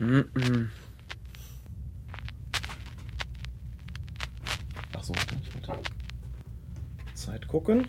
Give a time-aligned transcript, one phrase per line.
[0.00, 0.68] Mm -mm.
[4.96, 5.82] Ach so, ich wollte
[7.12, 7.86] Zeit gucken.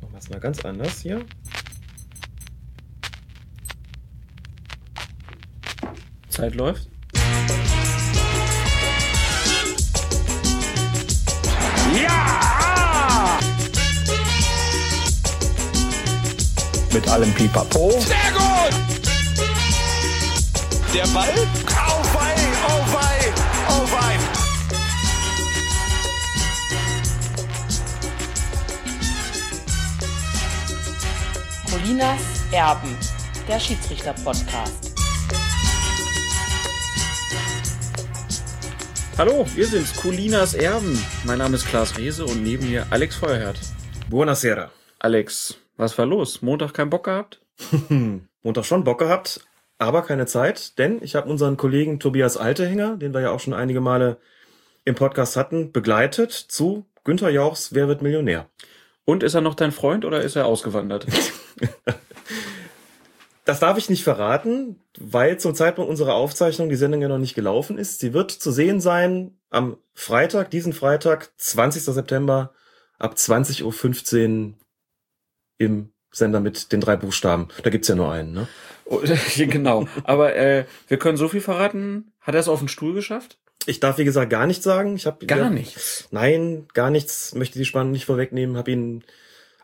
[0.00, 1.26] Machen wir es mal ganz anders hier.
[6.30, 6.88] Zeit läuft.
[11.94, 13.38] Ja!
[16.90, 17.90] Mit allem Pipapo.
[18.00, 18.91] Sehr gut!
[20.94, 21.24] Der Ball?
[21.24, 23.32] Auf ein, auf ein,
[23.66, 24.20] auf ein.
[31.70, 32.20] Colinas
[32.52, 32.94] Erben,
[33.48, 34.92] der Schiedsrichter-Podcast.
[39.16, 41.02] Hallo, wir sind's, Colinas Erben.
[41.24, 43.58] Mein Name ist Klaas Rehse und neben mir Alex Feuerherd.
[44.10, 44.70] Buonasera.
[44.98, 46.42] Alex, was war los?
[46.42, 47.40] Montag keinen Bock gehabt?
[48.42, 49.40] Montag schon Bock gehabt,
[49.82, 53.54] aber keine Zeit, denn ich habe unseren Kollegen Tobias Altehänger, den wir ja auch schon
[53.54, 54.18] einige Male
[54.84, 58.48] im Podcast hatten, begleitet zu Günther Jauchs Wer wird Millionär?
[59.04, 61.06] Und ist er noch dein Freund oder ist er ausgewandert?
[63.44, 67.34] Das darf ich nicht verraten, weil zum Zeitpunkt unserer Aufzeichnung die Sendung ja noch nicht
[67.34, 67.98] gelaufen ist.
[67.98, 71.82] Sie wird zu sehen sein am Freitag, diesen Freitag, 20.
[71.82, 72.54] September
[73.00, 74.54] ab 20.15 Uhr
[75.58, 77.48] im Sender mit den drei Buchstaben.
[77.64, 78.46] Da gibt's ja nur einen, ne?
[79.36, 79.86] Genau.
[80.04, 82.12] Aber äh, wir können so viel verraten.
[82.20, 83.38] Hat er es auf den Stuhl geschafft?
[83.66, 84.96] Ich darf, wie gesagt, gar nichts sagen.
[84.96, 86.08] Ich habe Gar ja, nichts.
[86.10, 87.34] Nein, gar nichts.
[87.34, 88.56] Möchte die Spannung nicht vorwegnehmen.
[88.56, 89.04] Habe ihn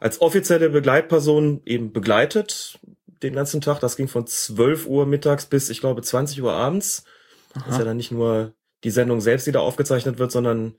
[0.00, 2.78] als offizielle Begleitperson eben begleitet
[3.22, 3.80] den ganzen Tag.
[3.80, 7.04] Das ging von 12 Uhr mittags bis, ich glaube, 20 Uhr abends.
[7.54, 8.52] Das ist ja dann nicht nur
[8.84, 10.74] die Sendung selbst, die da aufgezeichnet wird, sondern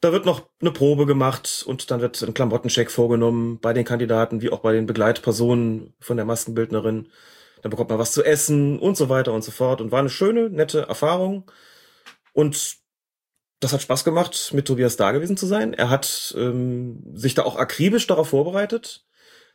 [0.00, 4.42] da wird noch eine Probe gemacht und dann wird ein Klamottencheck vorgenommen bei den Kandidaten
[4.42, 7.08] wie auch bei den Begleitpersonen von der Maskenbildnerin.
[7.62, 9.80] Dann bekommt man was zu essen und so weiter und so fort.
[9.80, 11.50] Und war eine schöne, nette Erfahrung.
[12.32, 12.76] Und
[13.60, 15.74] das hat Spaß gemacht, mit Tobias da gewesen zu sein.
[15.74, 19.04] Er hat ähm, sich da auch akribisch darauf vorbereitet.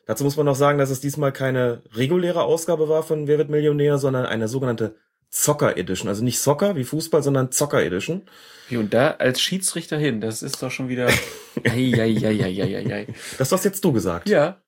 [0.05, 3.49] Dazu muss man noch sagen, dass es diesmal keine reguläre Ausgabe war von Wer wird
[3.49, 4.95] Millionär, sondern eine sogenannte
[5.29, 6.09] Zocker Edition.
[6.09, 8.23] Also nicht Soccer wie Fußball, sondern Zocker Edition.
[8.67, 11.07] Wie und da als Schiedsrichter hin, das ist doch schon wieder.
[11.63, 13.07] Eieieiei.
[13.37, 14.27] Das hast jetzt du gesagt.
[14.29, 14.61] Ja.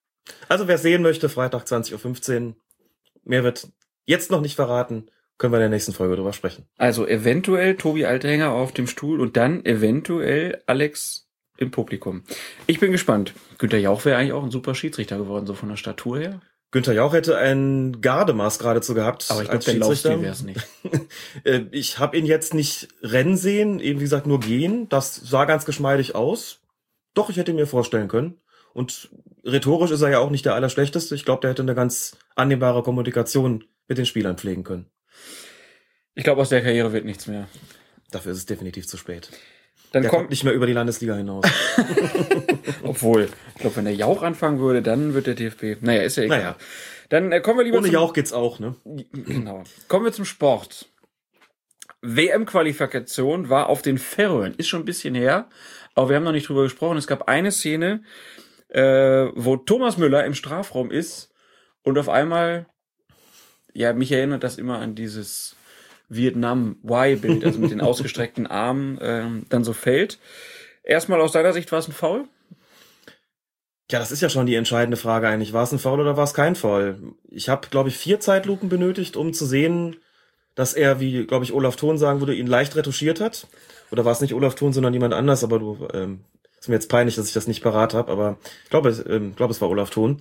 [0.50, 2.56] Also wer sehen möchte, Freitag 20.15 Uhr.
[3.26, 3.68] Mehr wird
[4.06, 5.08] jetzt noch nicht verraten.
[5.38, 6.66] Können wir in der nächsten Folge drüber sprechen.
[6.78, 11.28] Also eventuell Tobi Altehänger auf dem Stuhl und dann eventuell Alex
[11.58, 12.24] im Publikum.
[12.68, 13.34] Ich bin gespannt.
[13.58, 16.42] Günter Jauch wäre eigentlich auch ein super Schiedsrichter geworden, so von der Statur her.
[16.76, 19.28] Günther Jauch hätte ein Gardemaß geradezu gehabt.
[19.30, 19.76] Aber ich glaube, der.
[19.76, 20.60] Laufstil wäre es nicht.
[21.44, 24.90] Äh, ich habe ihn jetzt nicht rennen sehen, eben wie gesagt nur gehen.
[24.90, 26.60] Das sah ganz geschmeidig aus.
[27.14, 28.42] Doch, ich hätte ihn mir vorstellen können.
[28.74, 29.10] Und
[29.46, 31.16] rhetorisch ist er ja auch nicht der Allerschlechteste.
[31.16, 34.88] Ich glaube, der hätte eine ganz annehmbare Kommunikation mit den Spielern pflegen können.
[36.16, 37.48] Ich glaube, aus der Karriere wird nichts mehr.
[38.12, 39.30] Dafür ist es definitiv zu spät.
[39.92, 41.46] Dann Der kommt, kommt nicht mehr über die Landesliga hinaus.
[42.84, 45.82] obwohl, ich glaube, wenn der Jauch anfangen würde, dann wird der DFB.
[45.82, 46.40] Naja, ist ja egal.
[46.40, 46.56] Naja.
[47.10, 48.76] Dann äh, kommen wir lieber Ohne zum, Jauch geht's auch, ne?
[49.12, 49.64] Genau.
[49.88, 50.90] Kommen wir zum Sport.
[52.02, 54.54] WM-Qualifikation war auf den Färöern.
[54.58, 55.50] Ist schon ein bisschen her,
[55.96, 56.98] aber wir haben noch nicht drüber gesprochen.
[56.98, 58.04] Es gab eine Szene,
[58.76, 61.32] äh, wo Thomas Müller im Strafraum ist
[61.84, 62.66] und auf einmal,
[63.74, 65.56] ja, mich erinnert das immer an dieses
[66.10, 70.20] Vietnam-Y-Bild, also mit den ausgestreckten Armen, ähm, dann so fällt.
[70.84, 72.26] Erstmal aus deiner Sicht war es ein Foul?
[73.90, 75.54] Ja, das ist ja schon die entscheidende Frage eigentlich.
[75.54, 77.14] War es ein Foul oder war es kein Foul?
[77.30, 79.96] Ich habe, glaube ich, vier Zeitlupen benötigt, um zu sehen,
[80.54, 83.48] dass er, wie, glaube ich, Olaf Thon sagen würde, ihn leicht retuschiert hat.
[83.90, 86.26] Oder war es nicht Olaf Thon, sondern jemand anders, aber du, ähm,
[86.66, 89.36] ist mir jetzt peinlich, dass ich das nicht parat habe, aber ich glaube, es- ähm,
[89.36, 90.20] glaube, es war Olaf Thon.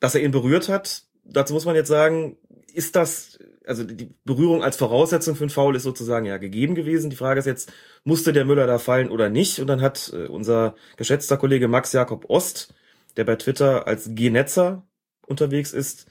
[0.00, 2.36] Dass er ihn berührt hat, dazu muss man jetzt sagen,
[2.74, 7.08] ist das, also die Berührung als Voraussetzung für einen Foul ist sozusagen ja gegeben gewesen.
[7.10, 7.72] Die Frage ist jetzt,
[8.04, 9.60] musste der Müller da fallen oder nicht?
[9.60, 12.74] Und dann hat äh, unser geschätzter Kollege Max Jakob Ost,
[13.16, 14.86] der bei Twitter als Genetzer
[15.26, 16.06] unterwegs ist,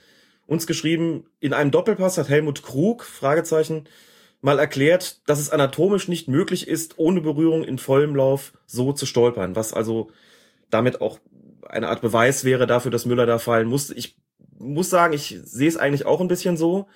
[0.47, 3.87] uns geschrieben, in einem Doppelpass hat Helmut Krug, Fragezeichen,
[4.45, 9.07] mal erklärt, dass es anatomisch nicht möglich ist, ohne Berührung in vollem Lauf so zu
[9.07, 10.11] stolpern, was also
[10.69, 11.19] damit auch
[11.67, 13.95] eine Art Beweis wäre dafür, dass Müller da fallen musste.
[13.95, 14.17] Ich
[14.59, 16.87] muss sagen, ich sehe es eigentlich auch ein bisschen so.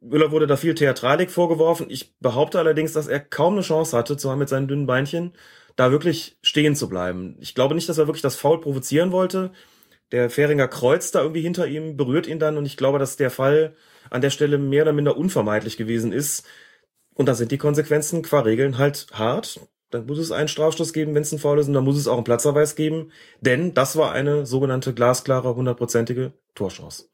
[0.00, 1.86] Müller wurde da viel Theatralik vorgeworfen.
[1.88, 5.32] Ich behaupte allerdings, dass er kaum eine Chance hatte, zusammen mit seinen dünnen Beinchen,
[5.74, 7.36] da wirklich stehen zu bleiben.
[7.40, 9.50] Ich glaube nicht, dass er wirklich das Foul provozieren wollte.
[10.12, 13.32] Der Fähringer kreuzt da irgendwie hinter ihm, berührt ihn dann und ich glaube, dass der
[13.32, 13.74] Fall
[14.08, 16.46] an der Stelle mehr oder minder unvermeidlich gewesen ist.
[17.16, 19.60] Und da sind die Konsequenzen qua Regeln halt hart.
[19.90, 22.06] Dann muss es einen Strafstoß geben, wenn es ein Foul ist, und dann muss es
[22.06, 23.10] auch einen Platzverweis geben,
[23.40, 27.06] denn das war eine sogenannte glasklare, hundertprozentige Torchance.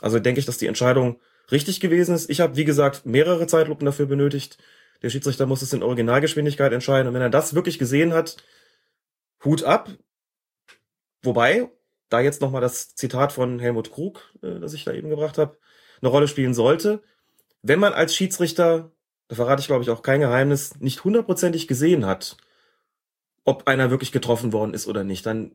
[0.00, 1.20] Also denke ich, dass die Entscheidung
[1.50, 2.30] richtig gewesen ist.
[2.30, 4.58] Ich habe, wie gesagt, mehrere Zeitlupen dafür benötigt.
[5.02, 7.08] Der Schiedsrichter muss es in Originalgeschwindigkeit entscheiden.
[7.08, 8.36] Und wenn er das wirklich gesehen hat,
[9.44, 9.90] Hut ab.
[11.22, 11.68] Wobei,
[12.08, 15.56] da jetzt nochmal das Zitat von Helmut Krug, äh, das ich da eben gebracht habe,
[16.00, 17.02] eine Rolle spielen sollte.
[17.62, 18.90] Wenn man als Schiedsrichter,
[19.28, 22.36] da verrate ich glaube ich auch kein Geheimnis, nicht hundertprozentig gesehen hat,
[23.44, 25.52] ob einer wirklich getroffen worden ist oder nicht, dann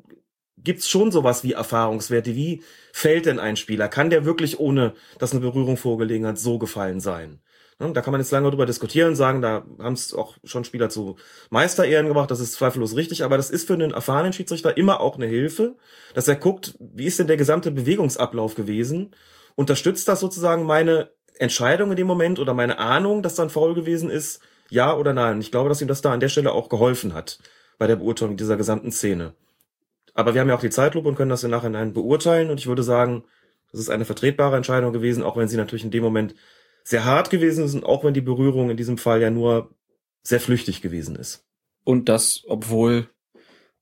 [0.57, 2.35] gibt's schon sowas wie Erfahrungswerte.
[2.35, 3.87] Wie fällt denn ein Spieler?
[3.87, 7.41] Kann der wirklich, ohne dass eine Berührung vorgelegen hat, so gefallen sein?
[7.79, 10.89] Ne, Da kann man jetzt lange drüber diskutieren, sagen, da haben es auch schon Spieler
[10.89, 11.17] zu
[11.51, 15.15] Meisterehren gemacht, das ist zweifellos richtig, aber das ist für einen erfahrenen Schiedsrichter immer auch
[15.15, 15.75] eine Hilfe,
[16.15, 19.11] dass er guckt, wie ist denn der gesamte Bewegungsablauf gewesen?
[19.55, 24.09] Unterstützt das sozusagen meine Entscheidung in dem Moment oder meine Ahnung, dass dann faul gewesen
[24.09, 24.41] ist?
[24.69, 25.39] Ja oder nein?
[25.39, 27.39] Ich glaube, dass ihm das da an der Stelle auch geholfen hat
[27.77, 29.33] bei der Beurteilung dieser gesamten Szene.
[30.13, 32.49] Aber wir haben ja auch die Zeitlupe und können das im Nachhinein beurteilen.
[32.49, 33.23] Und ich würde sagen,
[33.71, 36.33] das ist eine vertretbare Entscheidung gewesen, auch wenn sie natürlich in dem Moment
[36.83, 39.69] sehr hart gewesen ist und auch wenn die Berührung in diesem Fall ja nur
[40.23, 41.45] sehr flüchtig gewesen ist.
[41.83, 43.09] Und das, obwohl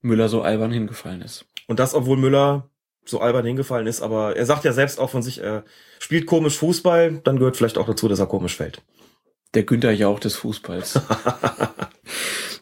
[0.02, 1.46] Müller so albern hingefallen ist.
[1.68, 2.69] Und das, obwohl Müller
[3.06, 5.63] so albern hingefallen ist, aber er sagt ja selbst auch von sich, er
[6.00, 8.81] spielt komisch Fußball, dann gehört vielleicht auch dazu, dass er komisch fällt.
[9.54, 11.00] Der Günther Jauch des Fußballs.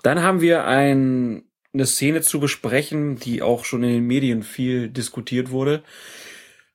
[0.03, 1.43] Dann haben wir ein,
[1.73, 5.81] eine Szene zu besprechen, die auch schon in den Medien viel diskutiert wurde.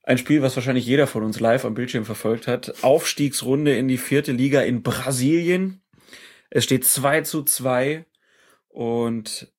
[0.02, 2.82] Ein Spiel, was wahrscheinlich jeder von uns live am Bildschirm verfolgt hat.
[2.82, 5.82] Aufstiegsrunde in die vierte Liga in Brasilien.
[6.48, 8.06] Es steht 2 zu 2
[8.68, 9.52] und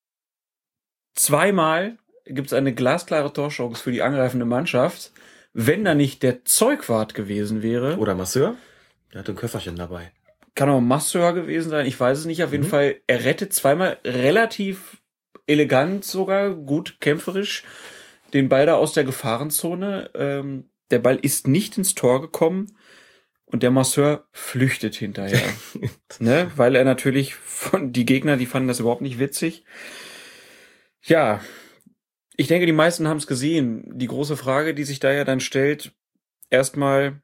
[1.13, 5.11] zweimal gibt es eine glasklare Torchance für die angreifende Mannschaft.
[5.53, 8.55] Wenn da nicht der Zeugwart gewesen wäre, Oder Masseur?
[9.13, 10.11] Der hat ein Köfferchen dabei.
[10.55, 12.43] kann auch Masseur gewesen sein, ich weiß es nicht.
[12.43, 12.69] Auf jeden Mhm.
[12.69, 15.01] Fall, er rettet zweimal relativ
[15.47, 17.63] elegant sogar, gut kämpferisch
[18.33, 20.11] den Ball da aus der Gefahrenzone.
[20.13, 22.75] Ähm, der Ball ist nicht ins Tor gekommen
[23.45, 25.41] und der Masseur flüchtet hinterher.
[26.19, 26.51] ne?
[26.55, 29.63] Weil er natürlich von, die Gegner, die fanden das überhaupt nicht witzig.
[31.03, 31.39] Ja,
[32.39, 33.83] ich denke, die meisten haben es gesehen.
[33.99, 35.91] Die große Frage, die sich da ja dann stellt,
[36.49, 37.21] erstmal,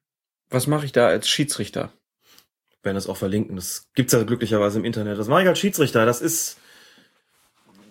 [0.49, 1.93] was mache ich da als Schiedsrichter?
[2.83, 3.55] werden es auch verlinken.
[3.55, 5.17] Das gibt's ja glücklicherweise im Internet.
[5.17, 6.05] Das mache ich als Schiedsrichter.
[6.05, 6.57] Das ist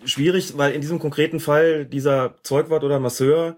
[0.05, 3.57] schwierig, weil in diesem konkreten Fall dieser Zeugwart oder Masseur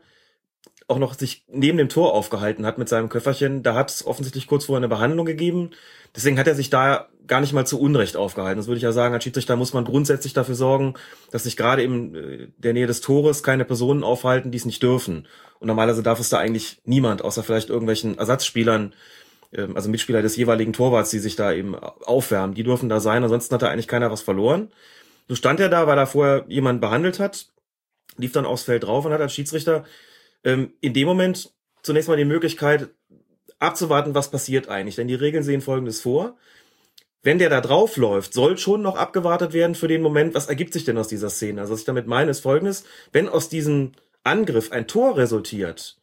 [0.87, 3.61] auch noch sich neben dem Tor aufgehalten hat mit seinem Köfferchen.
[3.61, 5.71] Da hat es offensichtlich kurz vorher eine Behandlung gegeben.
[6.15, 8.57] Deswegen hat er sich da gar nicht mal zu Unrecht aufgehalten.
[8.57, 10.93] Das würde ich ja sagen, als Schiedsrichter muss man grundsätzlich dafür sorgen,
[11.31, 14.81] dass sich gerade in äh, der Nähe des Tores keine Personen aufhalten, die es nicht
[14.81, 15.27] dürfen.
[15.59, 18.93] Und normalerweise darf es da eigentlich niemand, außer vielleicht irgendwelchen Ersatzspielern,
[19.51, 23.23] ähm, also Mitspieler des jeweiligen Torwarts, die sich da eben aufwärmen, die dürfen da sein,
[23.23, 24.69] ansonsten hat da eigentlich keiner was verloren.
[25.27, 27.47] So stand er da, weil er vorher jemanden behandelt hat,
[28.15, 29.83] lief dann aufs Feld drauf und hat als Schiedsrichter
[30.47, 31.53] ähm, in dem Moment
[31.83, 32.89] zunächst mal die Möglichkeit
[33.59, 34.95] abzuwarten, was passiert eigentlich.
[34.95, 36.37] Denn die Regeln sehen Folgendes vor.
[37.21, 40.71] Wenn der da drauf läuft, soll schon noch abgewartet werden für den Moment, was ergibt
[40.71, 41.61] sich denn aus dieser Szene?
[41.61, 42.85] Also was ich damit meine, ist folgendes.
[43.11, 43.91] Wenn aus diesem
[44.23, 45.99] Angriff ein Tor resultiert,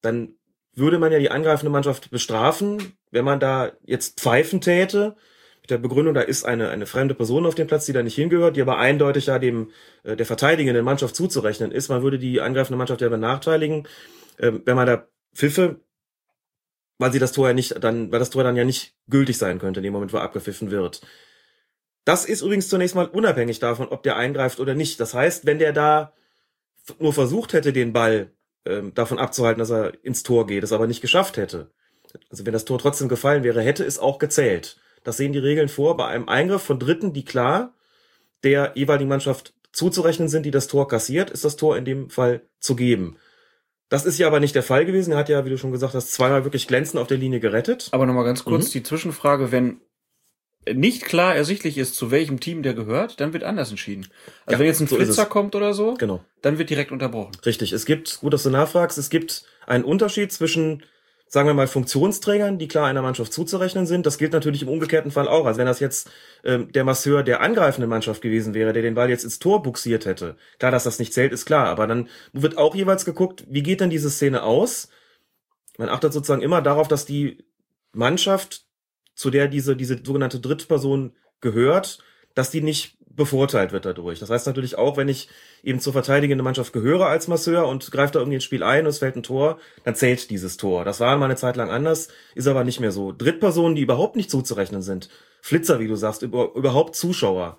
[0.00, 0.36] dann
[0.72, 5.16] würde man ja die angreifende Mannschaft bestrafen, wenn man da jetzt pfeifen täte.
[5.66, 8.14] Mit der Begründung, da ist eine, eine fremde Person auf dem Platz, die da nicht
[8.14, 9.72] hingehört, die aber eindeutig ja dem
[10.04, 11.88] äh, der verteidigenden Mannschaft zuzurechnen ist.
[11.88, 13.88] Man würde die angreifende Mannschaft ja benachteiligen,
[14.38, 15.80] ähm, wenn man da pfiffe,
[16.98, 19.58] weil sie das Tor ja nicht, dann, weil das Tor dann ja nicht gültig sein
[19.58, 21.00] könnte in dem Moment, wo abgepfiffen wird.
[22.04, 25.00] Das ist übrigens zunächst mal unabhängig davon, ob der eingreift oder nicht.
[25.00, 26.12] Das heißt, wenn der da
[27.00, 28.30] nur versucht hätte, den Ball
[28.64, 31.72] ähm, davon abzuhalten, dass er ins Tor geht, es aber nicht geschafft hätte,
[32.30, 34.78] also wenn das Tor trotzdem gefallen wäre, hätte es auch gezählt.
[35.06, 37.72] Das sehen die Regeln vor bei einem Eingriff von Dritten, die klar
[38.42, 42.42] der jeweiligen Mannschaft zuzurechnen sind, die das Tor kassiert, ist das Tor in dem Fall
[42.58, 43.16] zu geben.
[43.88, 45.12] Das ist ja aber nicht der Fall gewesen.
[45.12, 47.88] Er hat ja, wie du schon gesagt hast, zweimal wirklich glänzend auf der Linie gerettet.
[47.92, 48.72] Aber nochmal ganz kurz Mhm.
[48.72, 49.80] die Zwischenfrage, wenn
[50.74, 54.08] nicht klar ersichtlich ist, zu welchem Team der gehört, dann wird anders entschieden.
[54.44, 56.24] Also Ja, wenn jetzt ein so Flitzer kommt oder so, Genau.
[56.42, 57.30] dann wird direkt unterbrochen.
[57.46, 57.70] Richtig.
[57.72, 60.82] Es gibt, gut, dass du nachfragst, es gibt einen Unterschied zwischen,
[61.36, 64.06] sagen wir mal, Funktionsträgern, die klar einer Mannschaft zuzurechnen sind.
[64.06, 65.44] Das gilt natürlich im umgekehrten Fall auch.
[65.44, 66.10] Also wenn das jetzt
[66.44, 70.06] ähm, der Masseur der angreifenden Mannschaft gewesen wäre, der den Ball jetzt ins Tor buxiert
[70.06, 70.36] hätte.
[70.58, 71.66] Klar, dass das nicht zählt, ist klar.
[71.66, 74.88] Aber dann wird auch jeweils geguckt, wie geht denn diese Szene aus?
[75.76, 77.44] Man achtet sozusagen immer darauf, dass die
[77.92, 78.64] Mannschaft,
[79.14, 81.12] zu der diese, diese sogenannte Drittperson
[81.42, 81.98] gehört,
[82.34, 84.18] dass die nicht bevorteilt wird dadurch.
[84.18, 85.28] Das heißt natürlich auch, wenn ich
[85.62, 88.90] eben zur verteidigenden Mannschaft gehöre als Masseur und greift da irgendwie ins Spiel ein und
[88.90, 90.84] es fällt ein Tor, dann zählt dieses Tor.
[90.84, 93.12] Das war mal eine Zeit lang anders, ist aber nicht mehr so.
[93.12, 95.08] Drittpersonen, die überhaupt nicht zuzurechnen sind,
[95.40, 97.58] Flitzer, wie du sagst, über, überhaupt Zuschauer,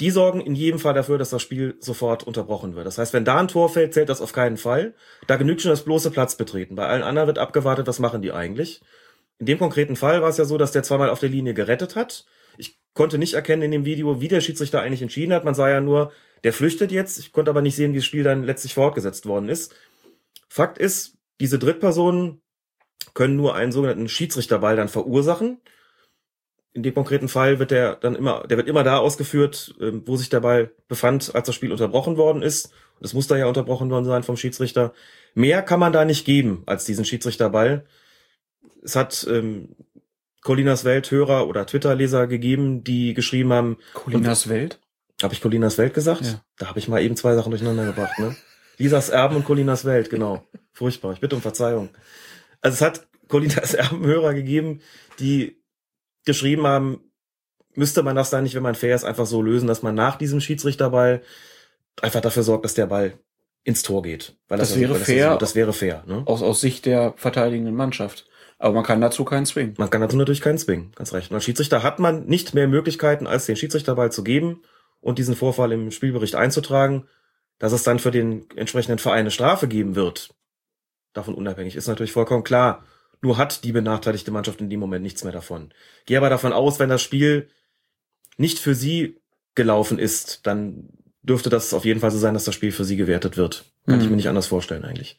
[0.00, 2.86] die sorgen in jedem Fall dafür, dass das Spiel sofort unterbrochen wird.
[2.86, 4.94] Das heißt, wenn da ein Tor fällt, zählt das auf keinen Fall.
[5.26, 6.76] Da genügt schon das bloße Platzbetreten.
[6.76, 8.80] Bei allen anderen wird abgewartet, was machen die eigentlich.
[9.38, 11.96] In dem konkreten Fall war es ja so, dass der zweimal auf der Linie gerettet
[11.96, 12.26] hat.
[12.98, 15.44] Konnte nicht erkennen in dem Video, wie der Schiedsrichter eigentlich entschieden hat.
[15.44, 16.10] Man sah ja nur,
[16.42, 17.16] der flüchtet jetzt.
[17.20, 19.72] Ich konnte aber nicht sehen, wie das Spiel dann letztlich fortgesetzt worden ist.
[20.48, 22.42] Fakt ist, diese Drittpersonen
[23.14, 25.60] können nur einen sogenannten Schiedsrichterball dann verursachen.
[26.72, 30.16] In dem konkreten Fall wird der dann immer, der wird immer da ausgeführt, ähm, wo
[30.16, 32.72] sich der Ball befand, als das Spiel unterbrochen worden ist.
[33.00, 34.92] Das muss da ja unterbrochen worden sein vom Schiedsrichter.
[35.34, 37.86] Mehr kann man da nicht geben als diesen Schiedsrichterball.
[38.82, 39.76] Es hat ähm,
[40.48, 44.80] Colinas Welt Hörer oder Twitter-Leser gegeben, die geschrieben haben, Colinas Welt?
[45.22, 46.22] habe ich Colinas Welt gesagt?
[46.24, 46.42] Ja.
[46.56, 48.34] Da habe ich mal eben zwei Sachen durcheinander gebracht, ne?
[48.78, 50.42] Lisas Erben und Colinas Welt, genau.
[50.72, 51.12] Furchtbar.
[51.12, 51.90] Ich bitte um Verzeihung.
[52.62, 54.80] Also es hat Colinas Erben Hörer gegeben,
[55.18, 55.60] die
[56.24, 57.00] geschrieben haben,
[57.74, 60.16] müsste man das dann nicht, wenn man fair ist, einfach so lösen, dass man nach
[60.16, 61.20] diesem Schiedsrichterball
[62.00, 63.18] einfach dafür sorgt, dass der Ball
[63.64, 64.34] ins Tor geht.
[64.48, 65.30] Weil Das ja- wäre fair.
[65.32, 66.22] Das, das wäre fair, ne?
[66.24, 68.24] Aus, aus Sicht der verteidigenden Mannschaft.
[68.58, 69.74] Aber man kann dazu keinen zwingen.
[69.78, 71.30] Man kann dazu natürlich keinen zwingen, ganz recht.
[71.30, 74.62] Und als Schiedsrichter hat man nicht mehr Möglichkeiten, als den Schiedsrichterball zu geben
[75.00, 77.06] und diesen Vorfall im Spielbericht einzutragen.
[77.60, 80.32] Dass es dann für den entsprechenden Verein eine Strafe geben wird,
[81.12, 82.84] davon unabhängig, ist natürlich vollkommen klar.
[83.20, 85.72] Nur hat die benachteiligte Mannschaft in dem Moment nichts mehr davon.
[86.06, 87.48] Gehe aber davon aus, wenn das Spiel
[88.36, 89.20] nicht für sie
[89.56, 90.88] gelaufen ist, dann
[91.22, 93.64] dürfte das auf jeden Fall so sein, dass das Spiel für sie gewertet wird.
[93.86, 94.10] Kann ich Mhm.
[94.10, 95.18] mir nicht anders vorstellen eigentlich.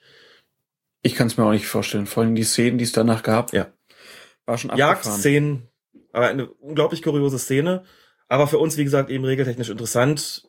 [1.01, 2.05] Ich kann es mir auch nicht vorstellen.
[2.05, 3.67] Vor allem die Szenen, die es danach gab, Ja.
[4.45, 4.95] war schon abgefahren.
[4.95, 5.67] Jagdszenen,
[6.11, 7.83] aber eine unglaublich kuriose Szene.
[8.27, 10.47] Aber für uns, wie gesagt, eben regeltechnisch interessant.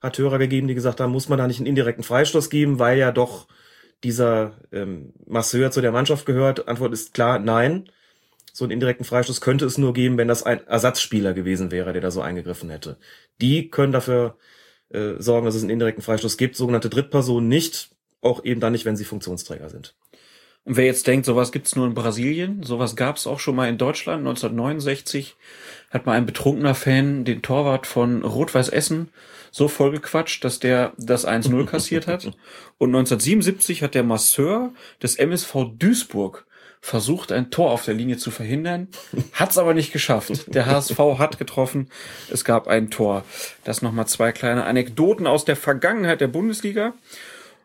[0.00, 2.98] Hat Hörer gegeben, die gesagt haben, muss man da nicht einen indirekten Freistoß geben, weil
[2.98, 3.48] ja doch
[4.02, 6.68] dieser ähm, Masseur zu der Mannschaft gehört.
[6.68, 7.90] Antwort ist klar, nein.
[8.52, 12.00] So einen indirekten Freistoß könnte es nur geben, wenn das ein Ersatzspieler gewesen wäre, der
[12.02, 12.98] da so eingegriffen hätte.
[13.40, 14.38] Die können dafür
[14.88, 16.56] äh, sorgen, dass es einen indirekten Freistoß gibt.
[16.56, 17.90] Sogenannte Drittpersonen nicht.
[18.22, 19.94] Auch eben dann nicht, wenn sie Funktionsträger sind.
[20.64, 23.78] Und wer jetzt denkt, sowas gibt's nur in Brasilien, sowas gab's auch schon mal in
[23.78, 24.20] Deutschland.
[24.20, 25.36] 1969
[25.90, 29.08] hat mal ein betrunkener Fan den Torwart von Rot-Weiß Essen
[29.50, 32.26] so vollgequatscht, dass der das 1-0 kassiert hat.
[32.78, 34.72] Und 1977 hat der Masseur
[35.02, 36.46] des MSV Duisburg
[36.80, 38.88] versucht, ein Tor auf der Linie zu verhindern,
[39.34, 40.54] hat's aber nicht geschafft.
[40.54, 41.90] Der HSV hat getroffen,
[42.32, 43.24] es gab ein Tor.
[43.64, 46.94] Das nochmal zwei kleine Anekdoten aus der Vergangenheit der Bundesliga.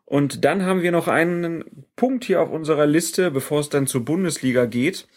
[0.06, 4.06] Und dann haben wir noch einen Punkt hier auf unserer Liste, bevor es dann zur
[4.06, 5.08] Bundesliga geht,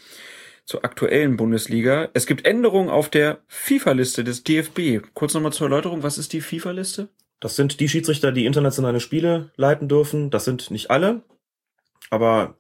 [0.65, 2.09] zur aktuellen Bundesliga.
[2.15, 5.07] Es gibt Änderungen auf der FIFA-Liste des DFB.
[5.15, 7.09] Kurz nochmal zur Erläuterung, was ist die FIFA-Liste?
[7.41, 10.31] Das sind die Schiedsrichter, die internationale Spiele leiten dürfen.
[10.31, 11.23] Das sind nicht alle,
[12.11, 12.59] aber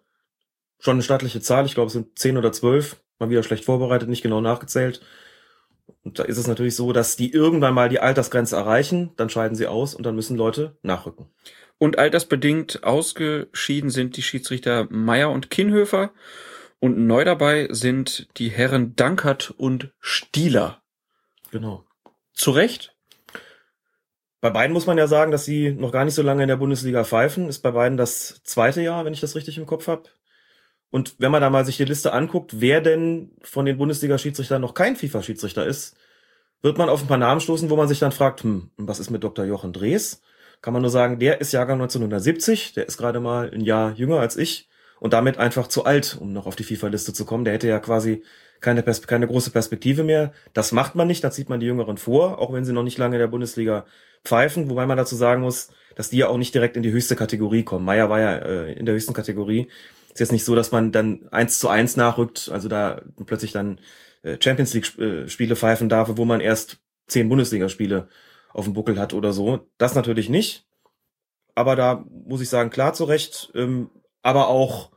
[0.78, 1.66] schon eine staatliche Zahl.
[1.66, 3.02] Ich glaube, es sind zehn oder zwölf.
[3.18, 5.00] Mal wieder schlecht vorbereitet, nicht genau nachgezählt.
[6.04, 9.56] Und da ist es natürlich so, dass die irgendwann mal die Altersgrenze erreichen, dann scheiden
[9.56, 11.26] sie aus und dann müssen Leute nachrücken.
[11.78, 16.12] Und altersbedingt ausgeschieden sind die Schiedsrichter Meier und Kinhöfer.
[16.80, 20.82] Und neu dabei sind die Herren Dankert und Stieler.
[21.50, 21.84] Genau.
[22.32, 22.94] Zu Recht?
[24.40, 26.56] Bei beiden muss man ja sagen, dass sie noch gar nicht so lange in der
[26.56, 27.48] Bundesliga pfeifen.
[27.48, 30.04] Ist bei beiden das zweite Jahr, wenn ich das richtig im Kopf habe.
[30.90, 34.74] Und wenn man da mal sich die Liste anguckt, wer denn von den Bundesliga-Schiedsrichtern noch
[34.74, 35.96] kein FIFA-Schiedsrichter ist,
[36.62, 39.10] wird man auf ein paar Namen stoßen, wo man sich dann fragt, hm, was ist
[39.10, 39.44] mit Dr.
[39.44, 40.22] Jochen Drees?
[40.60, 44.20] Kann man nur sagen, der ist Jahrgang 1970, der ist gerade mal ein Jahr jünger
[44.20, 44.68] als ich
[45.00, 47.44] und damit einfach zu alt, um noch auf die FIFA-Liste zu kommen.
[47.44, 48.22] Der hätte ja quasi
[48.60, 50.32] keine, Pers keine große Perspektive mehr.
[50.52, 52.98] Das macht man nicht, da zieht man die Jüngeren vor, auch wenn sie noch nicht
[52.98, 53.86] lange in der Bundesliga
[54.24, 57.16] pfeifen, wobei man dazu sagen muss, dass die ja auch nicht direkt in die höchste
[57.16, 57.84] Kategorie kommen.
[57.84, 59.68] Meier war ja äh, in der höchsten Kategorie.
[60.12, 63.80] Ist jetzt nicht so, dass man dann eins zu eins nachrückt, also da plötzlich dann
[64.22, 68.08] äh, Champions League äh, pfeifen darf, wo man erst zehn Bundesligaspiele
[68.58, 69.70] auf dem Buckel hat oder so.
[69.78, 70.66] Das natürlich nicht.
[71.54, 73.90] Aber da muss ich sagen, klar zurecht, ähm,
[74.22, 74.90] aber auch,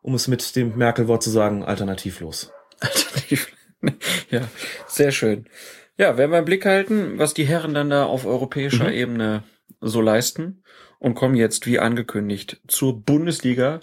[0.00, 2.52] um es mit dem Merkel-Wort zu sagen, alternativlos.
[2.80, 3.52] Alternativ.
[4.30, 4.48] ja,
[4.86, 5.46] sehr schön.
[5.98, 8.92] Ja, werden wir im Blick halten, was die Herren dann da auf europäischer Mhm.
[8.92, 9.42] Ebene
[9.80, 10.64] so leisten
[10.98, 13.80] und kommen jetzt, wie angekündigt, zur Bundesliga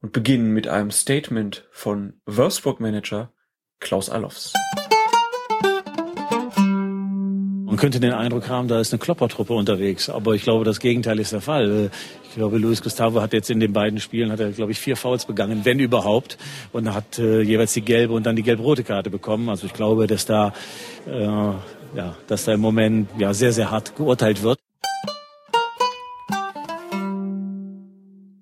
[0.00, 3.32] und beginnen mit einem Statement von Wolfsburg-Manager
[3.80, 4.52] Klaus Allofs.
[7.78, 11.20] Man könnte den Eindruck haben, da ist eine Kloppertruppe unterwegs, aber ich glaube, das Gegenteil
[11.20, 11.92] ist der Fall.
[12.24, 14.96] Ich glaube, Luis Gustavo hat jetzt in den beiden Spielen, hat er, glaube ich, vier
[14.96, 16.38] Fouls begangen, wenn überhaupt,
[16.72, 19.48] und hat äh, jeweils die gelbe und dann die gelb-rote Karte bekommen.
[19.48, 20.52] Also ich glaube, dass da,
[21.06, 24.58] äh, ja, dass da im Moment ja sehr, sehr hart geurteilt wird.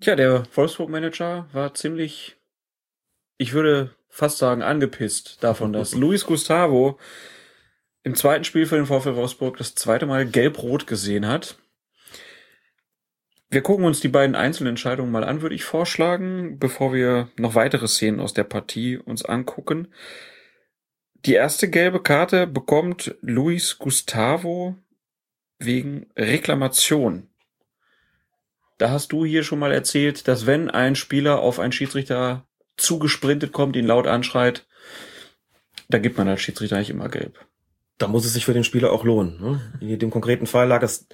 [0.00, 2.37] Tja, der Wolfsburg-Manager war ziemlich,
[3.37, 6.99] ich würde fast sagen, angepisst davon, dass Luis Gustavo
[8.06, 11.58] im zweiten Spiel für den VfL Wolfsburg das zweite Mal gelb-rot gesehen hat.
[13.50, 17.88] Wir gucken uns die beiden Einzelentscheidungen mal an, würde ich vorschlagen, bevor wir noch weitere
[17.88, 19.88] Szenen aus der Partie uns angucken.
[21.25, 24.76] Die erste gelbe Karte bekommt Luis Gustavo
[25.58, 27.28] wegen Reklamation.
[28.78, 32.46] Da hast du hier schon mal erzählt, dass wenn ein Spieler auf einen Schiedsrichter
[32.76, 34.64] zugesprintet kommt, ihn laut anschreit,
[35.88, 37.44] da gibt man als Schiedsrichter eigentlich immer gelb.
[37.98, 39.40] Da muss es sich für den Spieler auch lohnen.
[39.40, 39.60] Ne?
[39.80, 41.06] In dem konkreten Fall lag es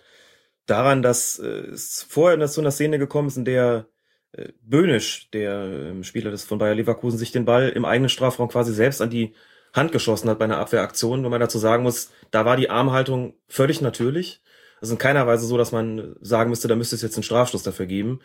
[0.67, 3.87] daran, dass äh, es vorher zu einer Szene gekommen ist, in der
[4.33, 8.49] äh, Böhnisch, der äh, Spieler des von Bayer Leverkusen, sich den Ball im eigenen Strafraum
[8.49, 9.35] quasi selbst an die
[9.73, 13.35] Hand geschossen hat bei einer Abwehraktion, wenn man dazu sagen muss, da war die Armhaltung
[13.49, 14.43] völlig natürlich.
[14.81, 17.63] Also in keiner Weise so, dass man sagen müsste, da müsste es jetzt einen Strafstoß
[17.63, 18.21] dafür geben.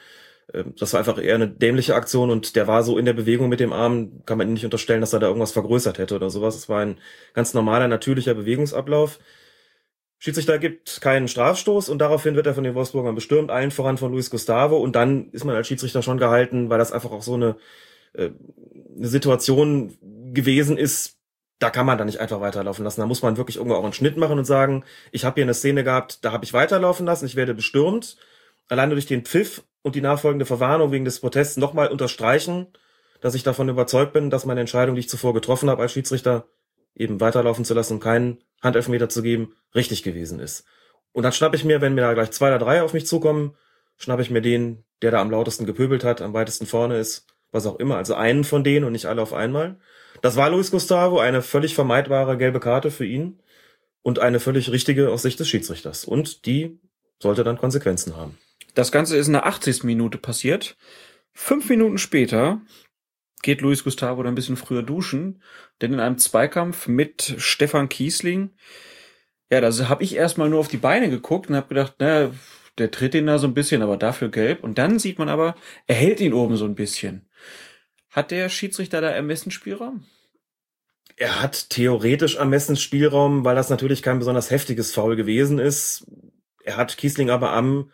[0.54, 3.50] Ähm, das war einfach eher eine dämliche Aktion und der war so in der Bewegung
[3.50, 6.30] mit dem Arm, kann man ihm nicht unterstellen, dass er da irgendwas vergrößert hätte oder
[6.30, 6.56] sowas.
[6.56, 6.98] Es war ein
[7.34, 9.20] ganz normaler, natürlicher Bewegungsablauf.
[10.20, 14.12] Schiedsrichter gibt keinen Strafstoß und daraufhin wird er von den Wolfsburgern bestürmt, allen voran von
[14.12, 17.36] Luis Gustavo und dann ist man als Schiedsrichter schon gehalten, weil das einfach auch so
[17.36, 17.58] eine,
[18.13, 18.32] äh,
[18.98, 19.96] eine Situation
[20.34, 21.18] gewesen ist,
[21.60, 23.01] da kann man da nicht einfach weiterlaufen lassen.
[23.01, 25.54] Da muss man wirklich irgendwo auch einen Schnitt machen und sagen, ich habe hier eine
[25.54, 28.18] Szene gehabt, da habe ich weiterlaufen lassen, ich werde bestürmt.
[28.67, 32.67] Alleine durch den Pfiff und die nachfolgende Verwarnung wegen des Protests nochmal unterstreichen,
[33.21, 36.47] dass ich davon überzeugt bin, dass meine Entscheidung, die ich zuvor getroffen habe als Schiedsrichter,
[36.95, 40.65] eben weiterlaufen zu lassen und keinen Handelfmeter zu geben, richtig gewesen ist.
[41.13, 43.55] Und dann schnapp ich mir, wenn mir da gleich zwei oder drei auf mich zukommen,
[43.97, 47.65] schnapp ich mir den, der da am lautesten gepöbelt hat, am weitesten vorne ist, was
[47.65, 49.79] auch immer, also einen von denen und nicht alle auf einmal.
[50.21, 53.39] Das war Luis Gustavo, eine völlig vermeidbare gelbe Karte für ihn
[54.01, 56.05] und eine völlig richtige aus Sicht des Schiedsrichters.
[56.05, 56.79] Und die
[57.19, 58.38] sollte dann Konsequenzen haben.
[58.77, 59.86] Das Ganze ist in der 80.
[59.86, 60.77] Minute passiert.
[61.34, 62.62] Fünf Minuten später
[63.41, 65.41] geht Luis Gustavo dann ein bisschen früher duschen,
[65.81, 68.51] denn in einem Zweikampf mit Stefan Kiesling,
[69.50, 72.29] ja, da habe ich erstmal nur auf die Beine geguckt und habe gedacht, na,
[72.77, 74.63] der tritt ihn da so ein bisschen, aber dafür gelb.
[74.63, 75.55] Und dann sieht man aber,
[75.88, 77.27] er hält ihn oben so ein bisschen.
[78.12, 80.05] Hat der Schiedsrichter da Ermessensspielraum?
[81.15, 86.05] Er hat theoretisch Ermessensspielraum, weil das natürlich kein besonders heftiges Foul gewesen ist.
[86.63, 87.90] Er hat Kiesling aber am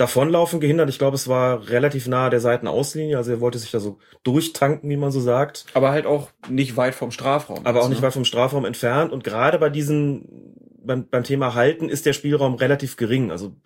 [0.00, 0.88] Davonlaufen gehindert.
[0.88, 3.18] Ich glaube, es war relativ nahe der Seitenauslinie.
[3.18, 5.66] Also er wollte sich da so durchtanken, wie man so sagt.
[5.74, 7.66] Aber halt auch nicht weit vom Strafraum.
[7.66, 8.06] Aber auch nicht ne?
[8.06, 9.12] weit vom Strafraum entfernt.
[9.12, 13.30] Und gerade bei diesen, beim, beim Thema Halten ist der Spielraum relativ gering.
[13.30, 13.56] Also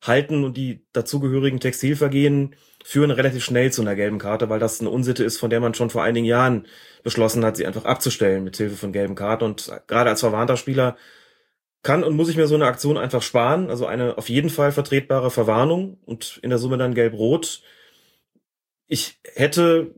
[0.00, 4.88] Halten und die dazugehörigen Textilvergehen führen relativ schnell zu einer gelben Karte, weil das eine
[4.88, 6.66] Unsitte ist, von der man schon vor einigen Jahren
[7.02, 9.44] beschlossen hat, sie einfach abzustellen mit Hilfe von gelben Karten.
[9.44, 10.96] Und gerade als verwarnter Spieler
[11.82, 13.70] kann und muss ich mir so eine Aktion einfach sparen.
[13.70, 17.62] Also eine auf jeden Fall vertretbare Verwarnung und in der Summe dann gelb-rot.
[18.86, 19.94] Ich hätte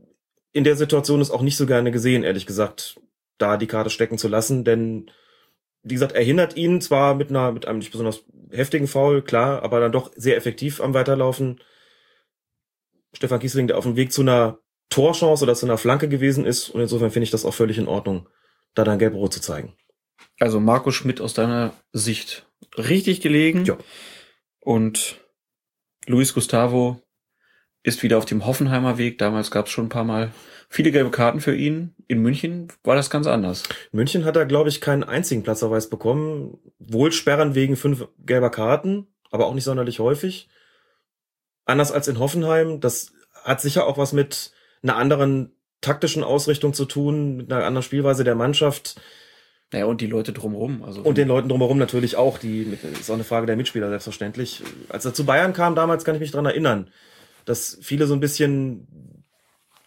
[0.51, 2.99] in der Situation es auch nicht so gerne gesehen, ehrlich gesagt,
[3.37, 5.11] da die Karte stecken zu lassen, denn
[5.83, 9.63] wie gesagt, er hindert ihn zwar mit einer, mit einem nicht besonders heftigen Foul, klar,
[9.63, 11.61] aber dann doch sehr effektiv am Weiterlaufen.
[13.13, 16.69] Stefan Kiesling, der auf dem Weg zu einer Torchance oder zu einer Flanke gewesen ist.
[16.69, 18.27] Und insofern finde ich das auch völlig in Ordnung,
[18.73, 19.75] da dann gelb-rot zu zeigen.
[20.39, 22.45] Also Marco Schmidt aus deiner Sicht
[22.77, 23.65] richtig gelegen.
[23.65, 23.77] Ja.
[24.59, 25.19] Und
[26.05, 27.01] Luis Gustavo
[27.83, 29.17] ist wieder auf dem Hoffenheimer Weg.
[29.17, 30.31] Damals gab es schon ein paar Mal
[30.69, 31.95] viele gelbe Karten für ihn.
[32.07, 33.63] In München war das ganz anders.
[33.91, 36.57] In München hat er, glaube ich, keinen einzigen Platzverweis bekommen.
[36.79, 40.49] Wohl Sperren wegen fünf gelber Karten, aber auch nicht sonderlich häufig.
[41.65, 42.79] Anders als in Hoffenheim.
[42.79, 43.11] Das
[43.43, 44.51] hat sicher auch was mit
[44.83, 48.99] einer anderen taktischen Ausrichtung zu tun, mit einer anderen Spielweise der Mannschaft.
[49.71, 50.83] Naja, und die Leute drumherum.
[50.83, 54.63] Also Und den Leuten drumherum natürlich auch, die ist auch eine Frage der Mitspieler, selbstverständlich.
[54.89, 56.89] Als er zu Bayern kam damals, kann ich mich dran erinnern,
[57.45, 58.87] dass viele so ein bisschen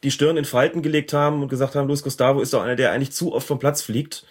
[0.04, 2.92] die Stirn in Falten gelegt haben und gesagt haben, Luis Gustavo ist doch einer, der
[2.92, 4.24] eigentlich zu oft vom Platz fliegt.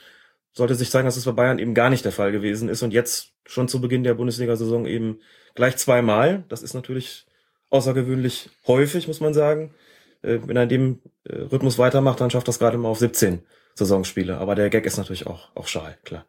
[0.53, 2.91] Sollte sich zeigen, dass es bei Bayern eben gar nicht der Fall gewesen ist und
[2.91, 5.19] jetzt schon zu Beginn der Bundesliga-Saison eben
[5.55, 6.43] gleich zweimal.
[6.49, 7.25] Das ist natürlich
[7.69, 9.73] außergewöhnlich häufig, muss man sagen.
[10.21, 13.41] Äh, Wenn er in dem äh, Rhythmus weitermacht, dann schafft das gerade mal auf 17
[13.86, 14.38] Saisonspiele.
[14.38, 16.26] Aber der Gag ist natürlich auch, auch schal, klar.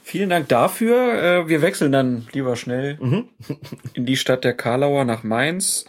[0.04, 1.14] Vielen Dank dafür.
[1.24, 3.30] Äh, Wir wechseln dann lieber schnell Mhm.
[3.94, 5.86] in die Stadt der Karlauer nach Mainz.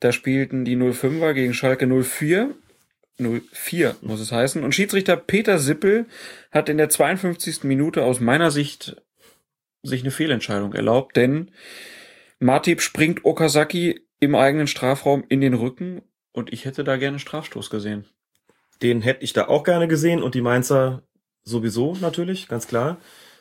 [0.00, 2.54] Da spielten die 05er gegen Schalke 04.
[3.18, 4.62] 04 muss es heißen.
[4.62, 6.04] Und Schiedsrichter Peter Sippel
[6.52, 7.64] hat in der 52.
[7.64, 8.96] Minute aus meiner Sicht
[9.82, 11.50] sich eine Fehlentscheidung erlaubt, denn
[12.40, 17.18] Matip springt Okazaki im eigenen Strafraum in den Rücken und ich hätte da gerne einen
[17.20, 18.04] Strafstoß gesehen.
[18.82, 21.02] Den hätte ich da auch gerne gesehen und die Mainzer
[21.44, 22.98] sowieso natürlich, ganz klar.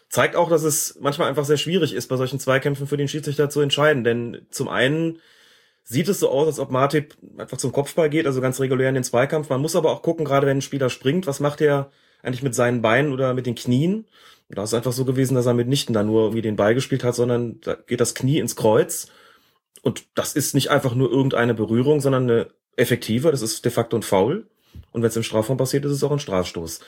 [0.09, 3.49] Zeigt auch, dass es manchmal einfach sehr schwierig ist, bei solchen Zweikämpfen für den Schiedsrichter
[3.49, 4.03] zu entscheiden.
[4.03, 5.19] Denn zum einen
[5.83, 8.95] sieht es so aus, als ob Matip einfach zum Kopfball geht, also ganz regulär in
[8.95, 9.49] den Zweikampf.
[9.49, 11.91] Man muss aber auch gucken, gerade wenn ein Spieler springt, was macht er
[12.23, 14.05] eigentlich mit seinen Beinen oder mit den Knien.
[14.49, 16.75] Und da ist es einfach so gewesen, dass er mitnichten da nur irgendwie den Ball
[16.75, 19.07] gespielt hat, sondern da geht das Knie ins Kreuz.
[19.81, 23.95] Und das ist nicht einfach nur irgendeine Berührung, sondern eine effektive, das ist de facto
[23.95, 24.47] ein Foul.
[24.91, 26.79] Und wenn es im Strafraum passiert, ist es auch ein Strafstoß.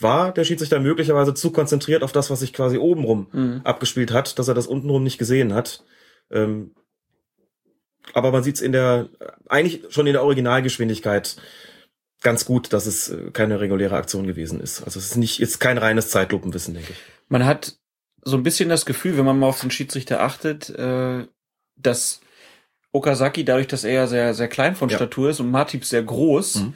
[0.00, 3.60] War der Schiedsrichter möglicherweise zu konzentriert auf das, was sich quasi obenrum Mhm.
[3.64, 5.84] abgespielt hat, dass er das untenrum nicht gesehen hat.
[6.30, 6.72] Ähm,
[8.12, 9.08] aber man sieht es in der,
[9.48, 11.36] eigentlich schon in der Originalgeschwindigkeit
[12.22, 14.82] ganz gut, dass es äh, keine reguläre Aktion gewesen ist.
[14.82, 16.98] Also es ist nicht, ist kein reines Zeitlupenwissen, denke ich.
[17.28, 17.76] Man hat
[18.22, 21.26] so ein bisschen das Gefühl, wenn man mal auf den Schiedsrichter achtet, äh,
[21.76, 22.20] dass
[22.92, 24.96] Okazaki, dadurch, dass er ja sehr, sehr klein von Ja.
[24.96, 26.74] Statur ist und Matip sehr groß, Mhm.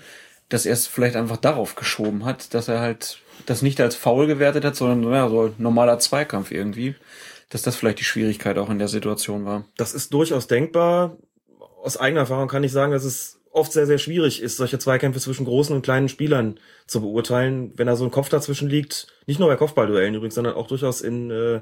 [0.49, 4.27] Dass er es vielleicht einfach darauf geschoben hat, dass er halt das nicht als faul
[4.27, 6.95] gewertet hat, sondern ja, so normaler Zweikampf irgendwie.
[7.51, 9.65] Dass das vielleicht die Schwierigkeit auch in der Situation war.
[9.79, 11.17] Das ist durchaus denkbar.
[11.83, 15.21] Aus eigener Erfahrung kann ich sagen, dass es oft sehr, sehr schwierig ist, solche Zweikämpfe
[15.21, 19.07] zwischen großen und kleinen Spielern zu beurteilen, wenn da so ein Kopf dazwischen liegt.
[19.27, 21.61] Nicht nur bei Kopfballduellen übrigens, sondern auch durchaus in, äh,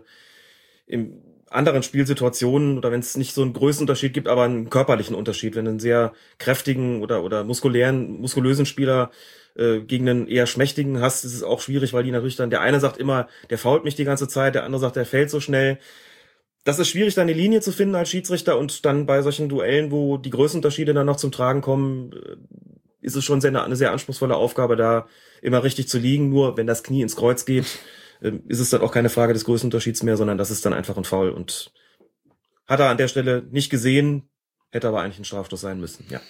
[0.86, 5.54] in anderen Spielsituationen oder wenn es nicht so einen Größenunterschied gibt, aber einen körperlichen Unterschied,
[5.54, 9.10] wenn du einen sehr kräftigen oder, oder muskulären, muskulösen Spieler
[9.54, 12.62] äh, gegen einen eher schmächtigen hast, ist es auch schwierig, weil die natürlich dann, der
[12.62, 15.40] eine sagt immer, der fault mich die ganze Zeit, der andere sagt, der fällt so
[15.40, 15.78] schnell
[16.66, 19.92] das ist schwierig, da eine Linie zu finden als Schiedsrichter und dann bei solchen Duellen,
[19.92, 22.36] wo die Größenunterschiede dann noch zum Tragen kommen, äh,
[23.00, 25.06] ist es schon sehr, eine sehr anspruchsvolle Aufgabe, da
[25.42, 26.28] immer richtig zu liegen.
[26.28, 27.66] Nur wenn das Knie ins Kreuz geht,
[28.20, 31.04] ist es dann auch keine Frage des Größenunterschieds mehr, sondern das ist dann einfach ein
[31.04, 31.72] Foul und
[32.66, 34.28] hat er an der Stelle nicht gesehen,
[34.70, 36.20] hätte aber eigentlich ein Strafstoß sein müssen, ja.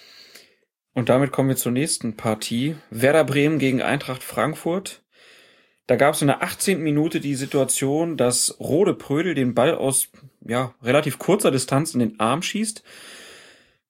[0.93, 2.75] Und damit kommen wir zur nächsten Partie.
[2.89, 5.03] Werder Bremen gegen Eintracht Frankfurt.
[5.85, 6.81] Da gab es in der 18.
[6.81, 10.09] Minute die Situation, dass Rode Prödel den Ball aus
[10.45, 12.83] ja, relativ kurzer Distanz in den Arm schießt.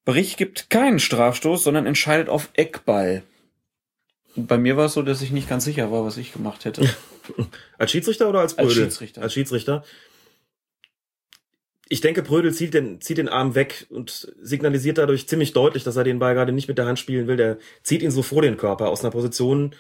[0.03, 3.23] Bericht gibt keinen Strafstoß, sondern entscheidet auf Eckball.
[4.35, 6.65] Und bei mir war es so, dass ich nicht ganz sicher war, was ich gemacht
[6.65, 6.89] hätte.
[7.77, 8.83] Als Schiedsrichter oder als Als Brödel?
[8.83, 9.21] Schiedsrichter.
[9.21, 9.83] Als Schiedsrichter.
[11.89, 15.95] Ich denke, Brödel zieht den, zieht den Arm weg und signalisiert dadurch ziemlich deutlich, dass
[15.95, 17.37] er den Ball gerade nicht mit der Hand spielen will.
[17.37, 19.73] Der zieht ihn so vor den Körper aus einer Position,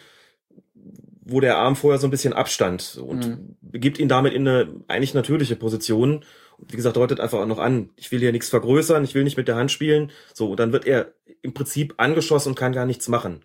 [1.29, 3.57] wo der Arm vorher so ein bisschen abstand und Mhm.
[3.59, 6.23] begibt ihn damit in eine eigentlich natürliche Position.
[6.57, 9.25] Und wie gesagt, deutet einfach auch noch an, ich will hier nichts vergrößern, ich will
[9.25, 10.11] nicht mit der Hand spielen.
[10.33, 13.41] So, und dann wird er im Prinzip angeschossen und kann gar nichts machen.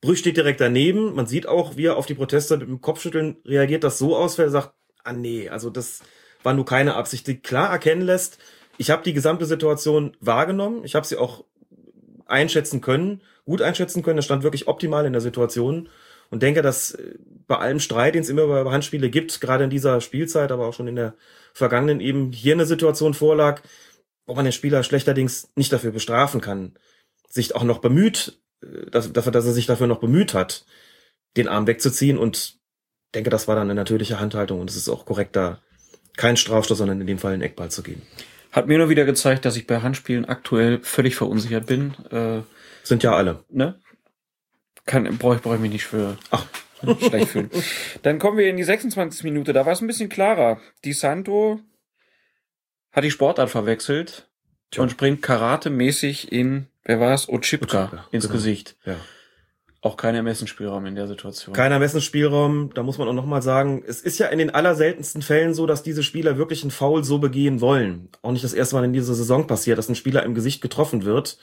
[0.00, 1.14] Brüch steht direkt daneben.
[1.14, 4.38] Man sieht auch, wie er auf die Proteste mit dem Kopfschütteln reagiert, das so aus,
[4.38, 6.00] weil er sagt, ah nee, also das
[6.42, 8.38] war nur keine Absicht, die klar erkennen lässt.
[8.78, 10.84] Ich habe die gesamte Situation wahrgenommen.
[10.84, 11.44] Ich habe sie auch
[12.26, 14.18] einschätzen können, gut einschätzen können.
[14.18, 15.88] Er stand wirklich optimal in der Situation
[16.30, 19.70] und denke, dass äh, bei allem Streit, den es immer über Handspiele gibt, gerade in
[19.70, 21.14] dieser Spielzeit, aber auch schon in der
[21.52, 23.60] vergangenen eben hier eine Situation vorlag,
[24.26, 26.74] wo man den Spieler schlechterdings nicht dafür bestrafen kann,
[27.28, 28.40] sich auch noch bemüht,
[28.90, 30.64] dass, dass er sich dafür noch bemüht hat,
[31.36, 32.58] den Arm wegzuziehen und
[33.14, 35.60] denke, das war dann eine natürliche Handhaltung und es ist auch korrekt, da
[36.16, 38.02] kein Strafstoß, sondern in dem Fall einen Eckball zu geben.
[38.52, 41.94] Hat mir nur wieder gezeigt, dass ich bei Handspielen aktuell völlig verunsichert bin.
[42.10, 42.42] Äh,
[42.82, 43.44] Sind ja alle.
[43.48, 43.80] ne?
[44.86, 46.44] Kann, brauche ich, brauch ich mich nicht für Ach.
[47.00, 47.50] schlecht fühlen.
[48.02, 49.22] Dann kommen wir in die 26.
[49.22, 49.52] Minute.
[49.52, 50.60] Da war es ein bisschen klarer.
[50.84, 51.60] Di Santo
[52.90, 54.28] hat die Sportart verwechselt
[54.72, 54.82] Tja.
[54.82, 57.28] und springt karatemäßig in, wer war es?
[57.28, 58.34] Ochipka Ochipka, ins genau.
[58.34, 58.76] Gesicht.
[58.84, 58.96] Ja.
[59.82, 61.54] Auch kein Ermessensspielraum in der Situation.
[61.54, 65.54] Keiner Messensspielraum, da muss man auch nochmal sagen, es ist ja in den allerseltensten Fällen
[65.54, 68.10] so, dass diese Spieler wirklich einen Foul so begehen wollen.
[68.20, 71.04] Auch nicht das erste Mal in dieser Saison passiert, dass ein Spieler im Gesicht getroffen
[71.04, 71.38] wird.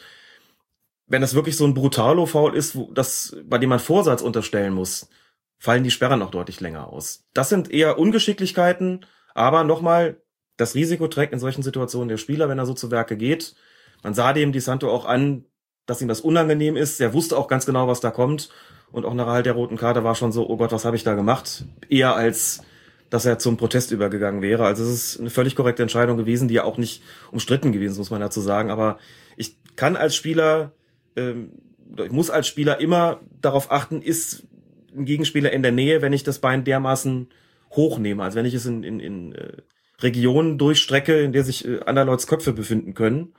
[1.07, 5.09] Wenn das wirklich so ein Brutalo-Foul ist, wo das, bei dem man Vorsatz unterstellen muss,
[5.57, 7.25] fallen die Sperren auch deutlich länger aus.
[7.33, 10.21] Das sind eher Ungeschicklichkeiten, aber nochmal,
[10.57, 13.55] das Risiko trägt in solchen Situationen der Spieler, wenn er so zu Werke geht.
[14.03, 15.45] Man sah dem Di Santo auch an,
[15.85, 16.99] dass ihm das unangenehm ist.
[16.99, 18.49] Er wusste auch ganz genau, was da kommt.
[18.91, 21.03] Und auch nach Erhalt der roten Karte war schon so, oh Gott, was habe ich
[21.03, 21.65] da gemacht?
[21.89, 22.61] Eher als,
[23.09, 24.65] dass er zum Protest übergegangen wäre.
[24.65, 27.97] Also es ist eine völlig korrekte Entscheidung gewesen, die ja auch nicht umstritten gewesen, ist,
[27.97, 28.69] muss man dazu sagen.
[28.69, 28.97] Aber
[29.35, 30.73] ich kann als Spieler,
[31.15, 31.51] ähm,
[31.97, 34.47] ich muss als Spieler immer darauf achten, ist
[34.95, 37.29] ein Gegenspieler in der Nähe, wenn ich das Bein dermaßen
[37.71, 38.23] hochnehme.
[38.23, 39.57] Also wenn ich es in, in, in äh,
[39.99, 43.33] Regionen durchstrecke, in der sich äh, anderleuts Köpfe befinden können.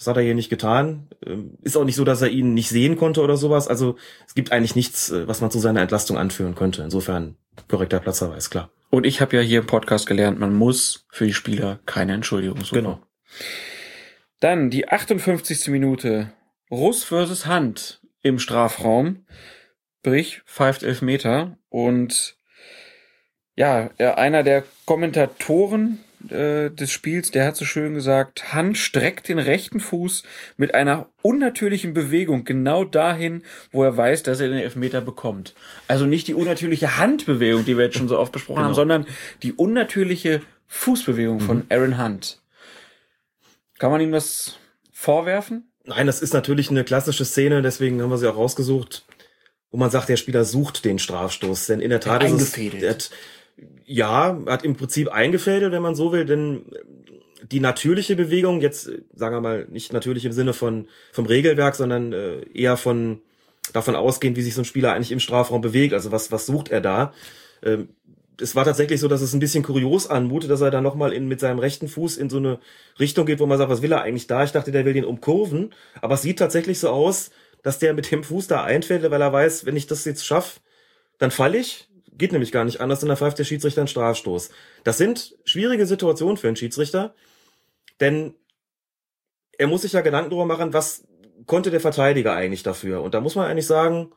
[0.00, 1.10] Das hat er hier nicht getan.
[1.26, 3.68] Ähm, Ist auch nicht so, dass er ihn nicht sehen konnte oder sowas.
[3.68, 6.82] Also es gibt eigentlich nichts, äh, was man zu seiner Entlastung anführen könnte.
[6.82, 7.36] Insofern
[7.68, 8.70] korrekter Platzverweis, klar.
[8.88, 12.64] Und ich habe ja hier im Podcast gelernt, man muss für die Spieler keine Entschuldigung
[12.64, 12.76] suchen.
[12.76, 13.02] Genau.
[14.40, 15.68] Dann die 58.
[15.68, 16.32] Minute.
[16.70, 19.26] Russ versus Hand im Strafraum.
[20.02, 22.36] Brich pfeift Elfmeter und
[23.54, 29.28] ja, er- einer der Kommentatoren äh, des Spiels, der hat so schön gesagt, Hand streckt
[29.28, 30.22] den rechten Fuß
[30.56, 35.54] mit einer unnatürlichen Bewegung genau dahin, wo er weiß, dass er den Elfmeter bekommt.
[35.88, 39.06] Also nicht die unnatürliche Handbewegung, die wir jetzt schon so oft besprochen haben, sondern
[39.42, 42.40] die unnatürliche Fußbewegung von Aaron Hunt.
[43.78, 44.58] Kann man ihm das
[44.92, 45.72] vorwerfen?
[45.84, 49.06] Nein, das ist natürlich eine klassische Szene, deswegen haben wir sie auch rausgesucht,
[49.70, 51.66] wo man sagt, der Spieler sucht den Strafstoß.
[51.66, 53.10] Denn in der Tat ist es,
[53.84, 56.64] ja, hat im Prinzip eingefädelt, wenn man so will, denn
[57.50, 61.74] die natürliche Bewegung, jetzt äh, sagen wir mal nicht natürlich im Sinne von vom Regelwerk,
[61.74, 63.22] sondern äh, eher von
[63.72, 65.94] davon ausgehend, wie sich so ein Spieler eigentlich im Strafraum bewegt.
[65.94, 67.12] Also was was sucht er da?
[67.62, 67.90] Ähm,
[68.40, 71.28] es war tatsächlich so, dass es ein bisschen kurios anmutet, dass er dann nochmal in,
[71.28, 72.58] mit seinem rechten Fuß in so eine
[72.98, 74.44] Richtung geht, wo man sagt, was will er eigentlich da?
[74.44, 75.74] Ich dachte, der will den umkurven.
[76.00, 77.30] Aber es sieht tatsächlich so aus,
[77.62, 80.60] dass der mit dem Fuß da einfällt, weil er weiß, wenn ich das jetzt schaffe,
[81.18, 81.89] dann falle ich.
[82.20, 84.50] Geht nämlich gar nicht anders, und dann pfeift der Schiedsrichter einen Strafstoß.
[84.84, 87.14] Das sind schwierige Situationen für einen Schiedsrichter,
[87.98, 88.34] denn
[89.56, 91.08] er muss sich ja Gedanken darüber machen, was
[91.46, 93.00] konnte der Verteidiger eigentlich dafür?
[93.00, 94.12] Und da muss man eigentlich sagen,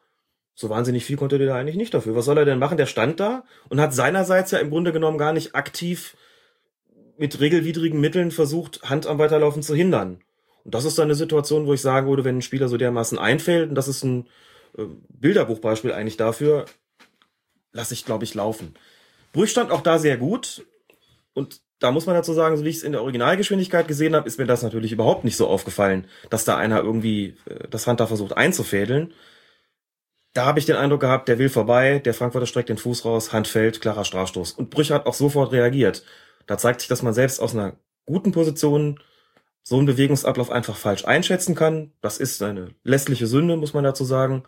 [0.54, 2.14] so wahnsinnig viel konnte der da eigentlich nicht dafür.
[2.14, 2.76] Was soll er denn machen?
[2.76, 6.18] Der stand da und hat seinerseits ja im Grunde genommen gar nicht aktiv
[7.18, 10.20] mit regelwidrigen Mitteln versucht, Hand am Weiterlaufen zu hindern.
[10.66, 13.18] Und das ist dann eine Situation, wo ich sagen würde, wenn ein Spieler so dermaßen
[13.18, 14.28] einfällt, und das ist ein
[14.78, 16.66] äh, Bilderbuchbeispiel eigentlich dafür,
[17.74, 18.76] lasse ich, glaube ich, laufen.
[19.34, 20.66] Brüch stand auch da sehr gut.
[21.34, 24.28] Und da muss man dazu sagen, so wie ich es in der Originalgeschwindigkeit gesehen habe,
[24.28, 28.00] ist mir das natürlich überhaupt nicht so aufgefallen, dass da einer irgendwie äh, das Hand
[28.00, 29.14] da versucht einzufädeln.
[30.34, 33.34] Da habe ich den Eindruck gehabt, der will vorbei, der Frankfurter streckt den Fuß raus,
[33.34, 34.54] Hand fällt, klarer Strafstoß.
[34.54, 36.04] Und Brüch hat auch sofort reagiert.
[36.48, 37.74] Da zeigt sich, dass man selbst aus einer
[38.06, 39.00] guten Position
[39.62, 41.92] so einen Bewegungsablauf einfach falsch einschätzen kann.
[42.02, 44.44] Das ist eine lässliche Sünde, muss man dazu sagen.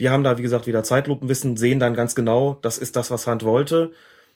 [0.00, 3.26] Wir haben da, wie gesagt, wieder Zeitlupenwissen, sehen dann ganz genau, das ist das, was
[3.26, 3.92] Hand wollte.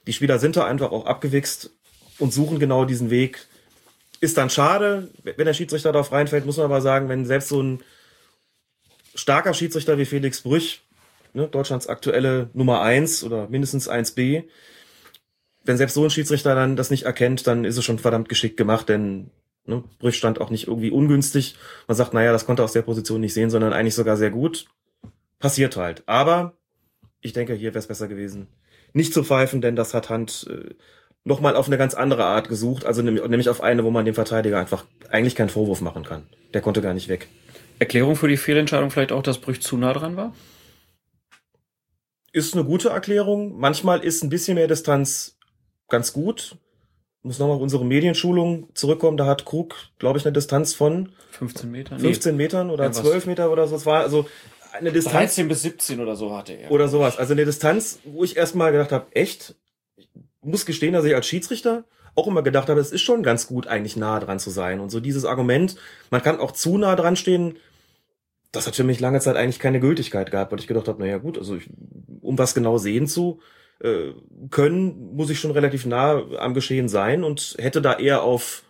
[0.07, 1.71] Die Spieler sind da einfach auch abgewichst
[2.19, 3.47] und suchen genau diesen Weg.
[4.21, 7.63] Ist dann schade, wenn der Schiedsrichter darauf reinfällt, muss man aber sagen, wenn selbst so
[7.63, 7.83] ein
[9.15, 10.83] starker Schiedsrichter wie Felix Brüch,
[11.33, 14.45] ne, Deutschlands aktuelle Nummer eins oder mindestens 1b,
[15.65, 18.59] wenn selbst so ein Schiedsrichter dann das nicht erkennt, dann ist es schon verdammt geschickt
[18.59, 19.31] gemacht, denn
[19.65, 21.57] ne, Brüch stand auch nicht irgendwie ungünstig.
[21.89, 24.31] Man sagt, naja, das konnte er aus der Position nicht sehen, sondern eigentlich sogar sehr
[24.31, 24.67] gut.
[25.45, 26.03] Passiert halt.
[26.07, 26.57] Aber
[27.21, 28.49] ich denke, hier wäre es besser gewesen,
[28.95, 30.75] nicht zu pfeifen, denn das hat Hand äh,
[31.23, 34.59] nochmal auf eine ganz andere Art gesucht, also nämlich, auf eine, wo man dem Verteidiger
[34.59, 36.27] einfach eigentlich keinen Vorwurf machen kann.
[36.55, 37.29] Der konnte gar nicht weg.
[37.79, 40.35] Erklärung für die Fehlentscheidung vielleicht auch, dass Brüch zu nah dran war?
[42.33, 43.59] Ist eine gute Erklärung.
[43.59, 45.37] Manchmal ist ein bisschen mehr Distanz
[45.91, 46.57] ganz gut.
[47.23, 49.17] Muss nochmal auf unsere Medienschulung zurückkommen.
[49.17, 51.99] Da hat Krug, glaube ich, eine Distanz von 15 Meter?
[51.99, 53.01] 15 Metern oder Ja, was?
[53.01, 53.77] 12 Meter oder so.
[53.77, 54.27] Es war also
[54.75, 56.71] eine Distanz 13 bis 17 oder so hatte er.
[56.71, 57.19] oder sowas.
[57.19, 59.55] Also eine Distanz, wo ich erstmal gedacht habe, echt,
[59.97, 60.09] ich
[60.43, 61.85] muss gestehen, dass ich als Schiedsrichter
[62.15, 64.81] auch immer gedacht habe, es ist schon ganz gut, eigentlich nah dran zu sein.
[64.81, 65.77] Und so dieses Argument,
[66.11, 67.57] man kann auch zu nah dran stehen,
[68.53, 71.19] das hat für mich lange Zeit eigentlich keine Gültigkeit gehabt, weil ich gedacht habe, naja
[71.19, 71.69] gut, also ich,
[72.21, 73.41] um was genau sehen zu
[73.81, 74.13] äh,
[74.51, 78.63] können, muss ich schon relativ nah am Geschehen sein und hätte da eher auf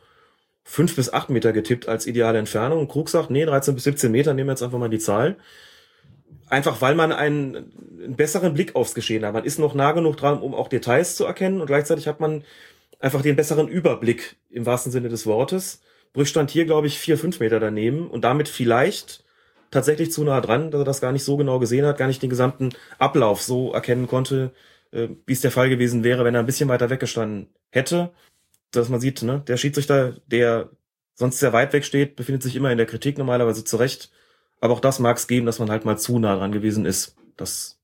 [0.64, 2.81] fünf bis acht Meter getippt als ideale Entfernung.
[2.81, 5.37] Und Krug sagt, nee, 13 bis 17 Meter, nehmen wir jetzt einfach mal die Zahl.
[6.49, 7.57] Einfach weil man einen,
[8.03, 9.33] einen besseren Blick aufs Geschehen hat.
[9.33, 12.44] Man ist noch nah genug dran, um auch Details zu erkennen und gleichzeitig hat man
[13.01, 15.83] einfach den besseren Überblick im wahrsten Sinne des Wortes.
[16.12, 19.25] Brüch stand hier, glaube ich, vier, fünf Meter daneben und damit vielleicht
[19.70, 22.23] tatsächlich zu nah dran, dass er das gar nicht so genau gesehen hat, gar nicht
[22.23, 24.53] den gesamten Ablauf so erkennen konnte,
[24.92, 28.11] äh, wie es der Fall gewesen wäre, wenn er ein bisschen weiter weggestanden hätte.
[28.70, 30.70] Dass man sieht, ne, der Schiedsrichter, der
[31.14, 34.11] sonst sehr weit weg steht, befindet sich immer in der Kritik normalerweise zurecht.
[34.64, 37.16] Aber auch das mag es geben, dass man halt mal zu nah dran gewesen ist.
[37.37, 37.79] Das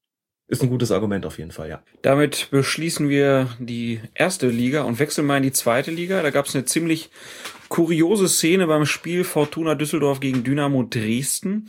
[0.48, 1.82] ist ein gutes Argument auf jeden Fall, ja.
[2.00, 6.22] Damit beschließen wir die erste Liga und wechseln mal in die zweite Liga.
[6.22, 7.10] Da gab es eine ziemlich
[7.68, 11.68] kuriose Szene beim Spiel Fortuna Düsseldorf gegen Dynamo Dresden.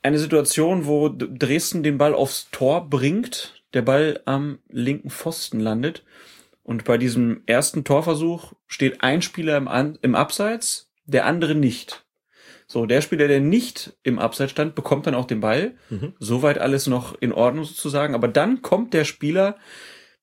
[0.00, 6.02] Eine Situation, wo Dresden den Ball aufs Tor bringt, der Ball am linken Pfosten landet.
[6.62, 12.06] Und bei diesem ersten Torversuch steht ein Spieler im, An im Abseits, der andere nicht.
[12.72, 15.72] So, der Spieler, der nicht im Abseits stand, bekommt dann auch den Ball.
[16.20, 18.14] Soweit alles noch in Ordnung sozusagen.
[18.14, 19.56] Aber dann kommt der Spieler,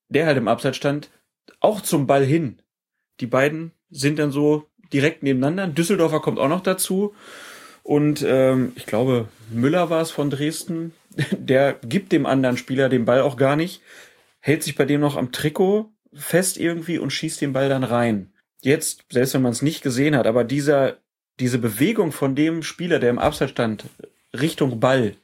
[0.07, 1.09] der halt im Abseits stand,
[1.59, 2.61] auch zum Ball hin.
[3.19, 5.63] Die beiden sind dann so direkt nebeneinander.
[5.63, 7.13] Ein Düsseldorfer kommt auch noch dazu.
[7.83, 10.93] Und ähm, ich glaube, Müller war es von Dresden.
[11.31, 13.81] Der gibt dem anderen Spieler den Ball auch gar nicht,
[14.39, 18.31] hält sich bei dem noch am Trikot fest irgendwie und schießt den Ball dann rein.
[18.61, 20.95] Jetzt, selbst wenn man es nicht gesehen hat, aber dieser,
[21.39, 23.85] diese Bewegung von dem Spieler, der im Abseits stand,
[24.33, 25.15] Richtung Ball,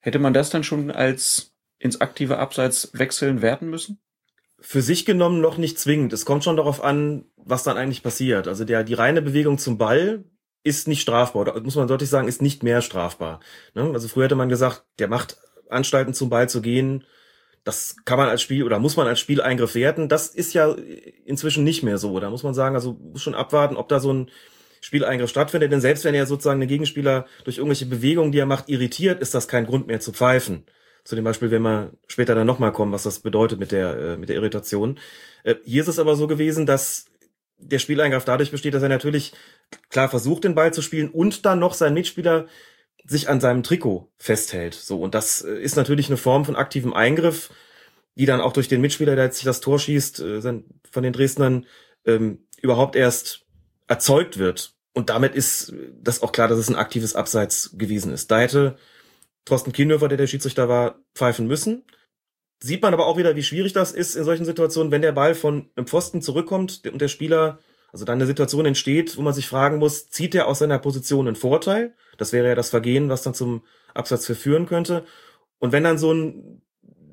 [0.00, 4.00] hätte man das dann schon als ins aktive Abseits wechseln werten müssen?
[4.60, 6.12] für sich genommen noch nicht zwingend.
[6.12, 8.48] Es kommt schon darauf an, was dann eigentlich passiert.
[8.48, 10.24] Also der, die reine Bewegung zum Ball
[10.62, 11.42] ist nicht strafbar.
[11.42, 13.40] Oder muss man deutlich sagen, ist nicht mehr strafbar.
[13.74, 13.90] Ne?
[13.92, 15.38] Also früher hätte man gesagt, der macht
[15.68, 17.04] Anstalten zum Ball zu gehen.
[17.64, 20.08] Das kann man als Spiel oder muss man als Spieleingriff werten.
[20.08, 20.74] Das ist ja
[21.24, 22.18] inzwischen nicht mehr so.
[22.18, 24.30] Da muss man sagen, also muss schon abwarten, ob da so ein
[24.86, 25.72] Spieleingriff stattfindet.
[25.72, 29.34] Denn selbst wenn er sozusagen den Gegenspieler durch irgendwelche Bewegungen, die er macht, irritiert, ist
[29.34, 30.64] das kein Grund mehr zu pfeifen.
[31.02, 34.16] Zu dem Beispiel, wenn wir später dann nochmal kommen, was das bedeutet mit der, äh,
[34.16, 34.98] mit der Irritation.
[35.42, 37.06] Äh, hier ist es aber so gewesen, dass
[37.58, 39.32] der Spieleingriff dadurch besteht, dass er natürlich
[39.90, 42.46] klar versucht, den Ball zu spielen und dann noch sein Mitspieler
[43.04, 44.74] sich an seinem Trikot festhält.
[44.74, 47.50] So, und das äh, ist natürlich eine Form von aktivem Eingriff,
[48.14, 51.12] die dann auch durch den Mitspieler, der jetzt sich das Tor schießt, äh, von den
[51.12, 51.66] Dresdnern
[52.04, 53.46] ähm, überhaupt erst
[53.88, 54.75] erzeugt wird.
[54.96, 58.30] Und damit ist das auch klar, dass es ein aktives Abseits gewesen ist.
[58.30, 58.78] Da hätte
[59.44, 61.84] Thorsten Kienhöfer, der der Schiedsrichter war, pfeifen müssen.
[62.62, 65.34] Sieht man aber auch wieder, wie schwierig das ist in solchen Situationen, wenn der Ball
[65.34, 67.58] von einem Pfosten zurückkommt und der Spieler,
[67.92, 71.26] also dann eine Situation entsteht, wo man sich fragen muss, zieht er aus seiner Position
[71.26, 71.94] einen Vorteil?
[72.16, 75.04] Das wäre ja das Vergehen, was dann zum Absatz verführen könnte.
[75.58, 76.62] Und wenn dann so ein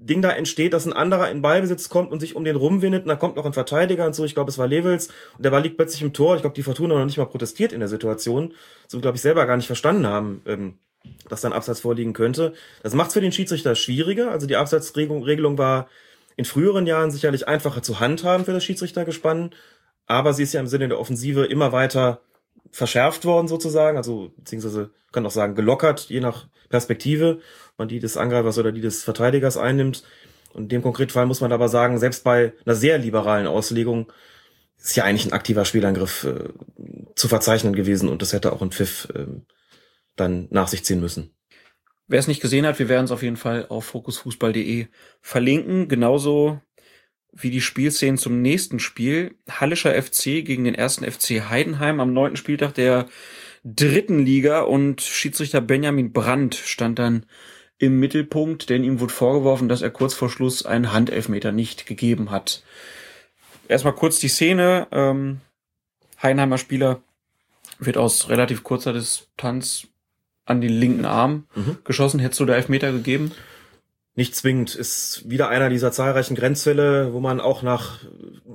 [0.05, 3.09] Ding da entsteht, dass ein anderer in Ballbesitz kommt und sich um den rumwindet und
[3.09, 5.61] dann kommt noch ein Verteidiger und so, ich glaube, es war Levels und der Ball
[5.61, 6.35] liegt plötzlich im Tor.
[6.35, 8.53] Ich glaube, die Fortuna noch nicht mal protestiert in der Situation,
[8.87, 10.77] so glaube ich selber gar nicht verstanden haben, ähm,
[11.29, 12.53] dass dann Abseits vorliegen könnte.
[12.81, 14.31] Das macht es für den Schiedsrichter schwieriger.
[14.31, 15.87] Also die Abseitsregelung war
[16.35, 19.51] in früheren Jahren sicherlich einfacher zu handhaben für das Schiedsrichtergespann,
[20.05, 22.21] aber sie ist ja im Sinne der Offensive immer weiter
[22.73, 27.39] verschärft worden sozusagen, also beziehungsweise kann auch sagen gelockert, je nach Perspektive,
[27.77, 30.03] man die des Angreifers oder die des Verteidigers einnimmt.
[30.53, 34.11] Und in dem konkreten Fall muss man aber sagen, selbst bei einer sehr liberalen Auslegung
[34.77, 36.49] ist ja eigentlich ein aktiver Spielangriff äh,
[37.15, 39.27] zu verzeichnen gewesen und das hätte auch ein Pfiff äh,
[40.15, 41.33] dann nach sich ziehen müssen.
[42.07, 44.87] Wer es nicht gesehen hat, wir werden es auf jeden Fall auf fokusfußball.de
[45.21, 45.87] verlinken.
[45.87, 46.59] Genauso
[47.35, 49.35] wie die Spielszenen zum nächsten Spiel.
[49.49, 53.07] Hallischer FC gegen den ersten FC Heidenheim am neunten Spieltag der
[53.63, 57.25] dritten Liga und Schiedsrichter Benjamin Brandt stand dann
[57.77, 62.31] im Mittelpunkt, denn ihm wurde vorgeworfen, dass er kurz vor Schluss einen Handelfmeter nicht gegeben
[62.31, 62.63] hat.
[63.67, 64.87] Erstmal kurz die Szene.
[64.91, 65.41] Ähm,
[66.21, 67.01] Heidenheimer Spieler
[67.79, 69.87] wird aus relativ kurzer Distanz
[70.45, 71.77] an den linken Arm mhm.
[71.83, 72.19] geschossen.
[72.19, 73.31] Hättest du da Elfmeter gegeben?
[74.15, 74.75] Nicht zwingend.
[74.75, 77.99] Ist wieder einer dieser zahlreichen Grenzfälle, wo man auch nach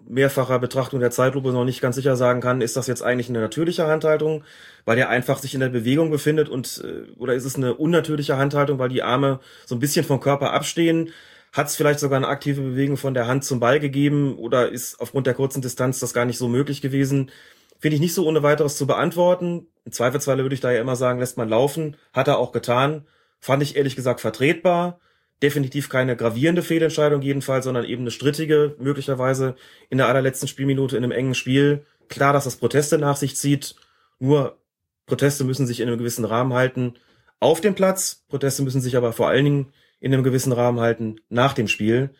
[0.09, 3.41] mehrfacher Betrachtung der Zeitlupe noch nicht ganz sicher sagen kann, ist das jetzt eigentlich eine
[3.41, 4.45] natürliche Handhaltung,
[4.85, 8.37] weil er einfach sich in der Bewegung befindet und äh, oder ist es eine unnatürliche
[8.37, 11.11] Handhaltung, weil die Arme so ein bisschen vom Körper abstehen?
[11.53, 15.01] Hat es vielleicht sogar eine aktive Bewegung von der Hand zum Ball gegeben oder ist
[15.01, 17.33] aufgrund der kurzen Distanz das gar nicht so möglich gewesen?
[17.81, 19.67] Finde ich nicht so ohne weiteres zu beantworten.
[19.85, 21.97] Im Zweifelsfalle würde ich da ja immer sagen, lässt man laufen.
[22.13, 23.07] Hat er auch getan.
[23.41, 25.01] Fand ich ehrlich gesagt vertretbar
[25.43, 29.55] definitiv keine gravierende Fehlentscheidung jedenfalls, sondern eben eine strittige, möglicherweise
[29.89, 31.85] in der allerletzten Spielminute in einem engen Spiel.
[32.09, 33.77] Klar, dass das Proteste nach sich zieht,
[34.19, 34.59] nur
[35.07, 36.95] Proteste müssen sich in einem gewissen Rahmen halten
[37.41, 41.17] auf dem Platz, Proteste müssen sich aber vor allen Dingen in einem gewissen Rahmen halten
[41.29, 42.11] nach dem Spiel.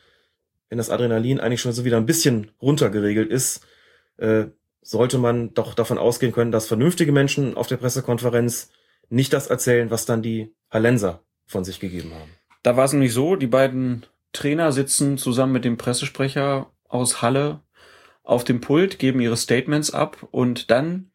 [0.69, 3.67] Wenn das Adrenalin eigentlich schon so wieder ein bisschen runtergeregelt ist,
[4.19, 4.47] äh,
[4.81, 8.71] sollte man doch davon ausgehen können, dass vernünftige Menschen auf der Pressekonferenz
[9.11, 12.38] nicht das erzählen, was dann die Hallenser von sich gegeben haben.
[12.63, 17.61] Da war es nämlich so, die beiden Trainer sitzen zusammen mit dem Pressesprecher aus Halle
[18.23, 21.11] auf dem Pult, geben ihre Statements ab und dann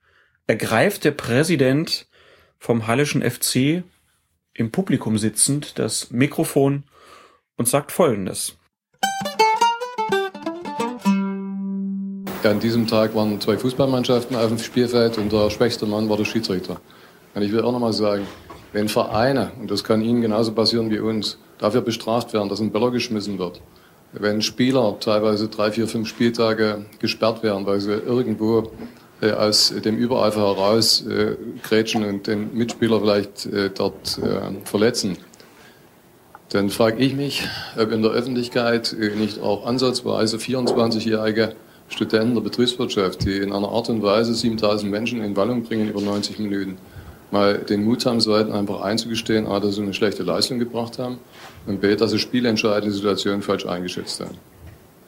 [0.47, 2.07] ergreift der Präsident
[2.57, 3.83] vom Hallischen FC
[4.53, 6.85] im Publikum sitzend das Mikrofon
[7.57, 8.57] und sagt Folgendes.
[12.43, 16.25] An diesem Tag waren zwei Fußballmannschaften auf dem Spielfeld und der schwächste Mann war der
[16.25, 16.81] Schiedsrichter.
[17.33, 18.27] Und ich will auch nochmal sagen,
[18.73, 22.71] wenn Vereine, und das kann Ihnen genauso passieren wie uns, dafür bestraft werden, dass ein
[22.71, 23.61] Böller geschmissen wird,
[24.11, 28.71] wenn Spieler teilweise drei, vier, fünf Spieltage gesperrt werden, weil sie irgendwo
[29.21, 35.17] äh, aus dem Übereifer heraus äh, grätschen und den Mitspieler vielleicht äh, dort äh, verletzen,
[36.49, 37.47] dann frage ich mich,
[37.79, 41.55] ob in der Öffentlichkeit äh, nicht auch ansatzweise 24-jährige
[41.89, 46.01] Studenten der Betriebswirtschaft, die in einer Art und Weise 7000 Menschen in Wallung bringen über
[46.01, 46.77] 90 Minuten,
[47.33, 51.17] mal den Mut haben sollten, einfach einzugestehen, A, dass sie eine schlechte Leistung gebracht haben
[51.65, 54.37] und B, dass sie spielentscheidende Situationen falsch eingeschätzt haben.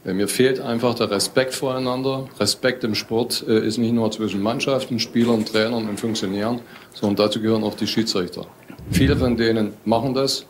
[0.04, 2.28] Mir fehlt einfach der Respekt voreinander.
[2.40, 6.60] Respekt im Sport äh, ist nicht nur zwischen Mannschaften, Spielern, Trainern und Funktionären,
[6.94, 8.46] sondern dazu gehören auch die Schiedsrichter.
[8.92, 10.46] Viele von denen machen das,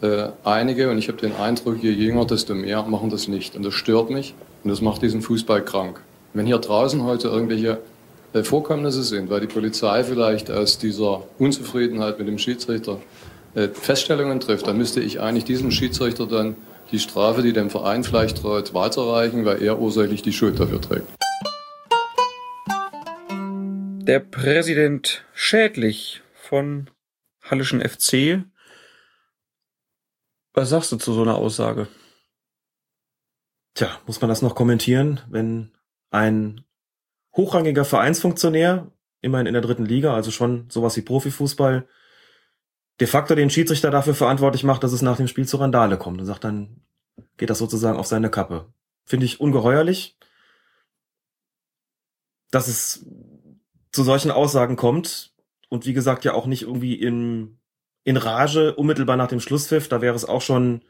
[0.00, 3.56] äh, einige, und ich habe den Eindruck, je jünger, desto mehr, machen das nicht.
[3.56, 6.00] Und das stört mich und das macht diesen Fußball krank.
[6.32, 7.93] Wenn hier draußen heute irgendwelche äh,
[8.42, 13.00] Vorkommnisse sind, weil die Polizei vielleicht aus dieser Unzufriedenheit mit dem Schiedsrichter
[13.54, 16.56] äh, Feststellungen trifft, dann müsste ich eigentlich diesem Schiedsrichter dann
[16.90, 21.06] die Strafe, die dem Verein vielleicht droht, weiterreichen, weil er ursächlich die Schuld dafür trägt.
[24.06, 26.90] Der Präsident Schädlich von
[27.42, 28.44] Hallischen FC.
[30.52, 31.86] Was sagst du zu so einer Aussage?
[33.74, 35.72] Tja, muss man das noch kommentieren, wenn
[36.10, 36.63] ein
[37.36, 41.86] hochrangiger Vereinsfunktionär, immerhin in der dritten Liga, also schon sowas wie Profifußball,
[43.00, 46.20] de facto den Schiedsrichter dafür verantwortlich macht, dass es nach dem Spiel zur Randale kommt
[46.20, 46.82] und sagt, dann
[47.36, 48.72] geht das sozusagen auf seine Kappe.
[49.04, 50.16] Finde ich ungeheuerlich,
[52.50, 53.06] dass es
[53.92, 55.34] zu solchen Aussagen kommt
[55.68, 57.58] und wie gesagt ja auch nicht irgendwie in,
[58.04, 60.82] in Rage unmittelbar nach dem Schlusspfiff, da wäre es auch schon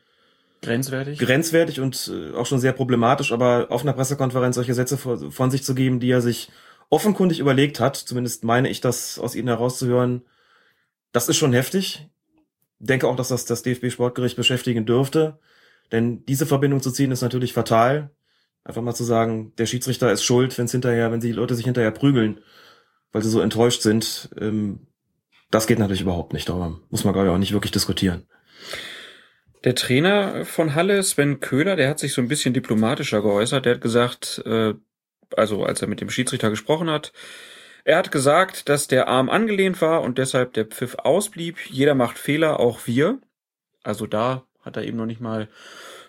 [0.64, 1.18] Grenzwertig?
[1.18, 5.62] grenzwertig und äh, auch schon sehr problematisch, aber auf einer Pressekonferenz solche Sätze von sich
[5.62, 6.50] zu geben, die er sich
[6.90, 10.22] offenkundig überlegt hat, zumindest meine ich das aus ihnen herauszuhören,
[11.12, 12.08] das ist schon heftig.
[12.78, 15.38] Denke auch, dass das das DFB-Sportgericht beschäftigen dürfte,
[15.92, 18.10] denn diese Verbindung zu ziehen ist natürlich fatal.
[18.64, 21.66] Einfach mal zu sagen, der Schiedsrichter ist schuld, wenn es hinterher, wenn die Leute sich
[21.66, 22.40] hinterher prügeln,
[23.12, 24.86] weil sie so enttäuscht sind, ähm,
[25.50, 26.48] das geht natürlich überhaupt nicht.
[26.48, 28.26] Darüber muss man, glaube ich, auch nicht wirklich diskutieren.
[29.64, 33.64] Der Trainer von Halle, Sven Köhler, der hat sich so ein bisschen diplomatischer geäußert.
[33.64, 34.74] Der hat gesagt, äh,
[35.34, 37.12] also als er mit dem Schiedsrichter gesprochen hat,
[37.84, 41.58] er hat gesagt, dass der Arm angelehnt war und deshalb der Pfiff ausblieb.
[41.66, 43.18] Jeder macht Fehler, auch wir.
[43.82, 45.48] Also da hat er eben noch nicht mal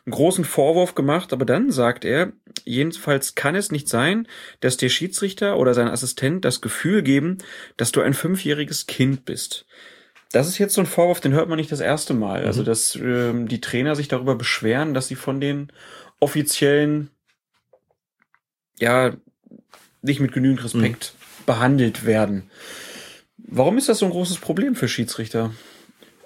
[0.05, 2.33] einen großen Vorwurf gemacht, aber dann sagt er,
[2.63, 4.27] jedenfalls kann es nicht sein,
[4.59, 7.39] dass der Schiedsrichter oder sein Assistent das Gefühl geben,
[7.75, 9.65] dass du ein fünfjähriges Kind bist.
[10.35, 12.45] Das ist jetzt so ein Vorwurf, den hört man nicht das erste Mal.
[12.45, 15.71] Also, dass ähm, die Trainer sich darüber beschweren, dass sie von den
[16.19, 17.09] offiziellen,
[18.77, 19.13] ja,
[20.01, 21.13] nicht mit genügend Respekt
[21.45, 22.49] behandelt werden.
[23.37, 25.51] Warum ist das so ein großes Problem für Schiedsrichter?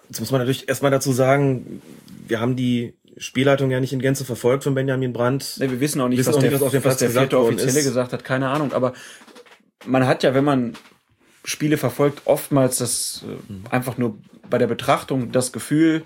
[0.07, 1.79] Jetzt muss man natürlich erstmal dazu sagen,
[2.27, 5.57] wir haben die Spielleitung ja nicht in Gänze verfolgt von Benjamin Brandt.
[5.59, 7.09] Nee, wir wissen auch nicht, Wissen was, auch der, nicht, was auf dem Platz der
[7.09, 7.75] gesagt ist.
[7.75, 8.73] gesagt hat, keine Ahnung.
[8.73, 8.93] Aber
[9.85, 10.75] man hat ja, wenn man
[11.43, 14.17] Spiele verfolgt, oftmals das äh, einfach nur
[14.49, 16.03] bei der Betrachtung das Gefühl,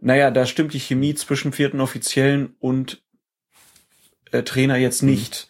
[0.00, 3.02] naja, da stimmt die Chemie zwischen vierten Offiziellen und
[4.32, 5.48] äh, Trainer jetzt nicht.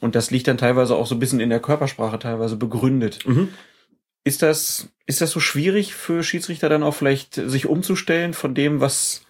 [0.00, 3.26] Und das liegt dann teilweise auch so ein bisschen in der Körpersprache teilweise begründet.
[3.26, 3.48] Mhm.
[4.24, 8.80] Ist das, ist das so schwierig für Schiedsrichter dann auch vielleicht sich umzustellen von dem,
[8.80, 9.22] was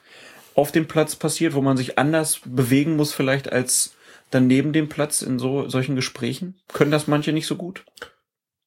[0.54, 3.94] auf dem Platz passiert, wo man sich anders bewegen muss vielleicht als
[4.30, 6.54] dann neben dem Platz in so solchen Gesprächen?
[6.72, 7.84] Können das manche nicht so gut?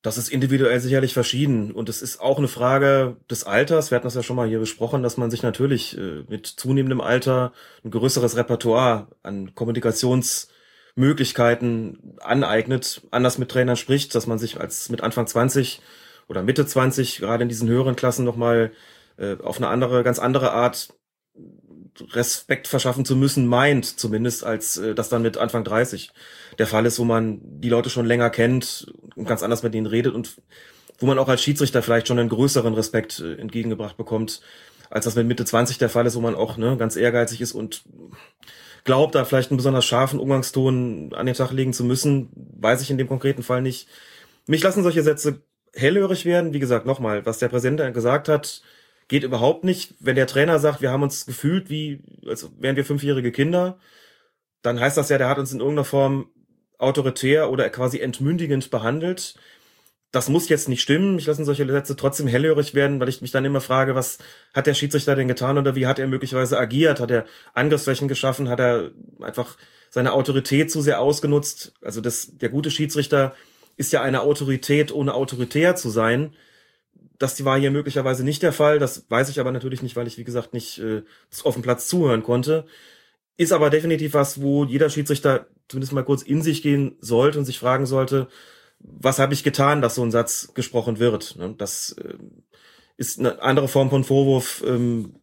[0.02, 3.92] Das ist individuell sicherlich verschieden und es ist auch eine Frage des Alters.
[3.92, 7.02] Wir hatten das ja schon mal hier besprochen, dass man sich natürlich äh, mit zunehmendem
[7.02, 7.52] Alter
[7.84, 15.02] ein größeres Repertoire an Kommunikationsmöglichkeiten aneignet, anders mit Trainern spricht, dass man sich als mit
[15.02, 15.82] Anfang 20
[16.30, 18.72] oder Mitte 20 gerade in diesen höheren Klassen nochmal
[19.18, 20.94] äh, auf eine andere, ganz andere Art
[22.12, 26.12] Respekt verschaffen zu müssen, meint zumindest, als äh, das dann mit Anfang 30
[26.60, 29.88] der Fall ist, wo man die Leute schon länger kennt und ganz anders mit denen
[29.88, 30.36] redet und
[31.00, 34.42] wo man auch als Schiedsrichter vielleicht schon einen größeren Respekt äh, entgegengebracht bekommt,
[34.90, 37.54] als das mit Mitte 20 der Fall ist, wo man auch ne, ganz ehrgeizig ist
[37.54, 37.84] und
[38.84, 42.30] glaubt, da vielleicht einen besonders scharfen Umgangston an den Tag legen zu müssen,
[42.60, 43.88] weiß ich in dem konkreten Fall nicht.
[44.46, 45.42] Mich lassen solche Sätze
[45.74, 46.54] hellhörig werden.
[46.54, 48.62] Wie gesagt, nochmal, was der Präsident gesagt hat,
[49.08, 49.94] geht überhaupt nicht.
[50.00, 53.78] Wenn der Trainer sagt, wir haben uns gefühlt wie, als wären wir fünfjährige Kinder,
[54.62, 56.30] dann heißt das ja, der hat uns in irgendeiner Form
[56.80, 59.36] autoritär oder quasi entmündigend behandelt.
[60.12, 61.20] Das muss jetzt nicht stimmen.
[61.20, 64.18] Ich lasse solche Sätze trotzdem hellhörig werden, weil ich mich dann immer frage, was
[64.56, 67.00] hat der Schiedsrichter denn getan oder wie hat er möglicherweise agiert?
[67.00, 68.50] Hat er Angriffsflächen geschaffen?
[68.50, 68.90] Hat er
[69.22, 69.58] einfach
[69.92, 71.74] seine Autorität zu sehr ausgenutzt?
[71.84, 73.36] Also das, der gute Schiedsrichter
[73.78, 76.34] ist ja eine Autorität, ohne autoritär zu sein.
[77.20, 78.80] Das war hier möglicherweise nicht der Fall.
[78.80, 81.04] Das weiß ich aber natürlich nicht, weil ich, wie gesagt, nicht äh,
[81.44, 82.66] auf dem Platz zuhören konnte.
[83.40, 87.46] Ist aber definitiv was, wo jeder Schiedsrichter zumindest mal kurz in sich gehen sollte und
[87.46, 88.28] sich fragen sollte,
[88.80, 91.38] was habe ich getan, dass so ein Satz gesprochen wird.
[91.38, 91.56] Ne?
[91.58, 92.16] Das äh,
[92.98, 95.22] ist eine andere Form von Vorwurf, ähm,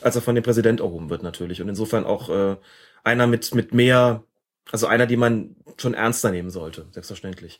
[0.00, 1.60] als er von dem Präsident erhoben wird natürlich.
[1.60, 2.56] Und insofern auch äh,
[3.02, 4.22] einer mit, mit mehr,
[4.70, 7.58] also einer, die man schon ernster nehmen sollte, selbstverständlich.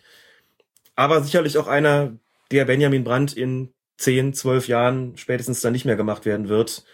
[0.94, 2.16] Aber sicherlich auch einer,
[2.52, 6.84] der Benjamin Brandt in 10, 12 Jahren spätestens dann nicht mehr gemacht werden wird.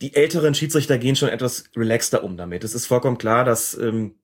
[0.00, 2.64] Die älteren Schiedsrichter gehen schon etwas relaxter um damit.
[2.64, 4.14] Es ist vollkommen klar, dass ähm,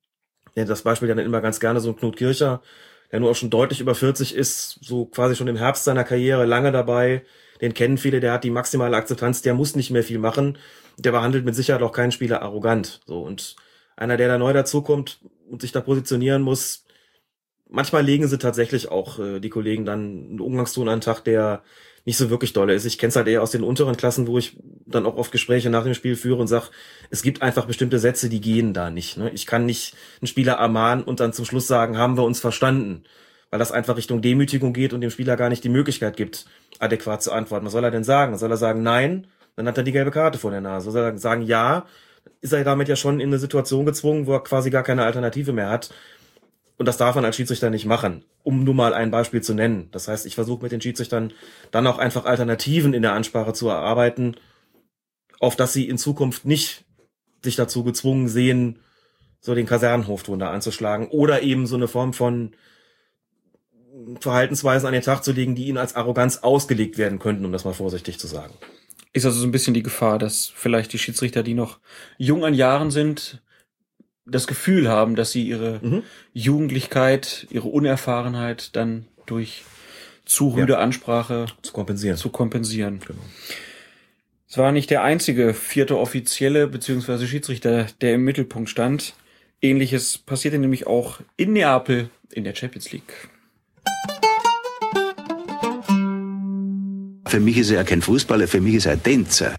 [0.54, 2.62] das Beispiel dann immer ganz gerne so ein Knut Kircher,
[3.10, 6.46] der nur auch schon deutlich über 40 ist, so quasi schon im Herbst seiner Karriere
[6.46, 7.24] lange dabei.
[7.60, 10.58] Den kennen viele, der hat die maximale Akzeptanz, der muss nicht mehr viel machen.
[10.98, 13.00] Der behandelt mit Sicherheit auch keinen Spieler arrogant.
[13.06, 13.56] So und
[13.96, 16.84] einer, der da neu dazukommt und sich da positionieren muss,
[17.68, 21.62] manchmal legen sie tatsächlich auch äh, die Kollegen dann einen Umgangston an den Tag, der
[22.04, 22.84] nicht so wirklich dolle ist.
[22.84, 25.70] Ich kenne es halt eher aus den unteren Klassen, wo ich dann auch oft Gespräche
[25.70, 26.70] nach dem Spiel führe und sag,
[27.10, 29.16] es gibt einfach bestimmte Sätze, die gehen da nicht.
[29.16, 29.30] Ne?
[29.30, 33.04] Ich kann nicht einen Spieler ermahnen und dann zum Schluss sagen, haben wir uns verstanden.
[33.50, 36.44] Weil das einfach Richtung Demütigung geht und dem Spieler gar nicht die Möglichkeit gibt,
[36.80, 37.66] adäquat zu antworten.
[37.66, 38.36] Was soll er denn sagen?
[38.36, 39.26] Soll er sagen, nein?
[39.56, 40.90] Dann hat er die gelbe Karte vor der Nase.
[40.90, 41.86] Soll er sagen, ja?
[42.40, 45.52] Ist er damit ja schon in eine Situation gezwungen, wo er quasi gar keine Alternative
[45.52, 45.90] mehr hat.
[46.76, 49.88] Und das darf man als Schiedsrichter nicht machen, um nur mal ein Beispiel zu nennen.
[49.92, 51.32] Das heißt, ich versuche mit den Schiedsrichtern
[51.70, 54.36] dann auch einfach Alternativen in der Ansprache zu erarbeiten,
[55.38, 56.84] auf dass sie in Zukunft nicht
[57.42, 58.80] sich dazu gezwungen sehen,
[59.40, 62.56] so den Kasernenhofton da anzuschlagen oder eben so eine Form von
[64.18, 67.64] Verhaltensweisen an den Tag zu legen, die ihnen als Arroganz ausgelegt werden könnten, um das
[67.64, 68.54] mal vorsichtig zu sagen.
[69.12, 71.78] Ist also so ein bisschen die Gefahr, dass vielleicht die Schiedsrichter, die noch
[72.18, 73.42] jung an Jahren sind,
[74.26, 76.02] das Gefühl haben, dass sie ihre Mhm.
[76.32, 79.64] Jugendlichkeit, ihre Unerfahrenheit dann durch
[80.24, 80.78] zu rüde Ja.
[80.78, 82.16] Ansprache Zu kompensieren.
[82.16, 83.00] zu kompensieren.
[83.06, 83.20] Genau.
[84.48, 87.26] Es war nicht der einzige vierte Offizielle bzw.
[87.26, 89.14] Schiedsrichter, der im Mittelpunkt stand.
[89.60, 93.28] Ähnliches passierte nämlich auch in Neapel in der Champions League.
[97.26, 99.56] Für mich ist er kein Fußballer, für mich ist er ein Tänzer.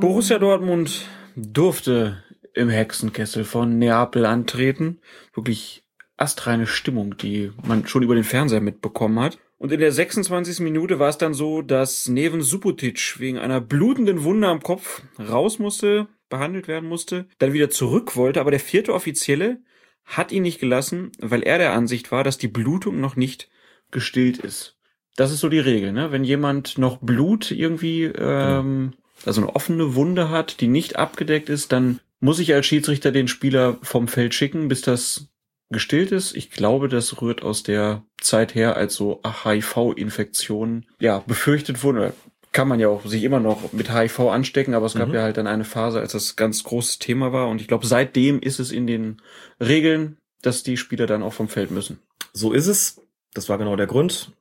[0.00, 1.06] Borussia Dortmund
[1.36, 2.22] durfte
[2.54, 5.00] im Hexenkessel von Neapel antreten.
[5.34, 5.84] Wirklich
[6.16, 9.38] astreine Stimmung, die man schon über den Fernseher mitbekommen hat.
[9.58, 10.60] Und in der 26.
[10.60, 15.58] Minute war es dann so, dass Neven Subotic wegen einer blutenden Wunde am Kopf raus
[15.58, 19.60] musste, behandelt werden musste, dann wieder zurück wollte, aber der vierte Offizielle
[20.04, 23.50] hat ihn nicht gelassen, weil er der Ansicht war, dass die Blutung noch nicht
[23.90, 24.78] gestillt ist.
[25.16, 26.12] Das ist so die Regel, ne?
[26.12, 28.94] Wenn jemand noch Blut irgendwie, ähm,
[29.24, 33.28] also eine offene Wunde hat, die nicht abgedeckt ist, dann muss ich als Schiedsrichter den
[33.28, 35.28] Spieler vom Feld schicken, bis das
[35.70, 36.34] gestillt ist.
[36.34, 42.12] Ich glaube, das rührt aus der Zeit her, als so HIV-Infektionen ja befürchtet wurden.
[42.52, 45.14] Kann man ja auch sich immer noch mit HIV anstecken, aber es gab Mhm.
[45.14, 47.48] ja halt dann eine Phase, als das ganz großes Thema war.
[47.48, 49.22] Und ich glaube, seitdem ist es in den
[49.60, 52.00] Regeln, dass die Spieler dann auch vom Feld müssen.
[52.32, 53.00] So ist es.
[53.34, 54.32] Das war genau der Grund.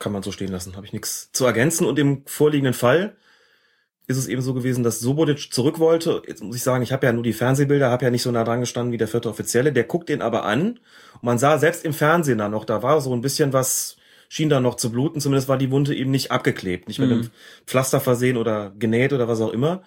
[0.00, 0.74] Kann man so stehen lassen.
[0.76, 1.86] Habe ich nichts zu ergänzen.
[1.86, 3.16] Und im vorliegenden Fall
[4.10, 6.22] ist es eben so gewesen, dass Sobodic zurück wollte.
[6.26, 8.44] Jetzt muss ich sagen, ich habe ja nur die Fernsehbilder, habe ja nicht so nah
[8.44, 9.72] dran gestanden wie der vierte Offizielle.
[9.72, 10.80] Der guckt ihn aber an.
[11.14, 13.96] Und man sah selbst im Fernsehen da noch, da war so ein bisschen was,
[14.28, 15.20] schien da noch zu bluten.
[15.20, 17.14] Zumindest war die Wunde eben nicht abgeklebt, nicht mit Mhm.
[17.14, 17.30] einem
[17.66, 19.82] Pflaster versehen oder genäht oder was auch immer.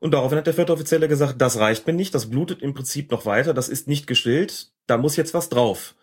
[0.00, 3.10] Und daraufhin hat der vierte Offizielle gesagt, das reicht mir nicht, das blutet im Prinzip
[3.10, 5.94] noch weiter, das ist nicht gestillt, da muss jetzt was drauf.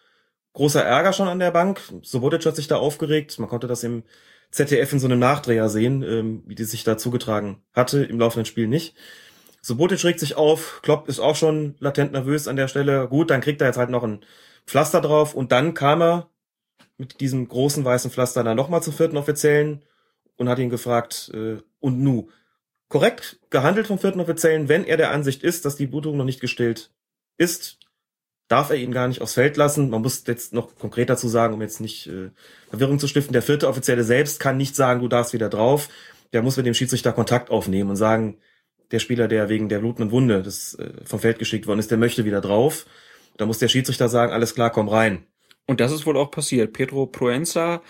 [0.53, 1.82] Großer Ärger schon an der Bank.
[2.03, 3.38] Sobotic hat sich da aufgeregt.
[3.39, 4.03] Man konnte das im
[4.52, 8.45] ZDF in so einem Nachdreher sehen, ähm, wie die sich da zugetragen hatte, im laufenden
[8.45, 8.95] Spiel nicht.
[9.62, 13.08] Sobotic regt sich auf, Klopp ist auch schon latent nervös an der Stelle.
[13.10, 14.24] Gut, dann kriegt er jetzt halt noch ein
[14.66, 16.30] Pflaster drauf und dann kam er
[16.98, 19.84] mit diesem großen weißen Pflaster dann nochmal zum vierten Offiziellen
[20.38, 22.30] und hat ihn gefragt, äh, und nu?
[22.89, 26.39] Korrekt gehandelt vom vierten Offiziellen, wenn er der Ansicht ist, dass die Blutung noch nicht
[26.39, 26.91] gestillt
[27.38, 27.80] ist,
[28.48, 29.89] darf er ihn gar nicht aufs Feld lassen.
[29.89, 32.30] Man muss jetzt noch konkret dazu sagen, um jetzt nicht äh,
[32.70, 35.89] Verwirrung zu stiften, der vierte Offizielle selbst kann nicht sagen, du darfst wieder drauf.
[36.34, 38.38] Der muss mit dem Schiedsrichter Kontakt aufnehmen und sagen,
[38.91, 41.98] der Spieler, der wegen der blutenden Wunde des, äh, vom Feld geschickt worden ist, der
[41.98, 42.86] möchte wieder drauf.
[43.38, 45.26] Da muss der Schiedsrichter sagen, alles klar, komm rein.
[45.66, 46.74] Und das ist wohl auch passiert.
[46.74, 47.82] Pedro Proenza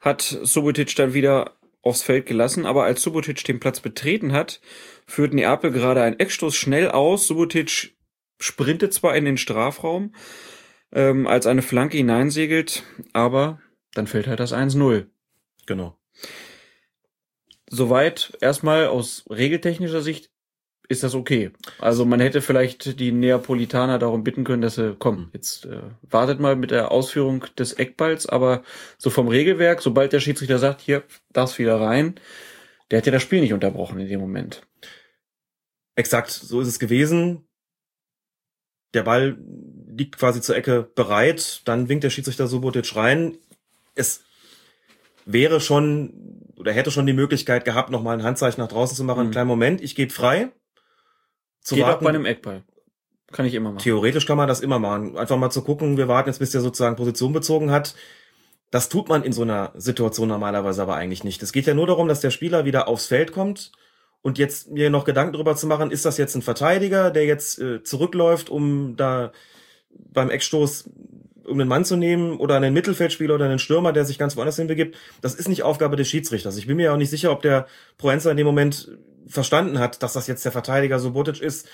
[0.00, 4.60] hat Subotic dann wieder aufs Feld gelassen, aber als Subotic den Platz betreten hat,
[5.06, 7.26] führt Neapel gerade einen Eckstoß schnell aus.
[7.26, 7.94] Subotic
[8.42, 10.14] sprintet zwar in den Strafraum,
[10.92, 12.82] ähm, als eine Flanke hineinsegelt,
[13.12, 13.60] aber
[13.94, 15.06] dann fällt halt das 1-0.
[15.66, 15.96] Genau.
[17.68, 20.30] Soweit erstmal aus regeltechnischer Sicht
[20.88, 21.52] ist das okay.
[21.78, 26.40] Also man hätte vielleicht die Neapolitaner darum bitten können, dass sie, komm, jetzt äh, wartet
[26.40, 28.62] mal mit der Ausführung des Eckballs, aber
[28.98, 32.16] so vom Regelwerk, sobald der Schiedsrichter sagt, hier, darfst wieder rein,
[32.90, 34.66] der hat ja das Spiel nicht unterbrochen in dem Moment.
[35.94, 37.46] Exakt, so ist es gewesen.
[38.94, 39.38] Der Ball
[39.88, 43.36] liegt quasi zur Ecke bereit, dann winkt der Schiedsrichter Subotic rein.
[43.94, 44.22] Es
[45.24, 49.16] wäre schon oder hätte schon die Möglichkeit gehabt, nochmal ein Handzeichen nach draußen zu machen.
[49.16, 49.22] Mhm.
[49.22, 50.50] Einen kleinen Moment, ich gebe frei.
[51.60, 52.04] Zu Geht auch warten.
[52.04, 52.62] bei einem Eckball.
[53.32, 53.82] Kann ich immer machen.
[53.82, 55.16] Theoretisch kann man das immer machen.
[55.16, 57.94] Einfach mal zu gucken, wir warten jetzt, bis der sozusagen Position bezogen hat.
[58.70, 61.42] Das tut man in so einer Situation normalerweise aber eigentlich nicht.
[61.42, 63.72] Es geht ja nur darum, dass der Spieler wieder aufs Feld kommt
[64.22, 67.58] und jetzt mir noch Gedanken darüber zu machen, ist das jetzt ein Verteidiger, der jetzt
[67.58, 69.32] äh, zurückläuft, um da
[69.90, 70.88] beim Eckstoß
[71.44, 74.56] um den Mann zu nehmen oder einen Mittelfeldspieler oder einen Stürmer, der sich ganz woanders
[74.56, 74.96] hin begibt.
[75.20, 76.56] Das ist nicht Aufgabe des Schiedsrichters.
[76.56, 77.66] Ich bin mir auch nicht sicher, ob der
[77.98, 78.96] Proenza in dem Moment
[79.26, 81.68] verstanden hat, dass das jetzt der Verteidiger Subotic ist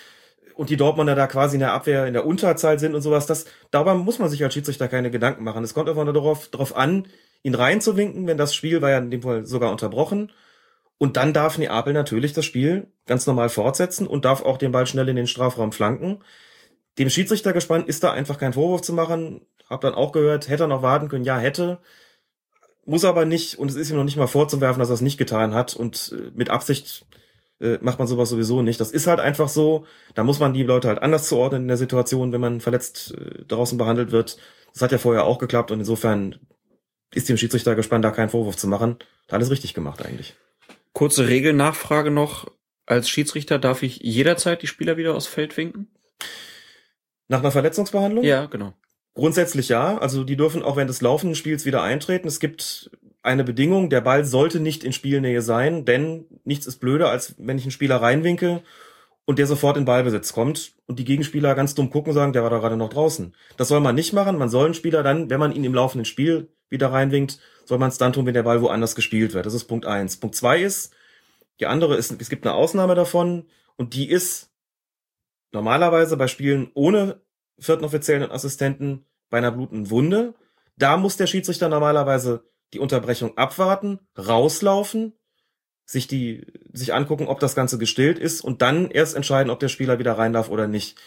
[0.55, 3.26] und die Dortmunder da quasi in der Abwehr in der Unterzahl sind und sowas.
[3.26, 5.62] Das, darüber muss man sich als Schiedsrichter keine Gedanken machen.
[5.64, 7.07] Es kommt einfach nur darauf, darauf an,
[7.42, 10.32] ihn reinzuwinken, wenn das Spiel war ja in dem Fall sogar unterbrochen.
[10.99, 14.86] Und dann darf Neapel natürlich das Spiel ganz normal fortsetzen und darf auch den Ball
[14.86, 16.22] schnell in den Strafraum flanken.
[16.99, 19.46] Dem Schiedsrichter gespannt ist da einfach kein Vorwurf zu machen.
[19.70, 21.78] Hab dann auch gehört, hätte er noch warten können, ja, hätte.
[22.84, 25.18] Muss aber nicht, und es ist ihm noch nicht mal vorzuwerfen, dass er es nicht
[25.18, 25.76] getan hat.
[25.76, 27.07] Und äh, mit Absicht
[27.61, 28.80] äh, macht man sowas sowieso nicht.
[28.80, 29.86] Das ist halt einfach so.
[30.14, 33.44] Da muss man die Leute halt anders zuordnen in der Situation, wenn man verletzt äh,
[33.44, 34.38] draußen behandelt wird.
[34.72, 36.36] Das hat ja vorher auch geklappt und insofern
[37.14, 38.96] ist dem Schiedsrichter gespannt, da keinen Vorwurf zu machen.
[39.26, 40.34] Hat alles richtig gemacht eigentlich.
[40.99, 42.49] Kurze Regelnachfrage noch.
[42.84, 45.86] Als Schiedsrichter darf ich jederzeit die Spieler wieder aufs Feld winken?
[47.28, 48.24] Nach einer Verletzungsbehandlung?
[48.24, 48.74] Ja, genau.
[49.14, 49.96] Grundsätzlich ja.
[49.99, 52.26] Also die dürfen auch während des laufenden Spiels wieder eintreten.
[52.26, 52.90] Es gibt
[53.22, 57.59] eine Bedingung, der Ball sollte nicht in Spielnähe sein, denn nichts ist blöder, als wenn
[57.59, 58.64] ich einen Spieler reinwinke
[59.24, 62.42] und der sofort in Ballbesitz kommt und die Gegenspieler ganz dumm gucken und sagen, der
[62.42, 63.36] war da gerade noch draußen.
[63.57, 64.36] Das soll man nicht machen.
[64.36, 67.38] Man soll einen Spieler dann, wenn man ihn im laufenden Spiel wieder reinwinkt,
[67.69, 69.45] soll man es dann tun, wenn der Ball woanders gespielt wird.
[69.45, 70.16] Das ist Punkt eins.
[70.16, 70.95] Punkt zwei ist,
[71.61, 73.47] die andere ist, es gibt eine Ausnahme davon
[73.77, 74.51] und die ist
[75.53, 77.21] normalerweise bei Spielen ohne
[77.59, 80.35] vierten Offiziellen Assistenten bei einer blutenden Wunde.
[80.77, 85.12] Da muss der Schiedsrichter normalerweise die Unterbrechung abwarten, rauslaufen,
[85.85, 89.69] sich die, sich angucken, ob das Ganze gestillt ist und dann erst entscheiden, ob der
[89.69, 90.99] Spieler wieder rein darf oder nicht.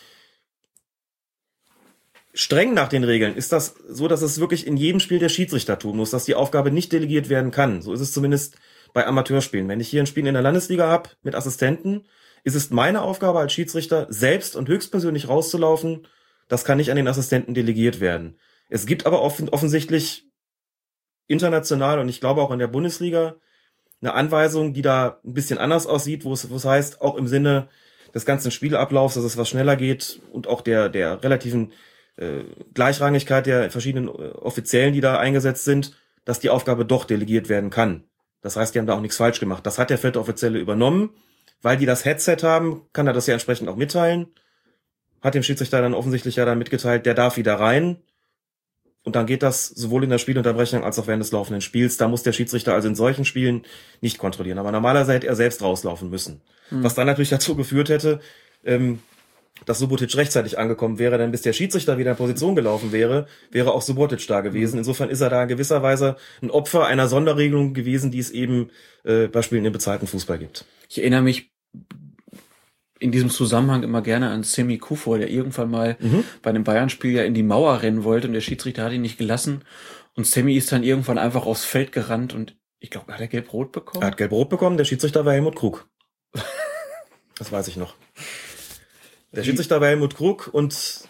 [2.33, 5.77] Streng nach den Regeln ist das so, dass es wirklich in jedem Spiel der Schiedsrichter
[5.77, 7.81] tun muss, dass die Aufgabe nicht delegiert werden kann.
[7.81, 8.57] So ist es zumindest
[8.93, 9.67] bei Amateurspielen.
[9.67, 12.05] Wenn ich hier ein Spiel in der Landesliga habe mit Assistenten,
[12.43, 16.07] ist es meine Aufgabe als Schiedsrichter, selbst und höchstpersönlich rauszulaufen.
[16.47, 18.39] Das kann nicht an den Assistenten delegiert werden.
[18.69, 20.25] Es gibt aber offen, offensichtlich
[21.27, 23.35] international und ich glaube auch in der Bundesliga
[24.01, 27.27] eine Anweisung, die da ein bisschen anders aussieht, wo es, wo es heißt, auch im
[27.27, 27.69] Sinne
[28.13, 31.71] des ganzen Spielablaufs, dass es was schneller geht und auch der, der relativen
[32.17, 32.43] äh,
[32.73, 35.95] Gleichrangigkeit der verschiedenen äh, Offiziellen, die da eingesetzt sind,
[36.25, 38.03] dass die Aufgabe doch delegiert werden kann.
[38.41, 39.65] Das heißt, die haben da auch nichts falsch gemacht.
[39.65, 41.11] Das hat der vierte Offizielle übernommen.
[41.61, 44.27] Weil die das Headset haben, kann er das ja entsprechend auch mitteilen.
[45.21, 47.97] Hat dem Schiedsrichter dann offensichtlich ja dann mitgeteilt, der darf wieder rein.
[49.03, 51.97] Und dann geht das sowohl in der Spielunterbrechung als auch während des laufenden Spiels.
[51.97, 53.63] Da muss der Schiedsrichter also in solchen Spielen
[53.99, 54.57] nicht kontrollieren.
[54.57, 56.41] Aber normalerweise hätte er selbst rauslaufen müssen.
[56.71, 56.83] Mhm.
[56.83, 58.19] Was dann natürlich dazu geführt hätte,
[58.63, 58.99] ähm,
[59.65, 63.73] dass Subotic rechtzeitig angekommen wäre, denn bis der Schiedsrichter wieder in Position gelaufen wäre, wäre
[63.73, 64.77] auch Subotic da gewesen.
[64.77, 68.71] Insofern ist er da in gewisser Weise ein Opfer einer Sonderregelung gewesen, die es eben
[69.03, 70.65] äh, bei Spielen im bezahlten Fußball gibt.
[70.89, 71.51] Ich erinnere mich
[72.99, 76.23] in diesem Zusammenhang immer gerne an Semi Kufor, der irgendwann mal mhm.
[76.41, 79.17] bei einem Bayern-Spiel ja in die Mauer rennen wollte und der Schiedsrichter hat ihn nicht
[79.17, 79.63] gelassen.
[80.15, 83.71] Und Semi ist dann irgendwann einfach aufs Feld gerannt und ich glaube, hat er gelb-rot
[83.71, 84.03] bekommen?
[84.03, 85.87] Er hat gelb-rot bekommen, der Schiedsrichter war Helmut Krug.
[87.37, 87.95] das weiß ich noch.
[89.33, 91.07] Der Schiedsrichter war Helmut Krug und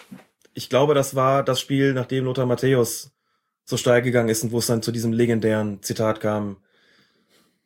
[0.53, 3.11] ich glaube, das war das Spiel, nachdem Lothar Matthäus
[3.65, 6.57] so steil gegangen ist und wo es dann zu diesem legendären Zitat kam.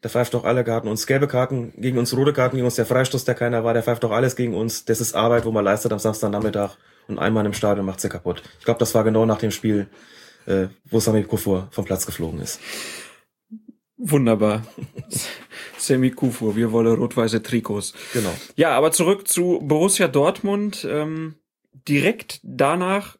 [0.03, 2.85] Der pfeift doch alle Karten uns gelbe Karten gegen uns, rote Karten gegen uns, der
[2.85, 4.85] Freistoß, der keiner war, der pfeift doch alles gegen uns.
[4.85, 6.77] Das ist Arbeit, wo man leistet am Samstagnachmittag
[7.07, 8.43] und einmal im Stadion macht sie kaputt.
[8.59, 9.87] Ich glaube, das war genau nach dem Spiel,
[10.45, 12.61] äh, wo Sami Kufur vom Platz geflogen ist.
[13.97, 14.61] Wunderbar.
[15.77, 17.93] Semi Kufur, wir wollen rot-weiße Trikots.
[18.13, 18.33] Genau.
[18.55, 20.87] Ja, aber zurück zu Borussia Dortmund.
[20.89, 21.35] Ähm,
[21.87, 23.17] direkt danach,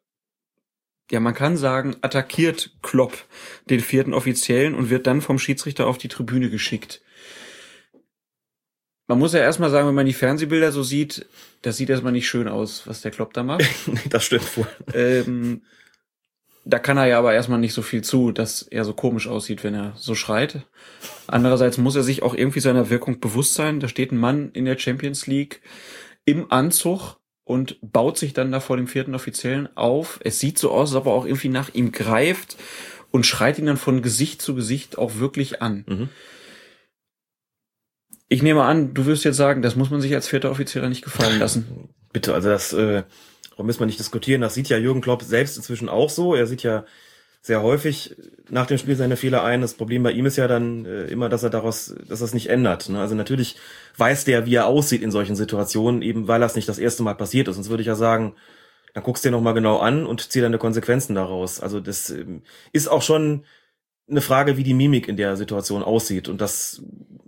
[1.12, 3.26] ja, man kann sagen, attackiert Klopp
[3.70, 7.02] den vierten Offiziellen und wird dann vom Schiedsrichter auf die Tribüne geschickt.
[9.08, 11.28] Man muss ja erstmal sagen, wenn man die Fernsehbilder so sieht,
[11.62, 13.64] das sieht erstmal nicht schön aus, was der Klopp da macht.
[14.10, 14.68] das stimmt wohl.
[14.94, 15.62] Ähm,
[16.66, 19.64] da kann er ja aber erstmal nicht so viel zu, dass er so komisch aussieht,
[19.64, 20.66] wenn er so schreit.
[21.28, 23.80] Andererseits muss er sich auch irgendwie seiner Wirkung bewusst sein.
[23.80, 25.62] Da steht ein Mann in der Champions League
[26.26, 30.20] im Anzug und baut sich dann da vor dem vierten Offiziellen auf.
[30.24, 32.58] Es sieht so aus, als ob er auch irgendwie nach ihm greift
[33.12, 35.86] und schreit ihn dann von Gesicht zu Gesicht auch wirklich an.
[35.88, 36.10] Mhm.
[38.28, 41.04] Ich nehme an, du wirst jetzt sagen, das muss man sich als vierter Offizieller nicht
[41.04, 41.90] gefallen lassen.
[42.12, 43.04] Bitte, also das äh,
[43.56, 44.42] Darum müssen wir nicht diskutieren.
[44.42, 46.36] Das sieht ja Jürgen Klopp selbst inzwischen auch so.
[46.36, 46.86] Er sieht ja
[47.42, 48.16] sehr häufig
[48.50, 49.62] nach dem Spiel seine Fehler ein.
[49.62, 52.50] Das Problem bei ihm ist ja dann äh, immer, dass er daraus, dass es nicht
[52.50, 52.90] ändert.
[52.90, 53.00] Ne?
[53.00, 53.56] Also natürlich
[53.98, 57.14] weiß der, wie er aussieht in solchen Situationen, eben weil das nicht das erste Mal
[57.14, 57.56] passiert ist.
[57.56, 58.36] Sonst würde ich ja sagen,
[58.94, 61.60] dann guckst du dir nochmal genau an und zieh deine Konsequenzen daraus.
[61.60, 62.42] Also das ähm,
[62.74, 63.46] ist auch schon
[64.10, 66.28] eine Frage, wie die Mimik in der Situation aussieht.
[66.28, 66.82] Und das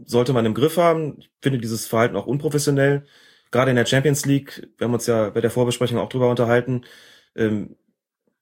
[0.03, 1.17] sollte man im Griff haben.
[1.19, 3.05] Ich finde dieses Verhalten auch unprofessionell
[3.51, 6.83] gerade in der Champions League, wir haben uns ja bei der Vorbesprechung auch drüber unterhalten,
[7.35, 7.75] ähm,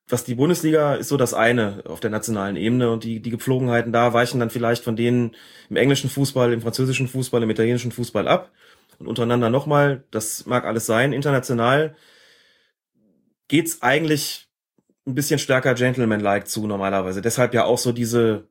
[0.07, 3.91] was die Bundesliga ist so das eine auf der nationalen Ebene und die, die Gepflogenheiten
[3.91, 5.35] da weichen dann vielleicht von denen
[5.69, 8.51] im englischen Fußball, im französischen Fußball, im italienischen Fußball ab
[8.99, 11.95] und untereinander nochmal, das mag alles sein, international
[13.47, 14.47] geht's eigentlich
[15.07, 17.21] ein bisschen stärker Gentleman-like zu normalerweise.
[17.21, 18.47] Deshalb ja auch so diese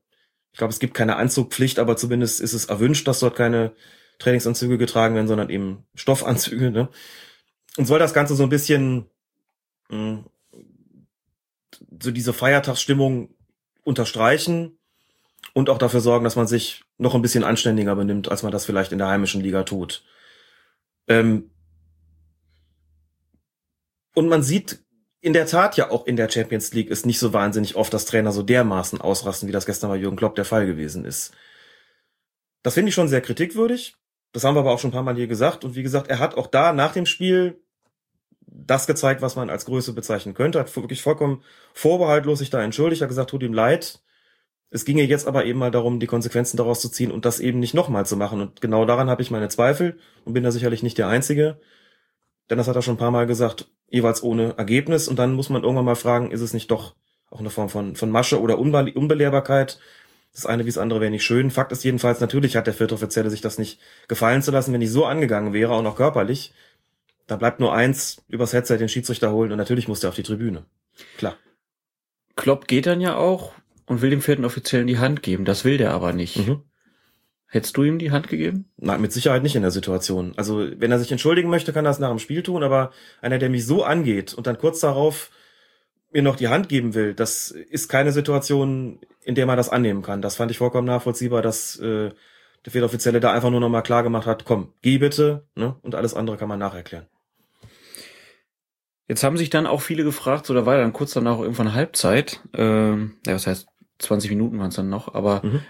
[0.53, 3.73] Ich glaube, es gibt keine Anzugpflicht, aber zumindest ist es erwünscht, dass dort keine
[4.19, 6.71] Trainingsanzüge getragen werden, sondern eben Stoffanzüge.
[6.71, 6.89] Ne?
[7.77, 9.07] Und soll das Ganze so ein bisschen
[9.91, 10.25] mh,
[12.03, 13.35] so diese Feiertagsstimmung
[13.83, 14.79] unterstreichen
[15.53, 18.65] und auch dafür sorgen, dass man sich noch ein bisschen anständiger benimmt, als man das
[18.65, 20.05] vielleicht in der heimischen Liga tut.
[21.09, 21.51] Ähm
[24.15, 24.85] und man sieht
[25.21, 28.05] in der Tat ja auch in der Champions League ist nicht so wahnsinnig oft, dass
[28.05, 31.33] Trainer so dermaßen ausrasten, wie das gestern bei Jürgen Klopp der Fall gewesen ist.
[32.63, 33.97] Das finde ich schon sehr kritikwürdig.
[34.35, 35.65] Das haben wir aber auch schon ein paar Mal hier gesagt.
[35.65, 37.63] Und wie gesagt, er hat auch da nach dem Spiel
[38.47, 40.59] das gezeigt, was man als Größe bezeichnen könnte.
[40.59, 44.03] Hat wirklich vollkommen vorbehaltlos sich da entschuldigt, hat gesagt, tut ihm leid.
[44.71, 47.61] Es ginge jetzt aber eben mal darum, die Konsequenzen daraus zu ziehen und das eben
[47.61, 48.41] nicht nochmal zu machen.
[48.41, 51.61] Und genau daran habe ich meine Zweifel und bin da sicherlich nicht der Einzige.
[52.51, 55.07] Denn das hat er schon ein paar Mal gesagt, jeweils ohne Ergebnis.
[55.07, 56.97] Und dann muss man irgendwann mal fragen, ist es nicht doch
[57.31, 59.79] auch eine Form von, von Masche oder Unbe Unbelehrbarkeit?
[60.35, 61.51] Das eine wie das andere wäre nicht schön.
[61.51, 63.79] Fakt ist jedenfalls, natürlich hat der vierte Offizielle sich das nicht
[64.09, 66.53] gefallen zu lassen, wenn ich so angegangen wäre, auch noch körperlich.
[67.27, 70.25] Da bleibt nur eins, übers Headset den Schiedsrichter holen und natürlich muss der auf die
[70.25, 70.65] Tribüne.
[71.17, 71.37] Klar.
[72.37, 73.53] Klopp geht dann ja auch
[73.87, 75.45] und will dem vierten Offiziellen die Hand geben.
[75.45, 76.37] Das will der aber nicht.
[76.37, 76.63] Mhm.
[77.47, 78.69] Hättest du ihm die Hand gegeben?
[78.77, 80.33] Nein, mit Sicherheit nicht in der Situation.
[80.37, 83.39] Also, wenn er sich entschuldigen möchte, kann er das nach dem Spiel tun, aber einer,
[83.39, 85.31] der mich so angeht und dann kurz darauf
[86.15, 90.03] mir noch die Hand geben will, das ist keine Situation, in der man das annehmen
[90.03, 90.23] kann.
[90.23, 92.11] Das fand ich vollkommen nachvollziehbar, dass äh,
[92.65, 95.77] der Fehloffizielle da einfach nur nochmal klar gemacht hat, komm, geh bitte, ne?
[95.83, 97.07] Und alles andere kann man nacherklären.
[99.07, 102.41] Jetzt haben sich dann auch viele gefragt, so da war dann kurz danach irgendwann Halbzeit,
[102.55, 105.61] ähm, ja, was heißt 20 Minuten waren es dann noch, aber mhm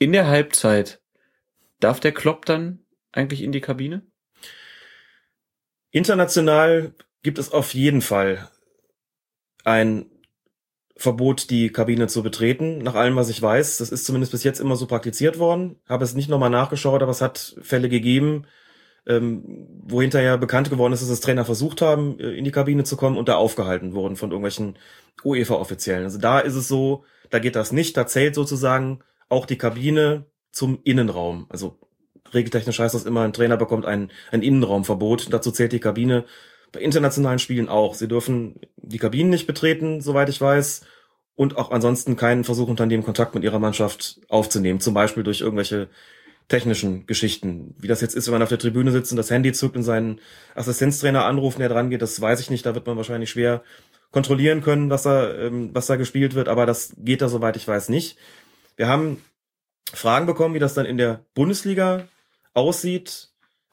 [0.00, 1.00] in der Halbzeit,
[1.78, 2.80] darf der Klopp dann
[3.12, 4.02] eigentlich in die Kabine?
[5.90, 8.48] International gibt es auf jeden Fall
[9.64, 10.06] ein
[10.96, 12.78] Verbot, die Kabine zu betreten.
[12.78, 15.76] Nach allem, was ich weiß, das ist zumindest bis jetzt immer so praktiziert worden.
[15.88, 18.44] Habe es nicht nochmal nachgeschaut, aber es hat Fälle gegeben,
[19.06, 22.84] ähm, wo hinterher bekannt geworden ist, dass das Trainer versucht haben, äh, in die Kabine
[22.84, 24.76] zu kommen und da aufgehalten wurden von irgendwelchen
[25.24, 26.04] UEFA-Offiziellen.
[26.04, 27.96] Also da ist es so, da geht das nicht.
[27.96, 29.00] Da zählt sozusagen
[29.30, 31.46] auch die Kabine zum Innenraum.
[31.48, 31.78] Also
[32.34, 35.32] regeltechnisch heißt das immer, ein Trainer bekommt ein, ein Innenraumverbot.
[35.32, 36.24] Dazu zählt die Kabine
[36.72, 37.94] bei internationalen Spielen auch.
[37.94, 40.82] Sie dürfen die Kabinen nicht betreten, soweit ich weiß,
[41.34, 45.88] und auch ansonsten keinen Versuch unternehmen, Kontakt mit ihrer Mannschaft aufzunehmen, zum Beispiel durch irgendwelche
[46.48, 47.74] technischen Geschichten.
[47.78, 49.84] Wie das jetzt ist, wenn man auf der Tribüne sitzt und das Handy zückt und
[49.84, 50.20] seinen
[50.54, 52.66] Assistenztrainer anruft, der dran geht, das weiß ich nicht.
[52.66, 53.62] Da wird man wahrscheinlich schwer
[54.10, 57.66] kontrollieren können, was da, ähm, was da gespielt wird, aber das geht da, soweit ich
[57.66, 58.18] weiß, nicht.
[58.76, 59.22] Wir haben
[59.92, 62.08] Fragen bekommen, wie das dann in der Bundesliga
[62.52, 63.28] aussieht.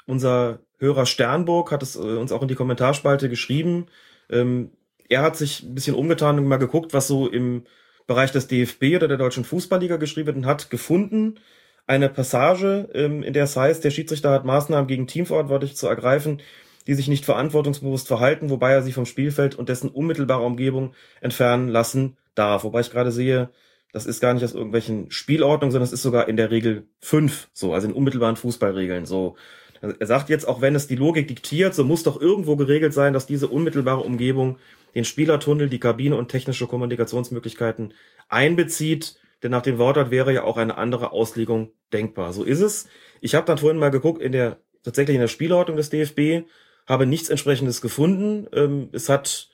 [0.06, 3.88] Unser Hörer Sternburg hat es äh, uns auch in die Kommentarspalte geschrieben.
[4.30, 4.72] Ähm,
[5.10, 7.64] er hat sich ein bisschen umgetan und mal geguckt, was so im
[8.08, 11.40] Bereich des DFB oder der Deutschen Fußballliga geschrieben wird und hat gefunden
[11.88, 16.42] eine Passage, ähm, in der es heißt, der Schiedsrichter hat Maßnahmen gegen Teamverantwortliche zu ergreifen,
[16.86, 21.70] die sich nicht verantwortungsbewusst verhalten, wobei er sie vom Spielfeld und dessen unmittelbare Umgebung entfernen
[21.70, 22.64] lassen darf.
[22.64, 23.50] Wobei ich gerade sehe,
[23.94, 27.50] das ist gar nicht aus irgendwelchen Spielordnungen, sondern es ist sogar in der Regel fünf,
[27.54, 29.36] so, also in unmittelbaren Fußballregeln, so.
[29.82, 33.14] Er sagt jetzt, auch wenn es die Logik diktiert, so muss doch irgendwo geregelt sein,
[33.14, 34.58] dass diese unmittelbare Umgebung
[34.96, 37.94] den Spielertunnel, die Kabine und technische Kommunikationsmöglichkeiten
[38.30, 39.20] einbezieht.
[39.44, 42.34] Denn nach dem Wortart wäre ja auch eine andere Auslegung denkbar.
[42.34, 42.88] So ist es.
[43.22, 44.58] Ich habe dann vorhin mal geguckt, in der
[44.88, 46.48] tatsächlich in der Spielordnung des DFB,
[46.88, 48.48] habe nichts entsprechendes gefunden.
[48.54, 49.50] Ähm, es hat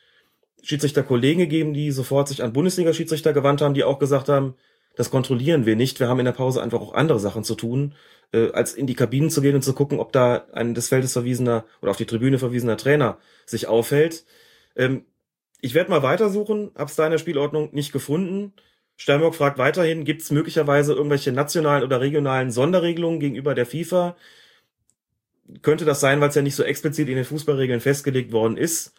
[0.62, 4.54] Schiedsrichterkollegen gegeben, die sofort sich an Bundesliga-Schiedsrichter gewandt haben, die auch gesagt haben,
[4.96, 6.00] das kontrollieren wir nicht.
[6.00, 7.96] Wir haben in der Pause einfach auch andere Sachen zu tun,
[8.32, 11.14] äh, als in die Kabinen zu gehen und zu gucken, ob da ein des Feldes
[11.14, 14.26] verwiesener oder auf die Tribüne verwiesener Trainer sich aufhält.
[14.76, 15.06] Ähm,
[15.62, 18.54] ich werde mal weitersuchen, hab's da in der Spielordnung nicht gefunden.
[18.98, 24.16] Sternburg fragt weiterhin, gibt es möglicherweise irgendwelche nationalen oder regionalen Sonderregelungen gegenüber der FIFA?
[25.62, 28.94] Könnte das sein, weil es ja nicht so explizit in den Fußballregeln festgelegt worden ist?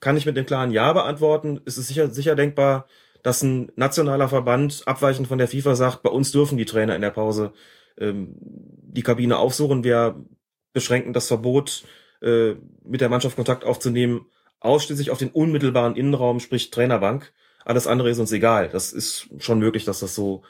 [0.00, 1.60] kann ich mit dem klaren Ja beantworten.
[1.66, 2.86] Es ist sicher, sicher denkbar,
[3.22, 7.02] dass ein nationaler Verband abweichend von der FIFA sagt, bei uns dürfen die Trainer in
[7.02, 7.52] der Pause
[7.98, 9.84] ähm, die Kabine aufsuchen.
[9.84, 10.24] Wir
[10.72, 11.84] beschränken das Verbot,
[12.22, 12.54] äh,
[12.84, 14.26] mit der Mannschaft Kontakt aufzunehmen,
[14.60, 17.32] ausschließlich auf den unmittelbaren Innenraum, sprich Trainerbank.
[17.64, 18.68] Alles andere ist uns egal.
[18.68, 20.42] Das ist schon möglich, dass das so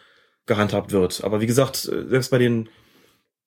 [0.46, 1.22] gehandhabt wird.
[1.24, 2.68] Aber wie gesagt, äh, selbst bei den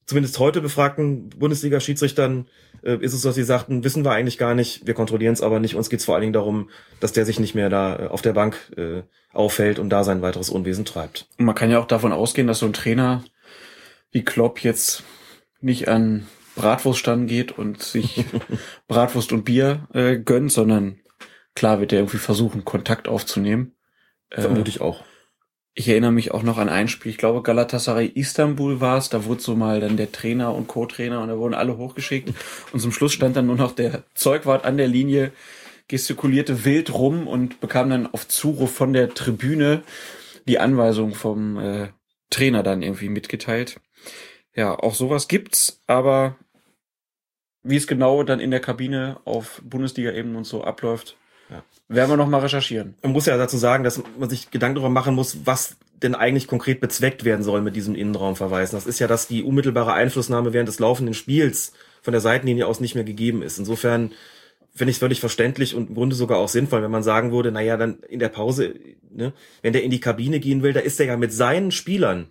[0.05, 2.47] zumindest heute befragten Bundesliga-Schiedsrichtern
[2.83, 5.41] äh, ist es so, dass sie sagten, wissen wir eigentlich gar nicht, wir kontrollieren es
[5.41, 5.75] aber nicht.
[5.75, 8.21] Uns geht es vor allen Dingen darum, dass der sich nicht mehr da äh, auf
[8.21, 11.27] der Bank äh, auffällt und da sein weiteres Unwesen treibt.
[11.37, 13.23] Und man kann ja auch davon ausgehen, dass so ein Trainer
[14.11, 15.03] wie Klopp jetzt
[15.59, 18.25] nicht an Bratwurststand geht und sich
[18.87, 20.99] Bratwurst und Bier äh, gönnt, sondern
[21.55, 23.73] klar wird er irgendwie versuchen, Kontakt aufzunehmen.
[24.29, 25.03] Vermute ich auch.
[25.75, 29.25] Ich erinnere mich auch noch an ein Spiel, ich glaube Galatasaray Istanbul war es, da
[29.25, 32.31] wurde so mal dann der Trainer und Co-Trainer und da wurden alle hochgeschickt.
[32.71, 35.31] Und zum Schluss stand dann nur noch der Zeugwart an der Linie,
[35.87, 39.81] gestikulierte wild rum und bekam dann auf Zuruf von der Tribüne
[40.47, 41.87] die Anweisung vom äh,
[42.29, 43.79] Trainer dann irgendwie mitgeteilt.
[44.55, 46.35] Ja, auch sowas gibt's, aber
[47.63, 51.17] wie es genau dann in der Kabine auf Bundesliga-Ebene und so abläuft,
[51.49, 51.63] Ja.
[51.87, 52.95] werden wir noch mal recherchieren.
[53.03, 56.47] Man muss ja dazu sagen, dass man sich Gedanken darüber machen muss, was denn eigentlich
[56.47, 58.77] konkret bezweckt werden soll mit diesem Innenraumverweisen.
[58.77, 62.79] Das ist ja, dass die unmittelbare Einflussnahme während des laufenden Spiels von der Seitenlinie aus
[62.79, 63.57] nicht mehr gegeben ist.
[63.57, 64.11] Insofern
[64.75, 67.51] finde ich es völlig verständlich und im Grunde sogar auch sinnvoll, wenn man sagen würde,
[67.51, 68.73] naja, dann in der Pause,
[69.11, 72.27] ne, wenn der in die Kabine gehen will, da ist er ja mit seinen Spielern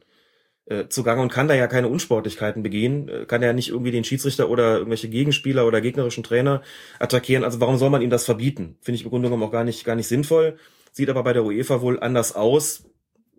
[0.66, 4.04] äh, zugange und kann da ja keine Unsportlichkeiten begehen, äh, kann ja nicht irgendwie den
[4.04, 6.62] Schiedsrichter oder irgendwelche Gegenspieler oder gegnerischen Trainer
[6.98, 7.44] attackieren.
[7.44, 8.76] Also warum soll man ihm das verbieten?
[8.80, 10.56] Finde ich im Grunde genommen auch gar nicht, gar nicht sinnvoll.
[10.92, 12.84] Sieht aber bei der UEFA wohl anders aus.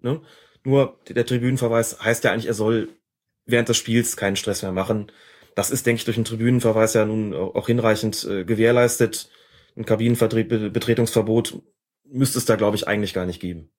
[0.02, 0.22] Ne?
[0.64, 2.90] Nur der Tribünenverweis heißt ja eigentlich, er soll
[3.46, 5.12] während des Spiels keinen Stress mehr machen.
[5.56, 9.30] Das ist, denke ich, durch den Tribünenverweis ja nun auch hinreichend äh, gewährleistet.
[9.76, 11.62] Ein Kabinenbetretungsverbot
[12.06, 13.70] müsste es da, glaube ich, eigentlich gar nicht geben.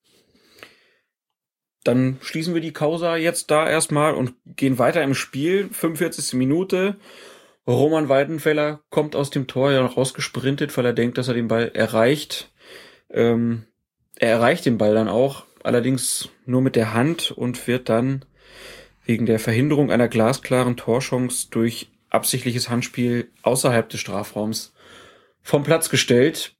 [1.84, 5.68] Dann schließen wir die Causa jetzt da erstmal und gehen weiter im Spiel.
[5.70, 6.34] 45.
[6.34, 6.96] Minute.
[7.66, 11.48] Roman Weidenfeller kommt aus dem Tor ja noch rausgesprintet, weil er denkt, dass er den
[11.48, 12.52] Ball erreicht.
[13.10, 13.64] Ähm,
[14.16, 18.24] er erreicht den Ball dann auch, allerdings nur mit der Hand und wird dann
[19.04, 24.72] wegen der Verhinderung einer glasklaren Torchance durch absichtliches Handspiel außerhalb des Strafraums
[25.42, 26.56] vom Platz gestellt.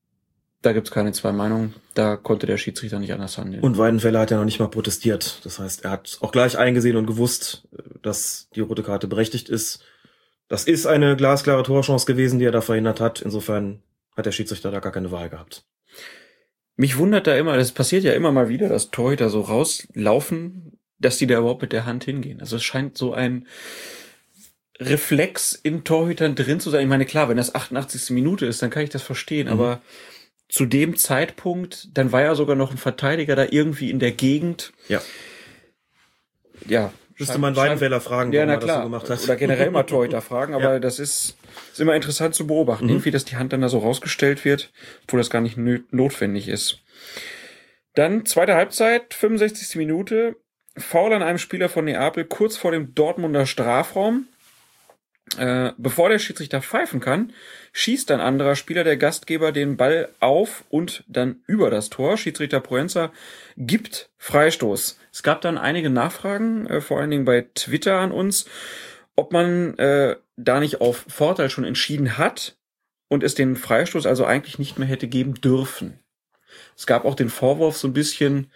[0.65, 1.75] Da gibt's keine zwei Meinungen.
[1.93, 3.63] Da konnte der Schiedsrichter nicht anders handeln.
[3.63, 5.41] Und Weidenfeller hat ja noch nicht mal protestiert.
[5.45, 7.69] Das heißt, er hat auch gleich eingesehen und gewusst,
[8.01, 9.81] dass die rote Karte berechtigt ist.
[10.49, 13.21] Das ist eine glasklare Torchance gewesen, die er da verhindert hat.
[13.21, 13.83] Insofern
[14.17, 15.65] hat der Schiedsrichter da gar keine Wahl gehabt.
[16.77, 21.19] Mich wundert da immer, das passiert ja immer mal wieder, dass Torhüter so rauslaufen, dass
[21.19, 22.41] die da überhaupt mit der Hand hingehen.
[22.41, 23.47] Also es scheint so ein
[24.81, 26.83] Reflex in Torhütern drin zu sein.
[26.83, 28.11] Ich meine, klar, wenn das 88.
[28.11, 29.53] Minute ist, dann kann ich das verstehen, Mhm.
[29.53, 29.83] aber
[30.55, 34.73] zu dem Zeitpunkt, dann war ja sogar noch ein Verteidiger da irgendwie in der Gegend.
[34.89, 35.03] Ja.
[36.67, 36.93] Ja.
[37.19, 38.77] Müsste man Weidenfeller fragen, Ja, warum na er das klar.
[38.79, 39.23] so gemacht hat.
[39.25, 40.79] Oder generell mal Torhüter fragen, aber Ja.
[40.79, 41.37] das ist,
[41.73, 42.85] ist immer interessant zu beobachten.
[42.85, 42.91] Mhm.
[42.91, 44.73] Irgendwie, dass die Hand dann da so rausgestellt wird,
[45.05, 46.79] obwohl das gar nicht notwendig ist.
[47.95, 49.77] Dann zweite Halbzeit, 65.
[49.77, 50.37] Minute.
[50.77, 54.27] Foul an einem Spieler von Neapel kurz vor dem Dortmunder Strafraum.
[55.39, 57.33] Äh, bevor der Schiedsrichter pfeifen kann,
[57.73, 62.17] schießt ein anderer Spieler der Gastgeber den Ball auf und dann über das Tor.
[62.17, 63.11] Schiedsrichter Proenza
[63.57, 64.99] gibt Freistoß.
[65.13, 68.47] Es gab dann einige Nachfragen, äh, vor allen Dingen bei Twitter an uns,
[69.17, 72.57] ob man äh, da nicht auf Vorteil schon entschieden hat
[73.09, 76.01] und es den Freistoß also eigentlich nicht mehr hätte geben dürfen.
[76.77, 78.51] Es gab auch den Vorwurf so ein bisschen,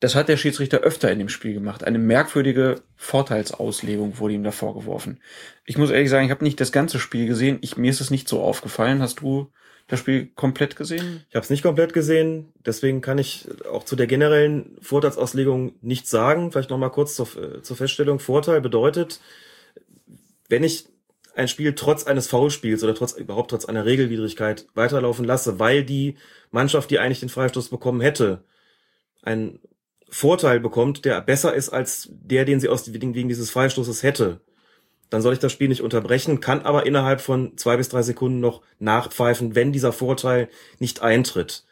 [0.00, 1.84] das hat der Schiedsrichter öfter in dem Spiel gemacht.
[1.84, 5.20] Eine merkwürdige Vorteilsauslegung wurde ihm da vorgeworfen.
[5.66, 7.58] Ich muss ehrlich sagen, ich habe nicht das ganze Spiel gesehen.
[7.60, 9.02] Ich, mir ist es nicht so aufgefallen.
[9.02, 9.52] Hast du
[9.88, 11.24] das Spiel komplett gesehen?
[11.28, 16.08] Ich habe es nicht komplett gesehen, deswegen kann ich auch zu der generellen Vorteilsauslegung nichts
[16.08, 16.50] sagen.
[16.50, 18.20] Vielleicht noch mal kurz zur, äh, zur Feststellung.
[18.20, 19.20] Vorteil bedeutet,
[20.48, 20.86] wenn ich
[21.34, 26.16] ein Spiel trotz eines Foulspiels oder trotz überhaupt trotz einer Regelwidrigkeit weiterlaufen lasse, weil die
[26.50, 28.44] Mannschaft, die eigentlich den Freistoß bekommen hätte,
[29.22, 29.60] einen
[30.10, 34.40] Vorteil bekommt, der besser ist als der, den sie aus wegen dieses Freistoßes hätte,
[35.08, 38.40] dann soll ich das Spiel nicht unterbrechen, kann aber innerhalb von zwei bis drei Sekunden
[38.40, 40.48] noch nachpfeifen, wenn dieser Vorteil
[40.78, 41.64] nicht eintritt.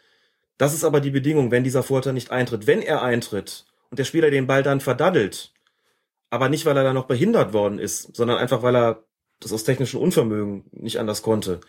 [0.59, 2.67] Das ist aber die Bedingung, wenn dieser Vorteil nicht eintritt.
[2.67, 5.53] Wenn er eintritt und der Spieler den Ball dann verdaddelt,
[6.31, 9.05] aber nicht, weil er da noch behindert worden ist, sondern einfach, weil er
[9.41, 11.61] das aus technischem Unvermögen nicht anders konnte,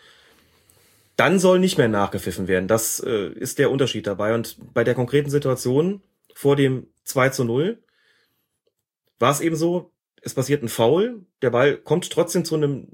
[1.16, 2.66] dann soll nicht mehr nachgepfiffen werden.
[2.66, 4.34] Das äh, ist der Unterschied dabei.
[4.34, 6.02] Und bei der konkreten Situation
[6.40, 7.82] vor dem 2 zu 0
[9.18, 12.88] war es eben so, es passiert ein Foul, der Ball kommt trotzdem zu einem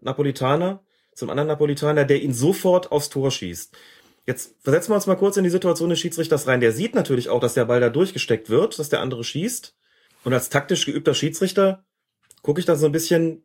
[0.00, 3.76] Napolitaner, zum anderen Napolitaner, der ihn sofort aufs Tor schießt.
[4.24, 6.60] Jetzt versetzen wir uns mal kurz in die Situation des Schiedsrichters rein.
[6.60, 9.74] Der sieht natürlich auch, dass der Ball da durchgesteckt wird, dass der andere schießt.
[10.22, 11.84] Und als taktisch geübter Schiedsrichter
[12.42, 13.44] gucke ich da so ein bisschen,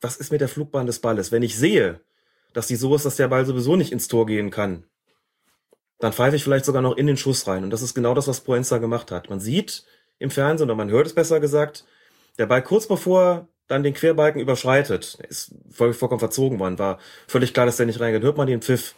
[0.00, 1.32] was ist mit der Flugbahn des Balles?
[1.32, 2.00] Wenn ich sehe,
[2.52, 4.84] dass die so ist, dass der Ball sowieso nicht ins Tor gehen kann,
[5.98, 7.64] dann pfeife ich vielleicht sogar noch in den Schuss rein.
[7.64, 9.30] Und das ist genau das, was Proenza gemacht hat.
[9.30, 9.84] Man sieht
[10.18, 11.84] im Fernsehen, oder man hört es besser gesagt,
[12.38, 17.52] der Ball kurz bevor dann den Querbalken überschreitet, ist voll, vollkommen verzogen worden, war völlig
[17.52, 18.94] klar, dass der nicht reingeht, hört man den Pfiff.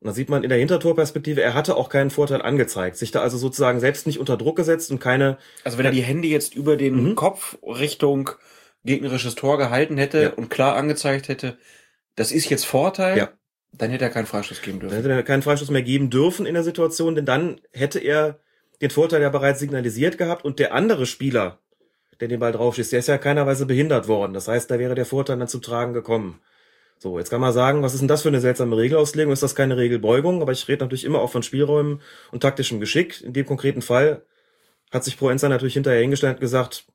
[0.00, 3.22] Und da sieht man in der Hintertorperspektive, er hatte auch keinen Vorteil angezeigt, sich da
[3.22, 6.54] also sozusagen selbst nicht unter Druck gesetzt und keine, Also wenn er die Hände jetzt
[6.54, 7.14] über den Mhm.
[7.16, 8.30] Kopf Richtung
[8.84, 10.30] gegnerisches Tor gehalten hätte Ja.
[10.34, 11.58] und klar angezeigt hätte,
[12.14, 13.30] das ist jetzt Vorteil, Ja.
[13.78, 15.02] Dann hätte er keinen Freistoß geben dann dürfen.
[15.02, 18.40] hätte er keinen Freistoß mehr geben dürfen in der Situation, denn dann hätte er
[18.80, 21.60] den Vorteil ja bereits signalisiert gehabt und der andere Spieler,
[22.20, 24.32] der den Ball draufschießt, der ist ja keiner Weise behindert worden.
[24.32, 26.40] Das heißt, da wäre der Vorteil dann zum Tragen gekommen.
[26.98, 29.32] So, jetzt kann man sagen, was ist denn das für eine seltsame Regelauslegung?
[29.32, 30.40] Ist das keine Regelbeugung?
[30.40, 32.00] Aber ich rede natürlich immer auch von Spielräumen
[32.32, 33.20] und taktischem Geschick.
[33.22, 34.22] In dem konkreten Fall
[34.90, 36.86] hat sich Proenza natürlich hinterher hingestellt und gesagt,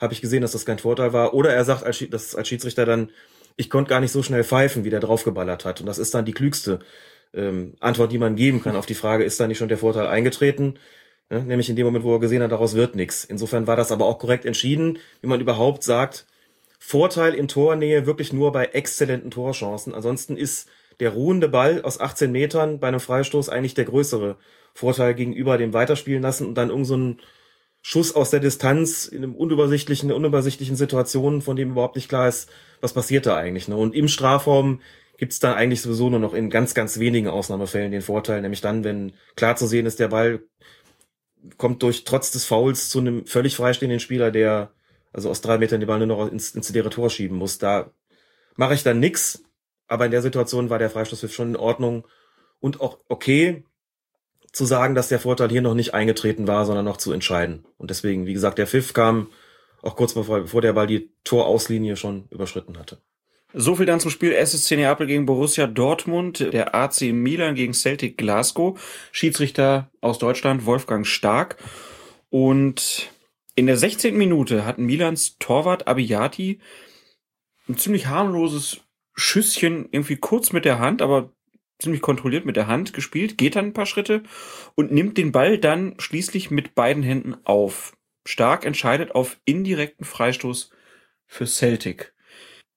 [0.00, 1.34] habe ich gesehen, dass das kein Vorteil war.
[1.34, 3.10] Oder er sagt als, das als Schiedsrichter dann,
[3.58, 5.80] ich konnte gar nicht so schnell pfeifen, wie der draufgeballert hat.
[5.80, 6.78] Und das ist dann die klügste
[7.34, 10.06] ähm, Antwort, die man geben kann auf die Frage, ist da nicht schon der Vorteil
[10.06, 10.78] eingetreten?
[11.30, 13.24] Ja, nämlich in dem Moment, wo er gesehen hat, daraus wird nichts.
[13.24, 16.24] Insofern war das aber auch korrekt entschieden, wie man überhaupt sagt,
[16.78, 19.92] Vorteil in Tornähe wirklich nur bei exzellenten Torchancen.
[19.92, 24.36] Ansonsten ist der ruhende Ball aus 18 Metern bei einem Freistoß eigentlich der größere
[24.72, 27.16] Vorteil gegenüber dem Weiterspielen lassen und dann irgend so
[27.82, 32.50] Schuss aus der Distanz in einem unübersichtlichen, unübersichtlichen Situationen, von dem überhaupt nicht klar ist,
[32.80, 33.68] was passiert da eigentlich.
[33.68, 33.76] Ne?
[33.76, 34.80] Und im Strafraum
[35.16, 38.84] gibt's dann eigentlich sowieso nur noch in ganz, ganz wenigen Ausnahmefällen den Vorteil, nämlich dann,
[38.84, 40.42] wenn klar zu sehen ist, der Ball
[41.56, 44.72] kommt durch trotz des Fouls zu einem völlig freistehenden Spieler, der
[45.12, 47.58] also aus drei Metern den Ball nur noch ins, ins leere Tor schieben muss.
[47.58, 47.90] Da
[48.56, 49.42] mache ich dann nix,
[49.86, 52.06] aber in der Situation war der Freistoß schon in Ordnung
[52.60, 53.64] und auch okay
[54.52, 57.64] zu sagen, dass der Vorteil hier noch nicht eingetreten war, sondern noch zu entscheiden.
[57.76, 59.28] Und deswegen, wie gesagt, der Pfiff kam
[59.82, 62.98] auch kurz bevor, bevor der Ball die Torauslinie schon überschritten hatte.
[63.54, 68.18] So viel dann zum Spiel SSC Neapel gegen Borussia Dortmund, der AC Milan gegen Celtic
[68.18, 68.78] Glasgow.
[69.10, 71.56] Schiedsrichter aus Deutschland Wolfgang Stark.
[72.28, 73.10] Und
[73.54, 74.16] in der 16.
[74.16, 76.60] Minute hat Milans Torwart Abiyati
[77.68, 78.80] ein ziemlich harmloses
[79.14, 81.32] Schüsschen irgendwie kurz mit der Hand, aber
[81.78, 84.22] ziemlich kontrolliert mit der Hand gespielt, geht dann ein paar Schritte
[84.74, 87.96] und nimmt den Ball dann schließlich mit beiden Händen auf.
[88.26, 90.70] Stark entscheidet auf indirekten Freistoß
[91.26, 92.12] für Celtic.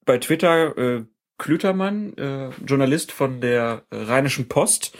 [0.04, 1.04] Bei Twitter äh,
[1.38, 4.96] Klütermann, äh, Journalist von der Rheinischen Post,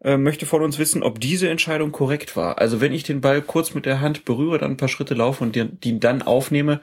[0.00, 2.58] äh, möchte von uns wissen, ob diese Entscheidung korrekt war.
[2.58, 5.44] Also wenn ich den Ball kurz mit der Hand berühre, dann ein paar Schritte laufe
[5.44, 6.80] und den, den dann aufnehme,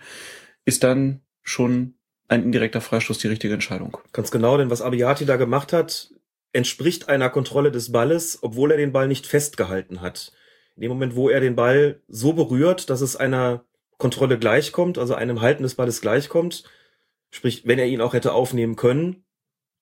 [0.65, 1.95] ist dann schon
[2.27, 3.97] ein indirekter Freistoß die richtige Entscheidung.
[4.13, 6.11] Ganz genau, denn was Abiyati da gemacht hat,
[6.53, 10.31] entspricht einer Kontrolle des Balles, obwohl er den Ball nicht festgehalten hat.
[10.75, 13.65] In dem Moment, wo er den Ball so berührt, dass es einer
[13.97, 16.63] Kontrolle gleichkommt, also einem Halten des Balles gleichkommt,
[17.31, 19.25] sprich, wenn er ihn auch hätte aufnehmen können,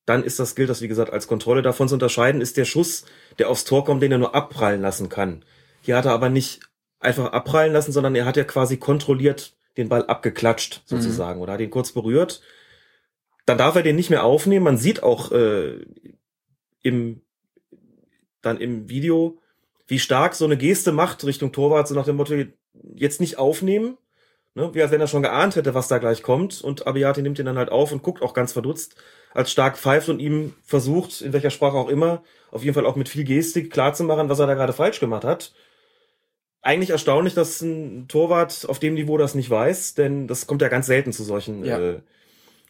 [0.06, 1.62] dann ist das, gilt das, wie gesagt, als Kontrolle.
[1.62, 3.06] Davon zu unterscheiden ist der Schuss,
[3.40, 5.44] der aufs Tor kommt, den er nur abprallen lassen kann.
[5.82, 6.62] Hier hat er aber nicht
[7.00, 11.44] einfach abprallen lassen, sondern er hat ja quasi kontrolliert den Ball abgeklatscht, sozusagen, mhm.
[11.44, 12.42] oder hat ihn kurz berührt.
[13.46, 14.64] Dann darf er den nicht mehr aufnehmen.
[14.64, 15.86] Man sieht auch äh,
[16.88, 17.22] im
[18.42, 19.40] dann im Video,
[19.88, 22.36] wie stark so eine Geste macht Richtung Torwart, so nach dem Motto,
[22.96, 23.98] jetzt nicht aufnehmen,
[24.56, 24.70] ne?
[24.74, 26.62] wie als wenn er schon geahnt hätte, was da gleich kommt.
[26.62, 28.96] Und Abiyati nimmt ihn dann halt auf und guckt auch ganz verdutzt,
[29.34, 32.96] als stark pfeift und ihm versucht, in welcher Sprache auch immer, auf jeden Fall auch
[32.96, 35.54] mit viel Gestik klarzumachen, was er da gerade falsch gemacht hat.
[36.62, 40.68] Eigentlich erstaunlich, dass ein Torwart auf dem Niveau das nicht weiß, denn das kommt ja
[40.68, 41.80] ganz selten zu solchen ja.
[41.80, 42.00] äh,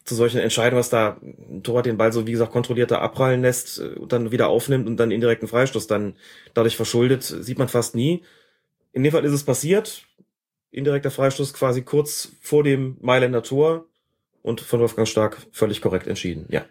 [0.04, 3.78] zu solchen Entscheidungen, was da ein Torwart den Ball so, wie gesagt, kontrollierter abprallen lässt
[3.78, 6.16] äh, und dann wieder aufnimmt und dann indirekten Freistoß dann
[6.54, 8.22] dadurch verschuldet, sieht man fast nie.
[8.92, 10.04] In dem Fall ist es passiert.
[10.70, 13.86] Indirekter Freistoß quasi kurz vor dem Mailänder Tor
[14.42, 16.64] und von Wolfgang Stark völlig korrekt entschieden, ja.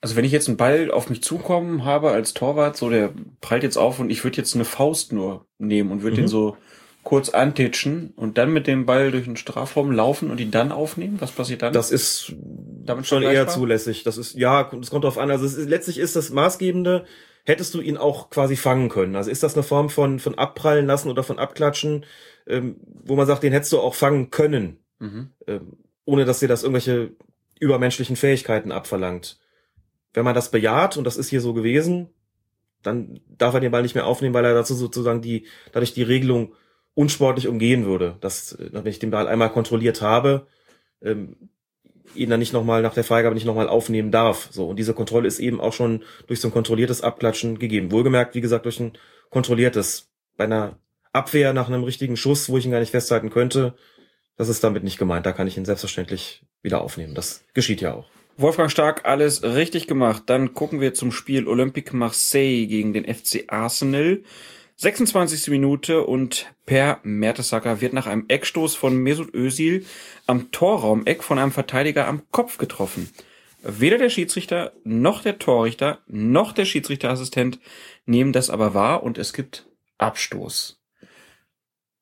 [0.00, 3.62] Also wenn ich jetzt einen Ball auf mich zukommen habe als Torwart, so der prallt
[3.62, 6.22] jetzt auf und ich würde jetzt eine Faust nur nehmen und würde mhm.
[6.22, 6.58] den so
[7.04, 11.20] kurz antitschen und dann mit dem Ball durch den Strafraum laufen und ihn dann aufnehmen?
[11.20, 11.72] Was passiert dann?
[11.72, 14.02] Das ist damit schon eher zulässig.
[14.02, 15.30] Das ist, ja, das kommt drauf an.
[15.30, 17.04] Also ist, letztlich ist das Maßgebende,
[17.44, 19.16] hättest du ihn auch quasi fangen können.
[19.16, 22.06] Also ist das eine Form von, von abprallen lassen oder von abklatschen,
[22.46, 25.30] ähm, wo man sagt, den hättest du auch fangen können, mhm.
[25.46, 25.76] ähm,
[26.06, 27.12] ohne dass dir das irgendwelche
[27.60, 29.38] übermenschlichen Fähigkeiten abverlangt.
[30.14, 32.08] Wenn man das bejaht, und das ist hier so gewesen,
[32.82, 36.02] dann darf er den Ball nicht mehr aufnehmen, weil er dazu sozusagen die, dadurch die
[36.02, 36.54] Regelung
[36.94, 38.16] unsportlich umgehen würde.
[38.20, 40.46] Dass, äh, wenn ich den Ball einmal kontrolliert habe,
[41.02, 41.36] ähm,
[42.14, 44.48] ihn dann nicht nochmal nach der Freigabe nicht nochmal aufnehmen darf.
[44.50, 47.90] So, und diese Kontrolle ist eben auch schon durch so ein kontrolliertes Abklatschen gegeben.
[47.90, 48.92] Wohlgemerkt, wie gesagt, durch ein
[49.30, 50.10] kontrolliertes.
[50.36, 50.78] Bei einer
[51.12, 53.74] Abwehr nach einem richtigen Schuss, wo ich ihn gar nicht festhalten könnte,
[54.36, 55.26] das ist damit nicht gemeint.
[55.26, 57.14] Da kann ich ihn selbstverständlich wieder aufnehmen.
[57.14, 58.06] Das geschieht ja auch.
[58.36, 60.24] Wolfgang Stark, alles richtig gemacht.
[60.26, 64.22] Dann gucken wir zum Spiel Olympique Marseille gegen den FC Arsenal.
[64.76, 65.48] 26.
[65.48, 69.86] Minute und Per Mertesacker wird nach einem Eckstoß von Mesut Özil
[70.26, 73.08] am Torraumeck von einem Verteidiger am Kopf getroffen.
[73.62, 77.60] Weder der Schiedsrichter noch der Torrichter noch der Schiedsrichterassistent
[78.04, 79.66] nehmen das aber wahr und es gibt
[79.98, 80.82] Abstoß.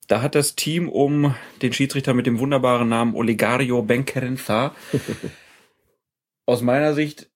[0.09, 4.75] Da hat das Team um den Schiedsrichter mit dem wunderbaren Namen Olegario Benkerenza
[6.47, 7.31] aus meiner Sicht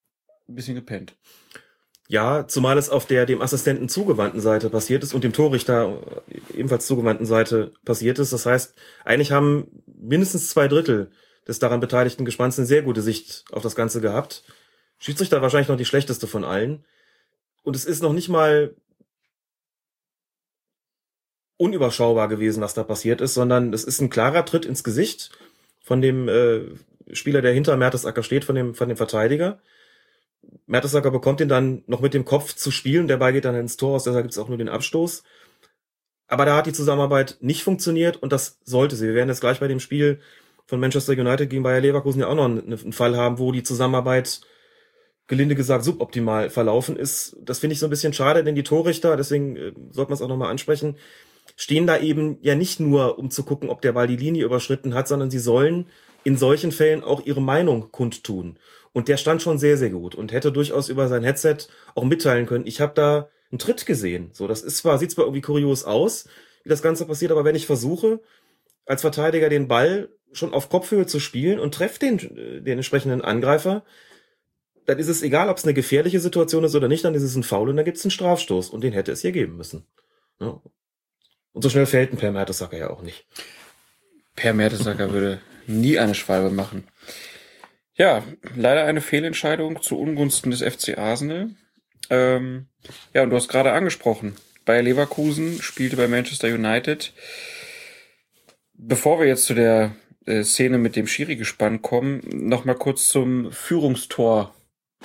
[0.49, 1.17] ein bisschen gepennt.
[2.09, 6.01] Ja, zumal es auf der dem Assistenten zugewandten Seite passiert ist und dem Torrichter
[6.55, 8.33] ebenfalls zugewandten Seite passiert ist.
[8.33, 11.11] Das heißt, eigentlich haben mindestens zwei Drittel
[11.49, 14.45] des daran beteiligten Gespanns eine sehr gute Sicht auf das Ganze gehabt.
[14.99, 16.85] Schiedsrichter wahrscheinlich noch die schlechteste von allen.
[17.63, 18.75] Und es ist noch nicht mal
[21.57, 25.31] unüberschaubar gewesen, was da passiert ist, sondern es ist ein klarer Tritt ins Gesicht
[25.81, 26.61] von dem äh,
[27.13, 29.61] Spieler, der hinter Mertesacker steht, von dem, von dem Verteidiger.
[30.67, 33.77] Mertesacker bekommt ihn dann noch mit dem Kopf zu spielen, der Ball geht dann ins
[33.77, 35.23] Tor aus, deshalb gibt es auch nur den Abstoß.
[36.29, 39.07] Aber da hat die Zusammenarbeit nicht funktioniert und das sollte sie.
[39.07, 40.21] Wir werden jetzt gleich bei dem Spiel
[40.67, 44.41] von Manchester United gegen Bayer Leverkusen ja auch noch einen, Fall haben, wo die Zusammenarbeit
[45.29, 47.37] gelinde gesagt suboptimal verlaufen ist.
[47.41, 50.23] Das finde ich so ein bisschen schade, denn die Torrichter, deswegen äh, sollte man es
[50.23, 50.97] auch nochmal ansprechen,
[51.57, 54.95] stehen da eben ja nicht nur, um zu gucken, ob der Ball die Linie überschritten
[54.95, 55.87] hat, sondern sie sollen
[56.25, 58.59] in solchen Fällen auch ihre Meinung kundtun.
[58.97, 61.59] Und der stand schon sehr, sehr gut und hätte durchaus über sein Headset
[61.95, 64.31] auch mitteilen können, ich habe da einen Tritt gesehen.
[64.33, 66.27] So, das ist zwar, sieht zwar irgendwie kurios aus,
[66.63, 68.23] wie das Ganze passiert, aber wenn ich versuche,
[68.87, 73.21] als Verteidiger den Ball schon auf Kopfhöhe zu spielen und treffe den, äh, den entsprechenden
[73.21, 73.85] Angreifer,
[74.87, 77.37] dann ist es egal, ob es eine gefährliche Situation ist oder nicht, dann ist es
[77.37, 79.85] ein Foul und dann gibt es einen Strafstoß und den hätte es hier geben müssen.
[80.41, 80.59] Ja.
[81.53, 83.27] Und so schnell fällt ein Per Mertesacker ja auch nicht.
[84.37, 86.89] Per Mertesacker würde nie eine Schwalbe machen.
[87.97, 88.23] Ja,
[88.55, 91.51] leider eine Fehlentscheidung zu Ungunsten des FC Arsenal.
[92.11, 92.67] Ähm,
[93.15, 94.37] ja, und du hast gerade angesprochen,
[94.67, 97.15] Bayer Leverkusen spielte bei Manchester United.
[98.75, 103.51] Bevor wir jetzt zu der äh, Szene mit dem Schiri-Gespann kommen, noch mal kurz zum
[103.51, 104.55] Führungstor.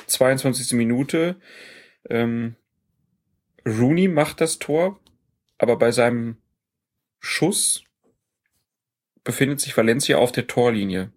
[0.08, 0.74] 22.
[0.74, 1.36] Minute.
[2.10, 2.56] Ähm,
[3.66, 5.00] Rooney macht das Tor,
[5.58, 6.38] aber bei seinem
[7.20, 7.84] Schuss
[9.24, 11.12] befindet sich Valencia auf der Torlinie.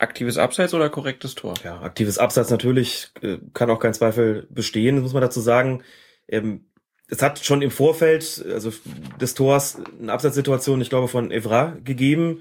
[0.00, 1.54] Aktives Abseits oder korrektes Tor?
[1.62, 5.82] Ja, aktives Abseits natürlich äh, kann auch kein Zweifel bestehen, das muss man dazu sagen.
[6.28, 6.66] Ähm,
[7.08, 8.72] es hat schon im Vorfeld, also
[9.20, 12.40] des Tors, eine Abseitssituation, ich glaube, von Evra gegeben,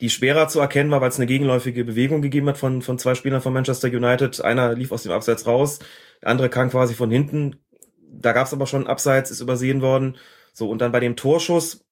[0.00, 3.14] die schwerer zu erkennen war, weil es eine gegenläufige Bewegung gegeben hat von, von zwei
[3.14, 4.42] Spielern von Manchester United.
[4.42, 5.78] Einer lief aus dem Abseits raus,
[6.20, 7.56] der andere kam quasi von hinten.
[7.98, 10.16] Da gab es aber schon Abseits, ist übersehen worden.
[10.52, 11.84] So, und dann bei dem Torschuss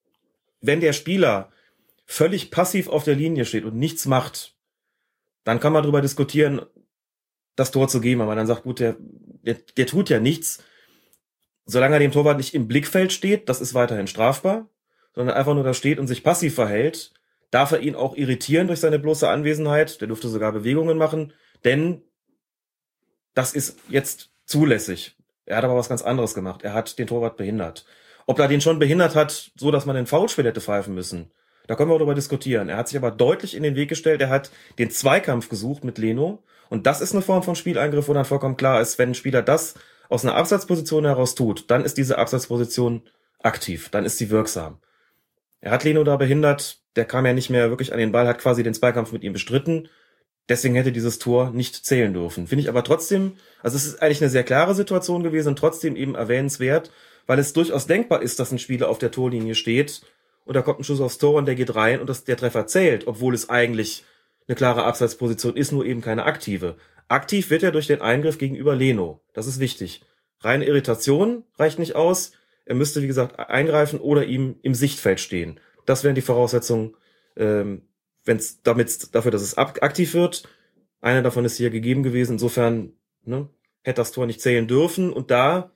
[0.62, 1.50] wenn der Spieler
[2.06, 4.51] völlig passiv auf der Linie steht und nichts macht,
[5.44, 6.62] dann kann man darüber diskutieren,
[7.56, 8.20] das Tor zu geben.
[8.20, 10.62] Aber dann sagt, gut, der, der, der tut ja nichts.
[11.64, 14.68] Solange er dem Torwart nicht im Blickfeld steht, das ist weiterhin strafbar,
[15.14, 17.12] sondern einfach nur da steht und sich passiv verhält,
[17.50, 20.00] darf er ihn auch irritieren durch seine bloße Anwesenheit.
[20.00, 21.32] Der dürfte sogar Bewegungen machen,
[21.64, 22.02] denn
[23.34, 25.16] das ist jetzt zulässig.
[25.44, 26.62] Er hat aber was ganz anderes gemacht.
[26.62, 27.84] Er hat den Torwart behindert.
[28.26, 31.32] Ob er den schon behindert hat, so dass man den Foulspiel hätte pfeifen müssen,
[31.66, 32.68] da können wir darüber diskutieren.
[32.68, 34.20] Er hat sich aber deutlich in den Weg gestellt.
[34.20, 36.42] Er hat den Zweikampf gesucht mit Leno.
[36.68, 39.42] Und das ist eine Form von Spieleingriff, wo dann vollkommen klar ist, wenn ein Spieler
[39.42, 39.74] das
[40.08, 43.02] aus einer Absatzposition heraus tut, dann ist diese Absatzposition
[43.42, 44.78] aktiv, dann ist sie wirksam.
[45.60, 48.38] Er hat Leno da behindert, der kam ja nicht mehr wirklich an den Ball, hat
[48.38, 49.88] quasi den Zweikampf mit ihm bestritten.
[50.48, 52.46] Deswegen hätte dieses Tor nicht zählen dürfen.
[52.46, 55.94] Finde ich aber trotzdem, also es ist eigentlich eine sehr klare Situation gewesen und trotzdem
[55.94, 56.90] eben erwähnenswert,
[57.26, 60.02] weil es durchaus denkbar ist, dass ein Spieler auf der Torlinie steht
[60.44, 62.66] und da kommt ein Schuss aufs Tor und der geht rein und das, der Treffer
[62.66, 64.04] zählt, obwohl es eigentlich
[64.48, 66.76] eine klare Abseitsposition ist, nur eben keine aktive.
[67.08, 69.22] Aktiv wird er durch den Eingriff gegenüber Leno.
[69.34, 70.02] Das ist wichtig.
[70.40, 72.32] Reine Irritation reicht nicht aus.
[72.64, 75.60] Er müsste, wie gesagt, eingreifen oder ihm im Sichtfeld stehen.
[75.86, 76.96] Das wären die Voraussetzungen,
[77.36, 77.82] ähm,
[78.24, 80.44] wenn es damit dafür, dass es aktiv wird.
[81.00, 82.32] Eine davon ist hier gegeben gewesen.
[82.32, 82.92] Insofern
[83.24, 83.48] ne,
[83.82, 85.12] hätte das Tor nicht zählen dürfen.
[85.12, 85.72] Und da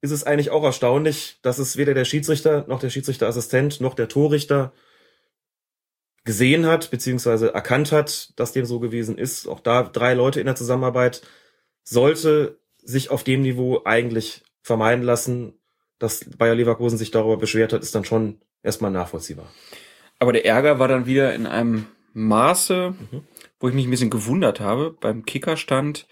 [0.00, 4.08] ist es eigentlich auch erstaunlich, dass es weder der Schiedsrichter noch der Schiedsrichterassistent noch der
[4.08, 4.72] Torrichter
[6.24, 9.48] gesehen hat, beziehungsweise erkannt hat, dass dem so gewesen ist.
[9.48, 11.22] Auch da drei Leute in der Zusammenarbeit
[11.82, 15.54] sollte sich auf dem Niveau eigentlich vermeiden lassen.
[15.98, 19.50] Dass Bayer Leverkusen sich darüber beschwert hat, ist dann schon erstmal nachvollziehbar.
[20.20, 23.22] Aber der Ärger war dann wieder in einem Maße, mhm.
[23.58, 24.96] wo ich mich ein bisschen gewundert habe.
[25.00, 26.06] Beim Kickerstand.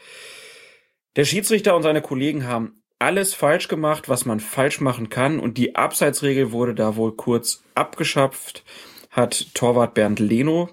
[1.15, 5.39] Der Schiedsrichter und seine Kollegen haben alles falsch gemacht, was man falsch machen kann.
[5.39, 8.65] Und die Abseitsregel wurde da wohl kurz abgeschafft,
[9.11, 10.71] hat Torwart Bernd Leno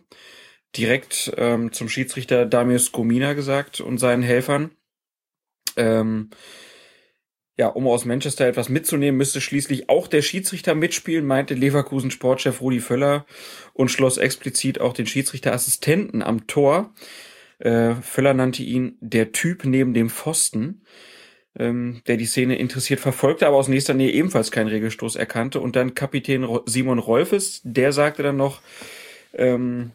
[0.76, 4.72] direkt ähm, zum Schiedsrichter Damir Skomina gesagt und seinen Helfern.
[5.78, 6.30] Ähm,
[7.56, 12.62] ja, um aus Manchester etwas mitzunehmen, müsste schließlich auch der Schiedsrichter mitspielen, meinte Leverkusen Sportchef
[12.62, 13.28] Rudi Völler
[13.74, 16.94] und schloss explizit auch den Schiedsrichterassistenten am Tor.
[17.60, 20.82] Äh, Völler nannte ihn der Typ neben dem Pfosten
[21.57, 25.59] ähm, der die Szene interessiert verfolgte, aber aus nächster Nähe ebenfalls keinen Regelstoß erkannte.
[25.59, 28.61] Und dann Kapitän Simon Rolfes, der sagte dann noch,
[29.34, 29.91] ähm,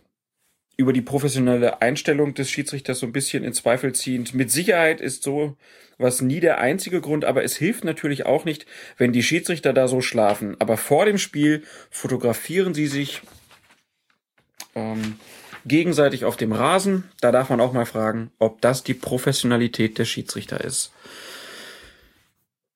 [0.77, 4.33] über die professionelle Einstellung des Schiedsrichters so ein bisschen in Zweifel ziehend.
[4.35, 5.57] Mit Sicherheit ist so
[5.99, 8.65] was nie der einzige Grund, aber es hilft natürlich auch nicht,
[8.97, 10.55] wenn die Schiedsrichter da so schlafen.
[10.61, 13.23] Aber vor dem Spiel fotografieren sie sich
[14.77, 15.17] ähm,
[15.67, 17.11] gegenseitig auf dem Rasen.
[17.21, 20.93] Da darf man auch mal fragen, ob das die Professionalität der Schiedsrichter ist.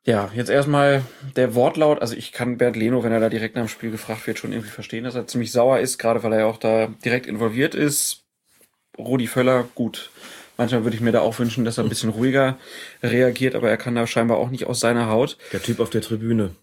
[0.04, 1.04] Ja, jetzt erstmal
[1.36, 2.00] der Wortlaut.
[2.00, 4.52] Also ich kann Bernd Leno, wenn er da direkt nach dem Spiel gefragt wird, schon
[4.52, 7.74] irgendwie verstehen, dass er ziemlich sauer ist, gerade weil er ja auch da direkt involviert
[7.74, 8.24] ist.
[8.98, 10.10] Rudi Völler, gut.
[10.56, 12.58] Manchmal würde ich mir da auch wünschen, dass er ein bisschen ruhiger
[13.02, 15.38] reagiert, aber er kann da scheinbar auch nicht aus seiner Haut.
[15.52, 16.54] Der Typ auf der Tribüne.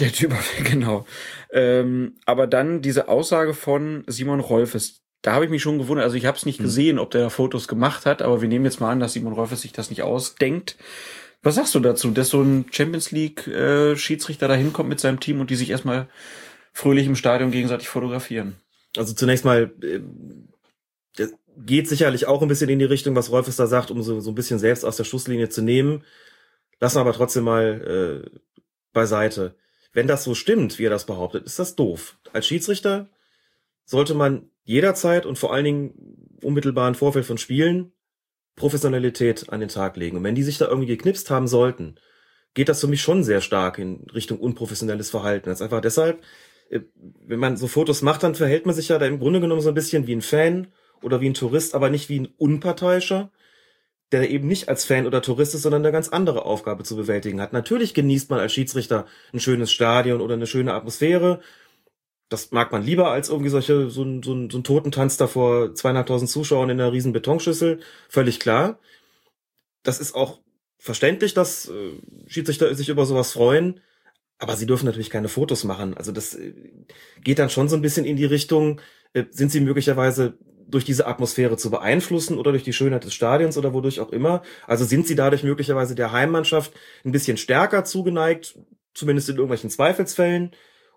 [0.00, 0.32] Der Typ,
[0.64, 1.04] genau.
[1.52, 6.04] Ähm, aber dann diese Aussage von Simon Rolfes, da habe ich mich schon gewundert.
[6.04, 8.80] Also ich habe es nicht gesehen, ob der Fotos gemacht hat, aber wir nehmen jetzt
[8.80, 10.76] mal an, dass Simon Rolfes sich das nicht ausdenkt.
[11.42, 15.18] Was sagst du dazu, dass so ein Champions League äh, Schiedsrichter da hinkommt mit seinem
[15.18, 16.08] Team und die sich erstmal
[16.72, 18.56] fröhlich im Stadion gegenseitig fotografieren?
[18.96, 20.00] Also zunächst mal, äh,
[21.16, 24.20] das geht sicherlich auch ein bisschen in die Richtung, was Rolfes da sagt, um so,
[24.20, 26.04] so ein bisschen selbst aus der Schusslinie zu nehmen.
[26.78, 28.40] Lassen wir aber trotzdem mal äh,
[28.92, 29.56] beiseite.
[29.92, 32.16] Wenn das so stimmt, wie er das behauptet, ist das doof.
[32.32, 33.08] Als Schiedsrichter
[33.84, 37.92] sollte man jederzeit und vor allen Dingen unmittelbaren Vorfeld von Spielen
[38.56, 40.16] Professionalität an den Tag legen.
[40.16, 41.96] Und wenn die sich da irgendwie geknipst haben sollten,
[42.54, 45.48] geht das für mich schon sehr stark in Richtung unprofessionelles Verhalten.
[45.48, 46.22] Das ist einfach deshalb,
[46.70, 46.80] äh,
[47.26, 49.68] wenn man so Fotos macht, dann verhält man sich ja da im Grunde genommen so
[49.68, 50.68] ein bisschen wie ein Fan
[51.02, 53.30] oder wie ein Tourist, aber nicht wie ein Unparteiischer,
[54.12, 57.40] der eben nicht als Fan oder Tourist ist, sondern eine ganz andere Aufgabe zu bewältigen
[57.40, 57.52] hat.
[57.52, 61.40] Natürlich genießt man als Schiedsrichter ein schönes Stadion oder eine schöne Atmosphäre.
[62.32, 65.26] Das mag man lieber als irgendwie solche, so ein, so ein, so ein Totentanz da
[65.26, 67.80] vor zweieinhalbtausend Zuschauern in einer riesen Betonschüssel.
[68.08, 68.78] Völlig klar.
[69.82, 70.40] Das ist auch
[70.78, 71.92] verständlich, dass äh,
[72.26, 73.80] Schiedsrichter sich über sowas freuen.
[74.38, 75.94] Aber sie dürfen natürlich keine Fotos machen.
[75.96, 76.54] Also das äh,
[77.22, 78.80] geht dann schon so ein bisschen in die Richtung,
[79.12, 83.58] äh, sind sie möglicherweise durch diese Atmosphäre zu beeinflussen oder durch die Schönheit des Stadions
[83.58, 84.42] oder wodurch auch immer.
[84.66, 86.72] Also sind sie dadurch möglicherweise der Heimmannschaft
[87.04, 88.58] ein bisschen stärker zugeneigt,
[88.94, 90.52] zumindest in irgendwelchen Zweifelsfällen.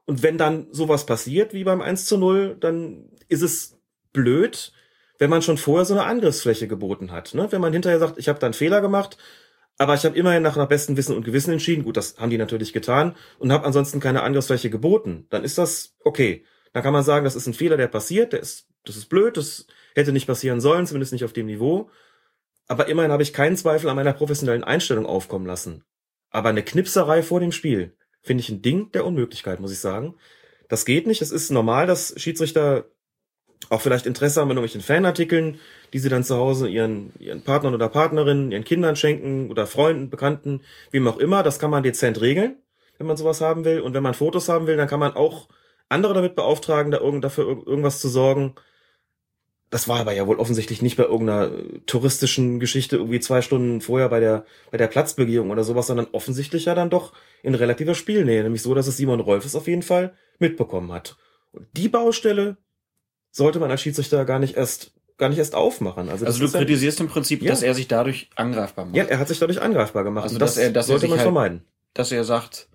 [0.05, 3.79] Und wenn dann sowas passiert wie beim 1 zu 0, dann ist es
[4.13, 4.71] blöd,
[5.17, 7.33] wenn man schon vorher so eine Angriffsfläche geboten hat.
[7.33, 7.51] Ne?
[7.51, 9.17] Wenn man hinterher sagt, ich habe da einen Fehler gemacht,
[9.77, 12.37] aber ich habe immerhin nach, nach bestem Wissen und Gewissen entschieden, gut, das haben die
[12.37, 16.45] natürlich getan, und habe ansonsten keine Angriffsfläche geboten, dann ist das okay.
[16.71, 19.37] Dann kann man sagen, das ist ein Fehler, der passiert, der ist, das ist blöd,
[19.37, 19.65] das
[19.95, 21.89] hätte nicht passieren sollen, zumindest nicht auf dem Niveau.
[22.67, 25.83] Aber immerhin habe ich keinen Zweifel an meiner professionellen Einstellung aufkommen lassen.
[26.29, 27.95] Aber eine Knipserei vor dem Spiel
[28.25, 30.15] finde ich ein Ding der Unmöglichkeit, muss ich sagen.
[30.67, 31.21] Das geht nicht.
[31.21, 32.85] Es ist normal, dass Schiedsrichter
[33.69, 35.59] auch vielleicht Interesse haben an irgendwelchen Fanartikeln,
[35.93, 40.09] die sie dann zu Hause ihren, ihren Partnern oder Partnerinnen, ihren Kindern schenken oder Freunden,
[40.09, 40.61] Bekannten,
[40.91, 41.43] wem auch immer.
[41.43, 42.57] Das kann man dezent regeln,
[42.97, 43.79] wenn man sowas haben will.
[43.79, 45.47] Und wenn man Fotos haben will, dann kann man auch
[45.87, 48.55] andere damit beauftragen, da irgend, dafür irgendwas zu sorgen.
[49.71, 53.81] Das war aber ja wohl offensichtlich nicht bei irgendeiner äh, touristischen Geschichte irgendwie zwei Stunden
[53.81, 57.95] vorher bei der, bei der Platzbegehung oder sowas, sondern offensichtlich ja dann doch in relativer
[57.95, 58.43] Spielnähe.
[58.43, 61.17] Nämlich so, dass es Simon Rolfes auf jeden Fall mitbekommen hat.
[61.51, 62.57] Und die Baustelle
[63.31, 66.09] sollte man als Schiedsrichter gar nicht erst gar nicht erst aufmachen.
[66.09, 67.49] Also, Also du ja- kritisierst im Prinzip, Ja.
[67.51, 68.97] dass er sich dadurch angreifbar macht.
[68.97, 70.23] ja, er hat sich dadurch angreifbar gemacht.
[70.25, 71.61] Also, Und das dass er- dass er sollte sich man halt- vermeiden.
[71.93, 72.67] dass er sagt,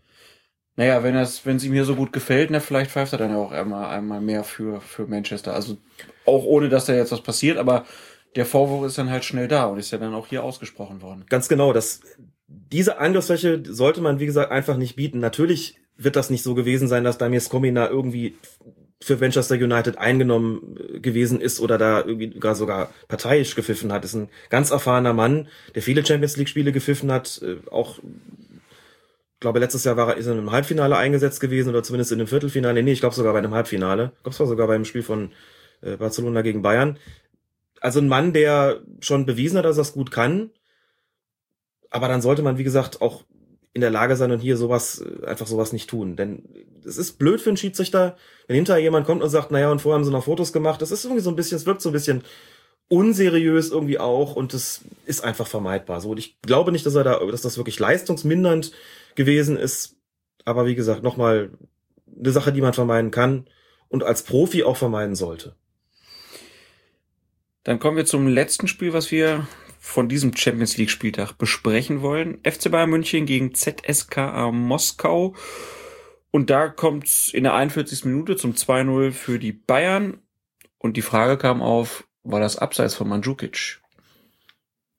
[0.81, 3.33] naja, wenn es, wenn es ihm hier so gut gefällt, na, vielleicht pfeift er dann
[3.33, 5.53] ja auch einmal, einmal mehr für, für Manchester.
[5.53, 5.77] Also
[6.25, 7.85] auch ohne, dass da jetzt was passiert, aber
[8.35, 11.27] der Vorwurf ist dann halt schnell da und ist ja dann auch hier ausgesprochen worden.
[11.29, 12.01] Ganz genau, das,
[12.49, 15.19] diese Angriffsfläche sollte man, wie gesagt, einfach nicht bieten.
[15.19, 18.37] Natürlich wird das nicht so gewesen sein, dass Damir Skomina irgendwie
[19.03, 24.07] für Manchester United eingenommen äh, gewesen ist oder da irgendwie gar sogar parteiisch gepfiffen hat.
[24.07, 27.99] Ist ein ganz erfahrener Mann, der viele Champions League Spiele gepfiffen hat, äh, auch
[29.41, 32.21] glaube, letztes Jahr war er, ist er in einem Halbfinale eingesetzt gewesen oder zumindest in
[32.21, 32.83] einem Viertelfinale.
[32.83, 34.13] Nee, ich glaube sogar bei einem Halbfinale.
[34.17, 35.33] Ich glaube, es war sogar beim Spiel von
[35.81, 36.99] äh, Barcelona gegen Bayern.
[37.81, 40.51] Also ein Mann, der schon bewiesen hat, dass er es gut kann.
[41.89, 43.25] Aber dann sollte man, wie gesagt, auch
[43.73, 46.17] in der Lage sein und hier sowas, äh, einfach sowas nicht tun.
[46.17, 46.45] Denn
[46.85, 49.97] es ist blöd für einen Schiedsrichter, wenn hinterher jemand kommt und sagt, naja, und vorher
[49.97, 50.83] haben sie noch Fotos gemacht.
[50.83, 52.23] Das ist irgendwie so ein bisschen, es wirkt so ein bisschen
[52.89, 56.01] unseriös irgendwie auch und das ist einfach vermeidbar.
[56.01, 58.73] So, und ich glaube nicht, dass er da, dass das wirklich leistungsmindernd
[59.21, 59.97] gewesen ist.
[60.47, 61.51] Aber wie gesagt, nochmal
[62.19, 63.49] eine Sache, die man vermeiden kann
[63.89, 65.57] und als Profi auch vermeiden sollte.
[67.63, 69.47] Dann kommen wir zum letzten Spiel, was wir
[69.79, 72.39] von diesem Champions League Spieltag besprechen wollen.
[72.45, 75.35] FC Bayern München gegen ZSKA Moskau.
[76.31, 78.07] Und da kommt es in der 41.
[78.07, 80.19] Minute zum 2-0 für die Bayern.
[80.79, 83.83] Und die Frage kam auf, war das abseits von Mandzukic?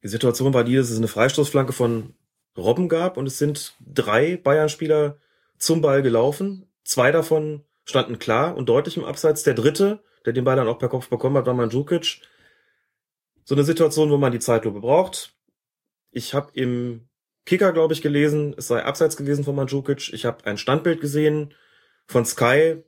[0.03, 2.13] Die Situation war die, dass es eine Freistoßflanke von
[2.57, 5.17] Robben gab und es sind drei Bayern-Spieler
[5.57, 6.67] zum Ball gelaufen.
[6.83, 9.43] Zwei davon standen klar und deutlich im Abseits.
[9.43, 12.21] Der dritte, der den Ball dann auch per Kopf bekommen hat, war Mandzukic.
[13.43, 15.35] So eine Situation, wo man die Zeitlupe braucht.
[16.11, 17.07] Ich habe im
[17.45, 20.13] Kicker, glaube ich, gelesen, es sei abseits gewesen von Mandzukic.
[20.13, 21.53] Ich habe ein Standbild gesehen
[22.07, 22.83] von Sky,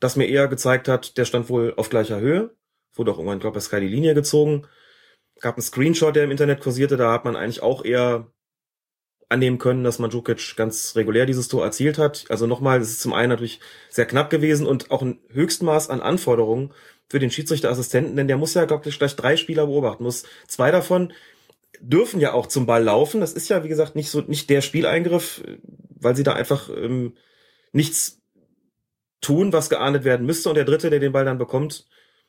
[0.00, 2.54] das mir eher gezeigt hat, der stand wohl auf gleicher Höhe.
[2.94, 4.66] Wurde auch irgendwann, glaube ich, bei Sky die Linie gezogen.
[5.40, 8.30] Gab einen Screenshot, der im Internet kursierte, da hat man eigentlich auch eher
[9.34, 12.24] annehmen können, dass Mandzukic ganz regulär dieses Tor erzielt hat.
[12.30, 16.00] Also nochmal, es ist zum einen natürlich sehr knapp gewesen und auch ein Höchstmaß an
[16.00, 16.72] Anforderungen
[17.08, 20.24] für den Schiedsrichterassistenten, denn der muss ja, glaube ich, gleich drei Spieler beobachten muss.
[20.48, 21.12] Zwei davon
[21.80, 23.20] dürfen ja auch zum Ball laufen.
[23.20, 25.42] Das ist ja, wie gesagt, nicht so, nicht der Spieleingriff,
[25.90, 27.14] weil sie da einfach ähm,
[27.72, 28.22] nichts
[29.20, 30.48] tun, was geahndet werden müsste.
[30.48, 31.86] Und der dritte, der den Ball dann bekommt,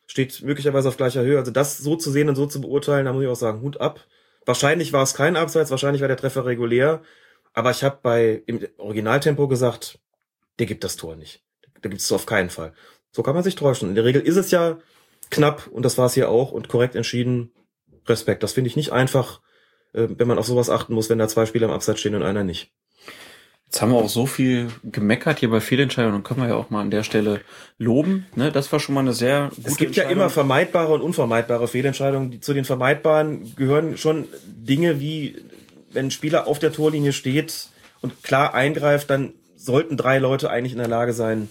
[0.07, 1.38] steht möglicherweise auf gleicher Höhe.
[1.38, 3.80] Also das so zu sehen und so zu beurteilen, da muss ich auch sagen, Hut
[3.80, 4.06] ab.
[4.45, 7.01] Wahrscheinlich war es kein Abseits, wahrscheinlich war der Treffer regulär.
[7.53, 9.99] Aber ich habe bei im Originaltempo gesagt,
[10.59, 11.43] der gibt das Tor nicht.
[11.81, 12.73] Da gibt es auf keinen Fall.
[13.11, 13.89] So kann man sich täuschen.
[13.89, 14.77] In der Regel ist es ja
[15.30, 17.51] knapp und das war es hier auch und korrekt entschieden.
[18.07, 18.43] Respekt.
[18.43, 19.41] Das finde ich nicht einfach,
[19.93, 22.23] äh, wenn man auf sowas achten muss, wenn da zwei Spieler im Abseits stehen und
[22.23, 22.72] einer nicht.
[23.66, 26.82] Jetzt haben wir auch so viel gemeckert hier bei Fehlentscheidungen können wir ja auch mal
[26.82, 27.42] an der Stelle
[27.78, 28.26] loben.
[28.36, 28.52] Ne?
[28.52, 32.32] Das war schon mal eine sehr gute Es gibt ja immer vermeidbare und unvermeidbare Fehlentscheidungen.
[32.32, 35.44] Die, zu den vermeidbaren gehören schon Dinge wie,
[35.92, 37.70] wenn ein Spieler auf der Torlinie steht
[38.02, 41.50] und klar eingreift, dann sollten drei Leute eigentlich in der Lage sein,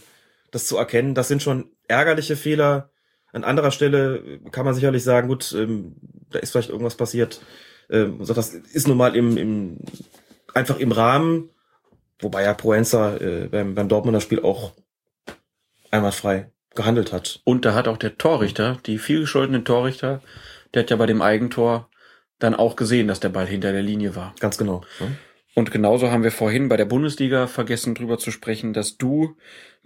[0.51, 1.15] das zu erkennen.
[1.15, 2.91] Das sind schon ärgerliche Fehler.
[3.33, 5.97] An anderer Stelle kann man sicherlich sagen, gut, ähm,
[6.31, 7.43] da ist vielleicht irgendwas passiert.
[7.91, 9.79] Ähm, das ist nun mal im, im,
[10.55, 11.51] einfach im Rahmen
[12.21, 14.73] Wobei ja Proenza äh, beim, beim Dortmunder Spiel auch
[15.91, 17.41] einmal frei gehandelt hat.
[17.45, 20.23] Und da hat auch der Torrichter, die vielgescholtenen Torrichter,
[20.73, 21.89] der hat ja bei dem Eigentor
[22.39, 24.35] dann auch gesehen, dass der Ball hinter der Linie war.
[24.41, 24.83] Ganz genau.
[24.99, 25.07] Ja.
[25.55, 29.37] Und genauso haben wir vorhin bei der Bundesliga vergessen drüber zu sprechen, dass du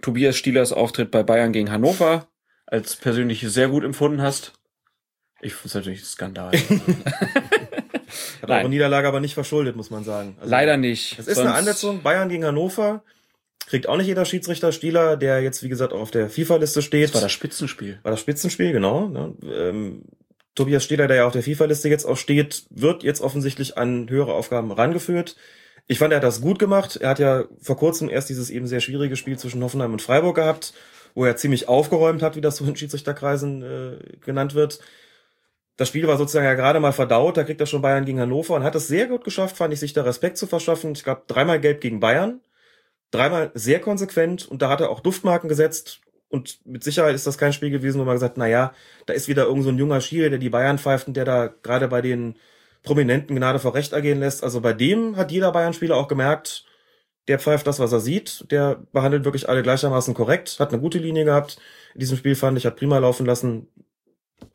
[0.01, 2.27] Tobias Stielers Auftritt bei Bayern gegen Hannover
[2.65, 4.53] als persönlich sehr gut empfunden hast.
[5.41, 6.51] Ich finde es natürlich ein Skandal.
[8.41, 10.35] Hat eure Niederlage aber nicht verschuldet, muss man sagen.
[10.39, 11.17] Also, Leider nicht.
[11.19, 12.01] Es ist eine Ansetzung.
[12.01, 13.03] Bayern gegen Hannover.
[13.67, 17.09] Kriegt auch nicht jeder Schiedsrichter Stieler, der jetzt, wie gesagt, auch auf der FIFA-Liste steht.
[17.09, 17.99] Das war das Spitzenspiel.
[18.01, 19.07] War das Spitzenspiel, genau.
[19.07, 19.35] Ne?
[19.43, 20.01] Ähm,
[20.55, 24.33] Tobias Stieler, der ja auf der FIFA-Liste jetzt auch steht, wird jetzt offensichtlich an höhere
[24.33, 25.35] Aufgaben rangeführt.
[25.87, 26.97] Ich fand, er hat das gut gemacht.
[26.97, 30.35] Er hat ja vor kurzem erst dieses eben sehr schwierige Spiel zwischen Hoffenheim und Freiburg
[30.35, 30.73] gehabt,
[31.13, 34.79] wo er ziemlich aufgeräumt hat, wie das so in Schiedsrichterkreisen äh, genannt wird
[35.79, 38.55] das Spiel war sozusagen ja gerade mal verdaut, da kriegt er schon Bayern gegen Hannover
[38.55, 40.91] und hat es sehr gut geschafft, fand ich, sich da Respekt zu verschaffen.
[40.91, 42.41] Ich glaube, dreimal gelb gegen Bayern,
[43.11, 47.37] dreimal sehr konsequent und da hat er auch Duftmarken gesetzt und mit Sicherheit ist das
[47.37, 48.73] kein Spiel gewesen, wo man gesagt, na ja,
[49.05, 51.47] da ist wieder irgend so ein junger Schiri, der die Bayern pfeift und der da
[51.47, 52.35] gerade bei den
[52.83, 54.43] Prominenten Gnade vor Recht ergehen lässt.
[54.43, 56.65] Also bei dem hat jeder Bayern-Spieler auch gemerkt,
[57.29, 60.97] der pfeift das, was er sieht, der behandelt wirklich alle gleichermaßen korrekt, hat eine gute
[60.97, 61.57] Linie gehabt.
[61.93, 63.67] In diesem Spiel fand ich, hat prima laufen lassen.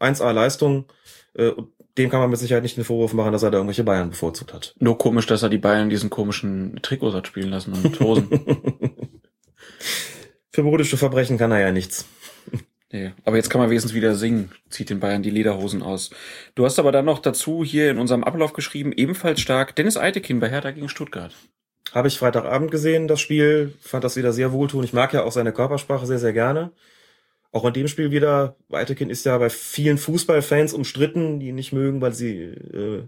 [0.00, 0.86] 1A Leistung.
[1.34, 1.52] Äh,
[1.96, 4.52] dem kann man mit Sicherheit nicht den Vorwurf machen, dass er da irgendwelche Bayern bevorzugt
[4.52, 4.74] hat.
[4.78, 8.28] Nur komisch, dass er die Bayern diesen komischen Trikots hat spielen lassen und Hosen.
[10.50, 12.06] Für modische Verbrechen kann er ja nichts.
[12.92, 16.10] Nee, aber jetzt kann man wenigstens wieder singen, zieht den Bayern die Lederhosen aus.
[16.54, 20.38] Du hast aber dann noch dazu hier in unserem Ablauf geschrieben, ebenfalls stark, Dennis Eitekin
[20.38, 21.34] bei Hertha gegen Stuttgart.
[21.92, 24.84] Habe ich Freitagabend gesehen, das Spiel, fand das wieder sehr wohltuend.
[24.84, 26.70] Ich mag ja auch seine Körpersprache sehr, sehr gerne.
[27.54, 31.72] Auch in dem Spiel wieder, Weitekind ist ja bei vielen Fußballfans umstritten, die ihn nicht
[31.72, 33.04] mögen, weil sie äh,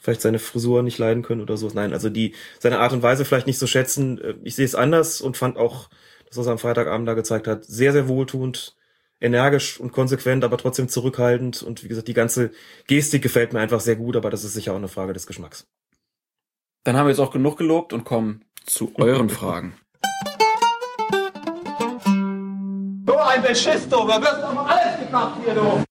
[0.00, 1.68] vielleicht seine Frisur nicht leiden können oder so.
[1.74, 4.20] Nein, also die seine Art und Weise vielleicht nicht so schätzen.
[4.20, 5.90] Äh, ich sehe es anders und fand auch,
[6.28, 8.76] das, was er am Freitagabend da gezeigt hat, sehr, sehr wohltuend,
[9.20, 11.60] energisch und konsequent, aber trotzdem zurückhaltend.
[11.64, 12.52] Und wie gesagt, die ganze
[12.86, 15.66] Gestik gefällt mir einfach sehr gut, aber das ist sicher auch eine Frage des Geschmacks.
[16.84, 19.74] Dann haben wir jetzt auch genug gelobt und kommen zu euren Fragen.
[23.16, 24.06] ein Beschiss, du.
[24.06, 25.84] Da wirst doch alles gemacht hier, du.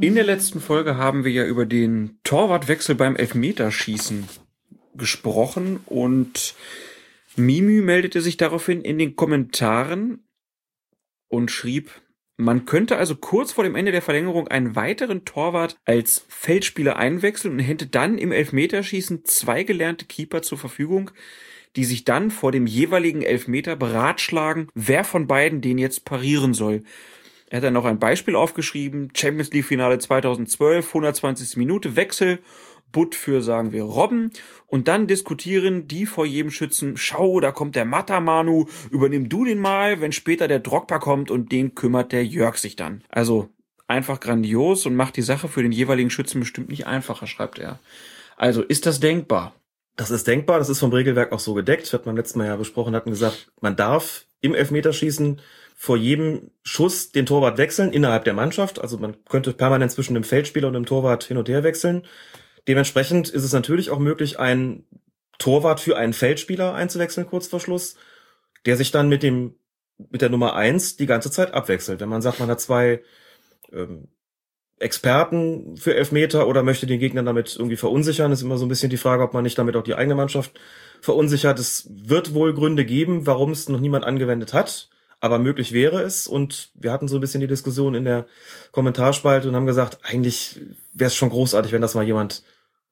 [0.00, 4.28] In der letzten Folge haben wir ja über den Torwartwechsel beim Elfmeterschießen
[4.94, 6.54] gesprochen und
[7.36, 10.26] Mimü meldete sich daraufhin in den Kommentaren
[11.28, 11.90] und schrieb,
[12.36, 17.54] man könnte also kurz vor dem Ende der Verlängerung einen weiteren Torwart als Feldspieler einwechseln
[17.54, 21.12] und hätte dann im Elfmeterschießen zwei gelernte Keeper zur Verfügung,
[21.76, 26.82] die sich dann vor dem jeweiligen Elfmeter beratschlagen, wer von beiden den jetzt parieren soll.
[27.48, 31.56] Er hat dann noch ein Beispiel aufgeschrieben, Champions League Finale 2012, 120.
[31.58, 32.38] Minute, Wechsel,
[32.92, 34.30] Butt für, sagen wir, Robben.
[34.66, 39.58] Und dann diskutieren die vor jedem Schützen, schau, da kommt der Matamanu, übernimm du den
[39.58, 43.02] mal, wenn später der Drogba kommt und den kümmert der Jörg sich dann.
[43.08, 43.48] Also
[43.88, 47.80] einfach grandios und macht die Sache für den jeweiligen Schützen bestimmt nicht einfacher, schreibt er.
[48.36, 49.54] Also ist das denkbar?
[49.96, 51.92] Das ist denkbar, das ist vom Regelwerk auch so gedeckt.
[51.92, 55.40] Hat man letztes Mal ja besprochen, hatten gesagt, man darf im Elfmeterschießen
[55.76, 58.80] vor jedem Schuss den Torwart wechseln innerhalb der Mannschaft.
[58.80, 62.06] Also man könnte permanent zwischen dem Feldspieler und dem Torwart hin und her wechseln.
[62.68, 64.86] Dementsprechend ist es natürlich auch möglich, einen
[65.38, 67.96] Torwart für einen Feldspieler einzuwechseln kurz vor Schluss,
[68.64, 69.56] der sich dann mit dem
[70.10, 72.00] mit der Nummer eins die ganze Zeit abwechselt.
[72.00, 73.02] Wenn man sagt, man hat zwei
[73.72, 74.08] ähm,
[74.78, 78.90] Experten für Elfmeter oder möchte den Gegner damit irgendwie verunsichern, ist immer so ein bisschen
[78.90, 80.52] die Frage, ob man nicht damit auch die eigene Mannschaft
[81.00, 81.58] verunsichert.
[81.58, 84.88] Es wird wohl Gründe geben, warum es noch niemand angewendet hat,
[85.20, 86.26] aber möglich wäre es.
[86.26, 88.26] Und wir hatten so ein bisschen die Diskussion in der
[88.72, 90.60] Kommentarspalte und haben gesagt, eigentlich
[90.92, 92.42] wäre es schon großartig, wenn das mal jemand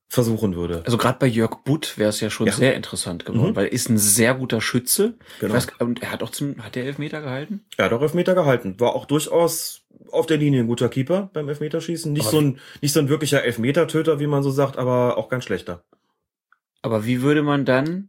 [0.06, 0.82] versuchen würde.
[0.86, 2.52] Also gerade bei Jörg Butt wäre es ja schon Ja.
[2.52, 3.56] sehr interessant geworden, Mhm.
[3.56, 5.14] weil er ist ein sehr guter Schütze.
[5.38, 5.54] Genau.
[5.54, 7.64] Weiß, und er hat auch zum, hat der Elfmeter gehalten?
[7.76, 8.74] Er hat auch Elfmeter gehalten.
[8.80, 9.79] War auch durchaus
[10.10, 12.12] auf der Linie ein guter Keeper beim Elfmeterschießen.
[12.12, 15.28] Nicht Aber- so ein, nicht so ein wirklicher Elfmetertöter, wie man so sagt, aber auch
[15.28, 15.84] kein schlechter.
[16.82, 18.08] Aber wie würde man dann,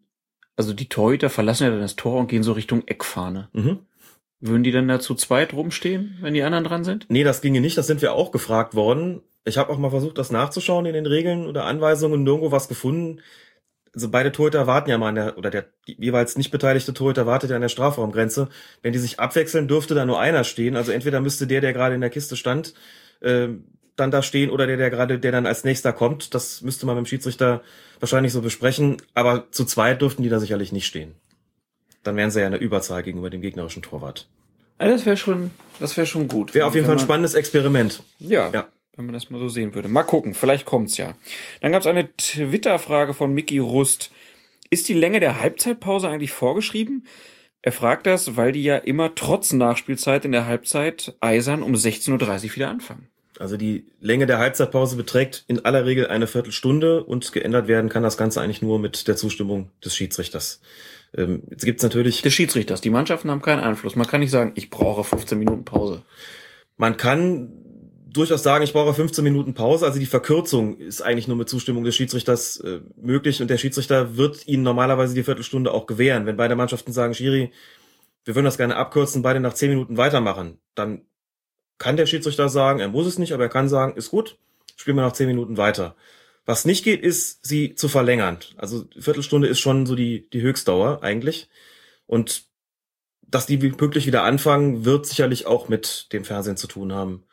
[0.55, 3.49] also die Torhüter verlassen ja dann das Tor und gehen so Richtung Eckfahne.
[3.53, 3.80] Mhm.
[4.39, 7.05] Würden die dann da zu zweit rumstehen, wenn die anderen dran sind?
[7.09, 7.77] Nee, das ginge nicht.
[7.77, 9.22] Das sind wir auch gefragt worden.
[9.45, 13.22] Ich habe auch mal versucht, das nachzuschauen in den Regeln oder Anweisungen, nirgendwo was gefunden.
[13.93, 17.49] Also beide Torhüter warten ja mal an der, oder der jeweils nicht beteiligte Torhüter wartet
[17.49, 18.47] ja an der Strafraumgrenze.
[18.81, 20.76] Wenn die sich abwechseln, dürfte da nur einer stehen.
[20.77, 22.73] Also entweder müsste der, der gerade in der Kiste stand,
[23.19, 23.49] äh,
[23.97, 26.34] dann da stehen oder der, der gerade, der dann als nächster kommt.
[26.34, 27.61] Das müsste man mit dem Schiedsrichter
[27.99, 28.97] wahrscheinlich so besprechen.
[29.13, 31.15] Aber zu zweit dürften die da sicherlich nicht stehen.
[32.03, 34.27] Dann wären sie ja eine Überzahl gegenüber dem gegnerischen Torwart.
[34.77, 36.55] Also das wäre schon, das wäre schon gut.
[36.55, 38.01] Wäre auf jeden Fall ein spannendes Experiment.
[38.19, 38.68] Ja, Ja.
[38.95, 39.88] Wenn man das mal so sehen würde.
[39.88, 41.15] Mal gucken, vielleicht kommt's ja.
[41.61, 44.11] Dann gab's eine Twitter-Frage von Mickey Rust.
[44.69, 47.05] Ist die Länge der Halbzeitpause eigentlich vorgeschrieben?
[47.61, 52.45] Er fragt das, weil die ja immer trotz Nachspielzeit in der Halbzeit eisern um 16.30
[52.45, 53.07] Uhr wieder anfangen.
[53.39, 58.03] Also die Länge der Halbzeitpause beträgt in aller Regel eine Viertelstunde und geändert werden kann
[58.03, 60.61] das Ganze eigentlich nur mit der Zustimmung des Schiedsrichters.
[61.15, 62.81] Ähm, jetzt gibt's natürlich, Des Schiedsrichters.
[62.81, 63.95] Die Mannschaften haben keinen Einfluss.
[63.95, 66.03] Man kann nicht sagen, ich brauche 15 Minuten Pause.
[66.77, 67.61] man kann
[68.12, 69.86] durchaus sagen, ich brauche 15 Minuten Pause.
[69.86, 74.18] Also die Verkürzung ist eigentlich nur mit Zustimmung des Schiedsrichters äh, möglich und der Schiedsrichter
[74.18, 76.26] wird ihnen normalerweise die Viertelstunde auch gewähren.
[76.26, 77.52] Wenn beide Mannschaften sagen, Schiri,
[78.26, 81.02] wir würden das gerne abkürzen, beide nach 10 Minuten weitermachen, dann
[81.78, 84.38] kann der Schiedsrichter sagen, er muss es nicht, aber er kann sagen, ist gut,
[84.76, 85.96] spielen wir nach 10 Minuten weiter.
[86.46, 88.40] Was nicht geht, ist, sie zu verlängern.
[88.58, 91.50] Also Viertelstunde ist schon so die, die Höchstdauer eigentlich.
[92.08, 92.46] Und
[93.22, 97.24] dass die pünktlich wieder anfangen, wird sicherlich auch mit dem Fernsehen zu tun haben.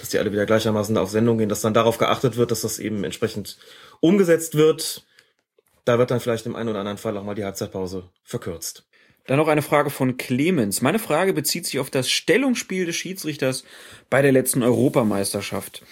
[0.00, 2.78] Dass die alle wieder gleichermaßen auf Sendung gehen, dass dann darauf geachtet wird, dass das
[2.78, 3.58] eben entsprechend
[4.00, 5.04] umgesetzt wird.
[5.84, 8.84] Da wird dann vielleicht im einen oder anderen Fall auch mal die Halbzeitpause verkürzt.
[9.26, 10.80] Dann noch eine Frage von Clemens.
[10.80, 13.64] Meine Frage bezieht sich auf das Stellungsspiel des Schiedsrichters
[14.08, 15.82] bei der letzten Europameisterschaft.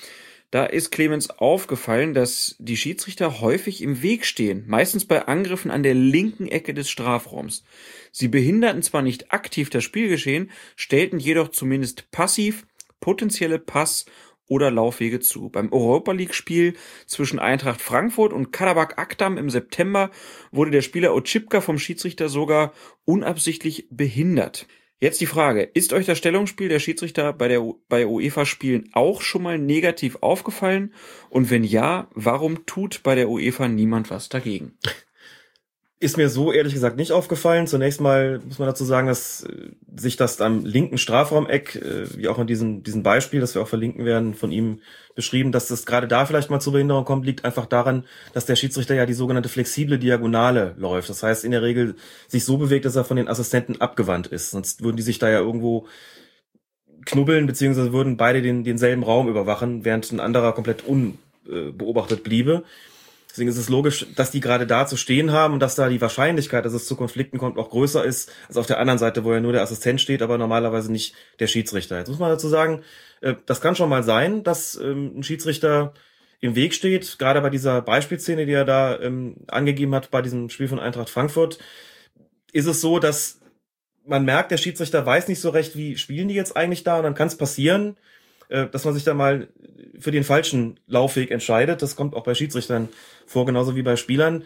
[0.50, 5.82] Da ist Clemens aufgefallen, dass die Schiedsrichter häufig im Weg stehen, meistens bei Angriffen an
[5.82, 7.64] der linken Ecke des Strafraums.
[8.12, 12.64] Sie behinderten zwar nicht aktiv das Spielgeschehen, stellten jedoch zumindest passiv
[13.00, 14.06] potenzielle Pass-
[14.48, 15.48] oder Laufwege zu.
[15.48, 16.74] Beim Europa League-Spiel
[17.06, 20.10] zwischen Eintracht Frankfurt und Karabakh Akdam im September
[20.52, 22.72] wurde der Spieler Otschipka vom Schiedsrichter sogar
[23.04, 24.66] unabsichtlich behindert.
[24.98, 29.42] Jetzt die Frage, ist euch das Stellungsspiel der Schiedsrichter bei, der, bei UEFA-Spielen auch schon
[29.42, 30.94] mal negativ aufgefallen?
[31.28, 34.78] Und wenn ja, warum tut bei der UEFA niemand was dagegen?
[35.98, 37.66] Ist mir so ehrlich gesagt nicht aufgefallen.
[37.66, 42.28] Zunächst mal muss man dazu sagen, dass äh, sich das am linken Strafraumeck, äh, wie
[42.28, 44.80] auch in diesem, diesem Beispiel, das wir auch verlinken werden, von ihm
[45.14, 48.04] beschrieben, dass das gerade da vielleicht mal zur Behinderung kommt, liegt einfach daran,
[48.34, 51.08] dass der Schiedsrichter ja die sogenannte flexible Diagonale läuft.
[51.08, 51.96] Das heißt, in der Regel
[52.28, 54.50] sich so bewegt, dass er von den Assistenten abgewandt ist.
[54.50, 55.86] Sonst würden die sich da ja irgendwo
[57.06, 62.64] knubbeln, beziehungsweise würden beide den, denselben Raum überwachen, während ein anderer komplett unbeobachtet bliebe.
[63.36, 66.00] Deswegen ist es logisch, dass die gerade da zu stehen haben und dass da die
[66.00, 69.34] Wahrscheinlichkeit, dass es zu Konflikten kommt, auch größer ist, als auf der anderen Seite, wo
[69.34, 71.98] ja nur der Assistent steht, aber normalerweise nicht der Schiedsrichter.
[71.98, 72.82] Jetzt muss man dazu sagen,
[73.20, 75.92] äh, das kann schon mal sein, dass ähm, ein Schiedsrichter
[76.40, 80.48] im Weg steht, gerade bei dieser Beispielszene, die er da ähm, angegeben hat, bei diesem
[80.48, 81.58] Spiel von Eintracht Frankfurt,
[82.54, 83.38] ist es so, dass
[84.06, 87.02] man merkt, der Schiedsrichter weiß nicht so recht, wie spielen die jetzt eigentlich da und
[87.02, 87.98] dann kann es passieren,
[88.48, 89.48] äh, dass man sich da mal
[89.98, 91.82] für den falschen Laufweg entscheidet.
[91.82, 92.88] Das kommt auch bei Schiedsrichtern
[93.26, 94.44] vor, genauso wie bei Spielern.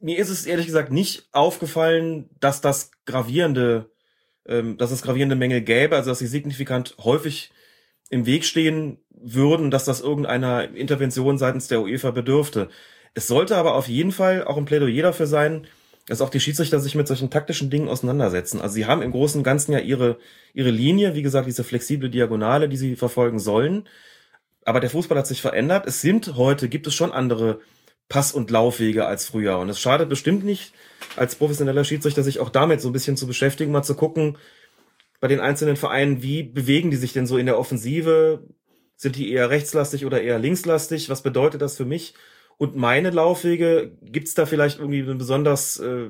[0.00, 3.90] Mir ist es ehrlich gesagt nicht aufgefallen, dass das gravierende,
[4.46, 7.50] ähm, dass es gravierende Mängel gäbe, also dass sie signifikant häufig
[8.10, 12.68] im Weg stehen würden, dass das irgendeiner Intervention seitens der UEFA bedürfte.
[13.14, 15.66] Es sollte aber auf jeden Fall auch ein Plädoyer dafür sein,
[16.06, 18.60] dass auch die Schiedsrichter sich mit solchen taktischen Dingen auseinandersetzen.
[18.60, 20.18] Also sie haben im Großen und Ganzen ja ihre,
[20.52, 23.88] ihre Linie, wie gesagt, diese flexible Diagonale, die sie verfolgen sollen.
[24.64, 25.86] Aber der Fußball hat sich verändert.
[25.86, 27.60] Es sind heute, gibt es schon andere
[28.08, 29.58] Pass- und Laufwege als früher.
[29.58, 30.74] Und es schadet bestimmt nicht,
[31.16, 34.36] als professioneller Schiedsrichter sich auch damit so ein bisschen zu beschäftigen, mal zu gucken,
[35.20, 38.46] bei den einzelnen Vereinen, wie bewegen die sich denn so in der Offensive?
[38.96, 41.08] Sind die eher rechtslastig oder eher linkslastig?
[41.08, 42.14] Was bedeutet das für mich?
[42.58, 46.08] Und meine Laufwege, gibt's da vielleicht irgendwie eine besonders äh,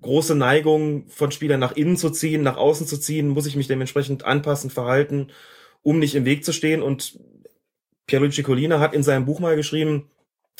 [0.00, 3.28] große Neigung von Spielern nach innen zu ziehen, nach außen zu ziehen?
[3.28, 5.28] Muss ich mich dementsprechend anpassen, verhalten,
[5.82, 6.82] um nicht im Weg zu stehen?
[6.82, 7.18] Und
[8.06, 10.10] Pierluigi Collina hat in seinem Buch mal geschrieben,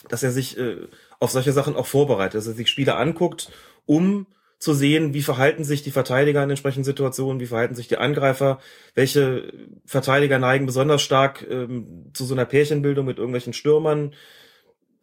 [0.08, 0.76] dass er sich äh,
[1.20, 3.50] auf solche Sachen auch vorbereitet, dass er sich Spieler anguckt,
[3.86, 4.26] um
[4.58, 8.58] zu sehen, wie verhalten sich die Verteidiger in entsprechenden Situationen, wie verhalten sich die Angreifer,
[8.94, 9.52] welche
[9.84, 14.14] Verteidiger neigen besonders stark ähm, zu so einer Pärchenbildung mit irgendwelchen Stürmern,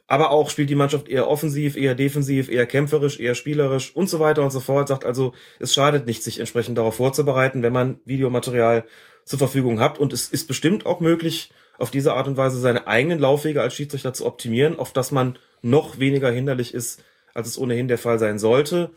[0.07, 4.19] aber auch spielt die Mannschaft eher offensiv, eher defensiv, eher kämpferisch, eher spielerisch und so
[4.19, 4.87] weiter und so fort.
[4.87, 8.85] Sagt also, es schadet nicht, sich entsprechend darauf vorzubereiten, wenn man Videomaterial
[9.25, 9.99] zur Verfügung hat.
[9.99, 13.73] Und es ist bestimmt auch möglich, auf diese Art und Weise seine eigenen Laufwege als
[13.73, 17.03] Schiedsrichter zu optimieren, auf dass man noch weniger hinderlich ist,
[17.33, 18.91] als es ohnehin der Fall sein sollte.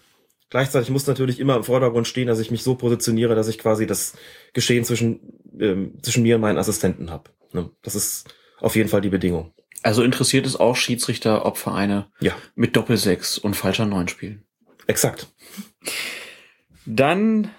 [0.51, 3.87] Gleichzeitig muss natürlich immer im Vordergrund stehen, dass ich mich so positioniere, dass ich quasi
[3.87, 4.17] das
[4.53, 5.21] Geschehen zwischen,
[5.59, 7.31] ähm, zwischen mir und meinen Assistenten habe.
[7.53, 7.71] Ne?
[7.83, 8.29] Das ist
[8.61, 9.53] auf jeden Fall die Bedingung.
[9.83, 14.43] Also interessiert es auch Schiedsrichter, ob Vereine Ja, mit Doppelsechs und falscher Neun spielen.
[14.87, 15.29] exakt.
[16.85, 17.51] Dann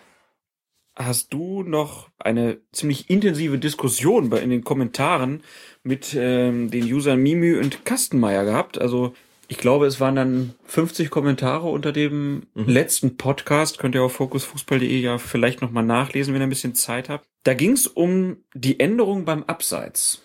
[0.95, 5.43] hast du noch eine ziemlich intensive Diskussion bei, in den Kommentaren
[5.83, 8.79] mit ähm, den Usern Mimü und Kastenmeier gehabt.
[8.79, 9.13] Also
[9.49, 13.79] ich glaube, es waren dann 50 Kommentare unter dem letzten Podcast.
[13.79, 17.25] Könnt ihr auf fokusfußball.de ja vielleicht nochmal nachlesen, wenn ihr ein bisschen Zeit habt.
[17.43, 20.23] Da ging es um die Änderung beim Abseits.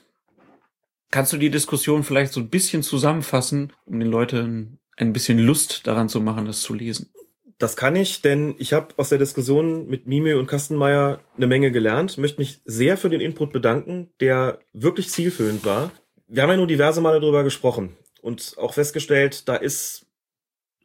[1.13, 5.87] Kannst du die Diskussion vielleicht so ein bisschen zusammenfassen, um den Leuten ein bisschen Lust
[5.87, 7.11] daran zu machen, das zu lesen?
[7.59, 11.71] Das kann ich, denn ich habe aus der Diskussion mit Mime und Kastenmeier eine Menge
[11.71, 12.17] gelernt.
[12.17, 15.93] Möchte mich sehr für den Input bedanken, der wirklich zielführend war.
[16.29, 20.07] Wir haben ja nur diverse Male darüber gesprochen und auch festgestellt, da ist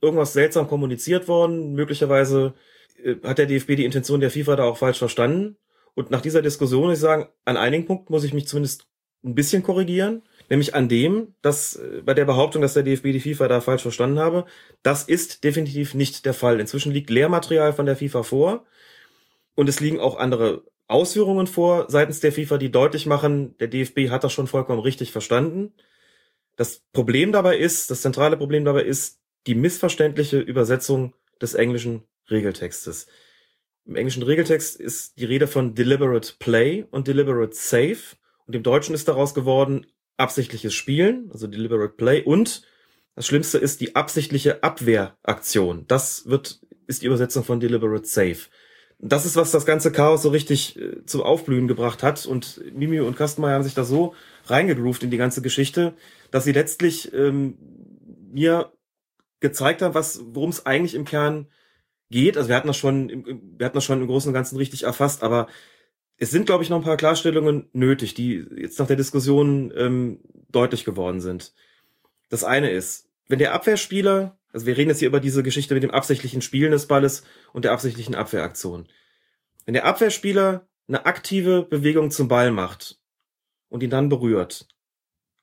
[0.02, 1.72] irgendwas seltsam kommuniziert worden.
[1.72, 2.54] Möglicherweise
[3.02, 5.56] äh, hat der DFB die Intention der FIFA da auch falsch verstanden.
[5.96, 8.88] Und nach dieser Diskussion muss ich sagen, an einigen Punkten muss ich mich zumindest
[9.24, 10.24] ein bisschen korrigieren.
[10.50, 13.82] Nämlich an dem, dass äh, bei der Behauptung, dass der DFB die FIFA da falsch
[13.82, 14.46] verstanden habe,
[14.82, 16.60] das ist definitiv nicht der Fall.
[16.60, 18.66] Inzwischen liegt Lehrmaterial von der FIFA vor
[19.56, 24.10] und es liegen auch andere Ausführungen vor seitens der FIFA, die deutlich machen, der DFB
[24.10, 25.74] hat das schon vollkommen richtig verstanden.
[26.56, 33.08] Das Problem dabei ist, das zentrale Problem dabei ist die missverständliche Übersetzung des englischen Regeltextes.
[33.86, 38.18] Im englischen Regeltext ist die Rede von deliberate play und deliberate save
[38.48, 39.86] und im Deutschen ist daraus geworden
[40.18, 42.64] absichtliches Spielen, also deliberate play und
[43.16, 45.86] das Schlimmste ist die absichtliche Abwehraktion.
[45.88, 48.38] Das wird, ist die Übersetzung von deliberate save.
[49.00, 53.00] Das ist, was das ganze Chaos so richtig äh, zum Aufblühen gebracht hat und Mimi
[53.00, 54.16] und Kastenmeier haben sich da so
[54.46, 55.94] reingegroovt in die ganze Geschichte,
[56.32, 57.58] dass sie letztlich ähm,
[58.32, 58.72] mir
[59.40, 61.48] gezeigt haben, was, worum es eigentlich im Kern
[62.10, 62.38] geht.
[62.38, 64.84] Also wir hatten das schon, im, wir hatten das schon im Großen und Ganzen richtig
[64.84, 65.48] erfasst, aber
[66.18, 70.20] es sind, glaube ich, noch ein paar Klarstellungen nötig, die jetzt nach der Diskussion ähm,
[70.50, 71.54] deutlich geworden sind.
[72.30, 75.84] Das eine ist, wenn der Abwehrspieler, also wir reden jetzt hier über diese Geschichte mit
[75.84, 77.24] dem absichtlichen Spielen des Balles
[77.54, 78.88] und der absichtlichen Abwehraktion.
[79.66, 83.00] Wenn der Abwehrspieler eine aktive Bewegung zum Ball macht
[83.70, 84.68] und ihn dann berührt,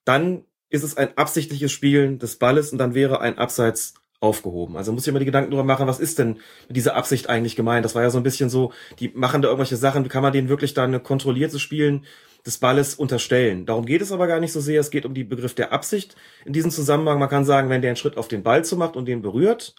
[0.05, 3.95] dann ist es ein absichtliches Spielen des Balles und dann wäre ein Abseits
[4.25, 4.77] aufgehoben.
[4.77, 7.57] Also muss ich immer die Gedanken darüber machen, was ist denn mit dieser Absicht eigentlich
[7.57, 7.85] gemeint?
[7.85, 10.33] Das war ja so ein bisschen so, die machen da irgendwelche Sachen, wie kann man
[10.33, 12.07] denen wirklich dann eine kontrollierte Spielen
[12.47, 13.67] des Balles unterstellen?
[13.67, 14.81] Darum geht es aber gar nicht so sehr.
[14.81, 17.19] Es geht um den Begriff der Absicht in diesem Zusammenhang.
[17.19, 19.75] Man kann sagen, wenn der einen Schritt auf den Ball zu macht und den berührt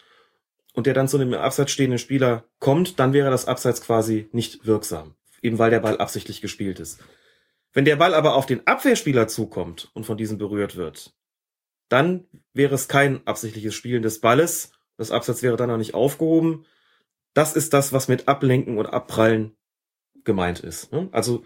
[0.73, 4.65] und der dann zu einem Abseits stehenden Spieler kommt, dann wäre das Abseits quasi nicht
[4.67, 5.15] wirksam.
[5.41, 6.99] Eben weil der Ball absichtlich gespielt ist.
[7.73, 11.13] Wenn der Ball aber auf den Abwehrspieler zukommt und von diesem berührt wird,
[11.89, 14.71] dann wäre es kein absichtliches Spielen des Balles.
[14.97, 16.65] Das Abseits wäre dann auch nicht aufgehoben.
[17.33, 19.55] Das ist das, was mit Ablenken und Abprallen
[20.23, 20.91] gemeint ist.
[20.91, 21.09] ne?
[21.11, 21.43] Also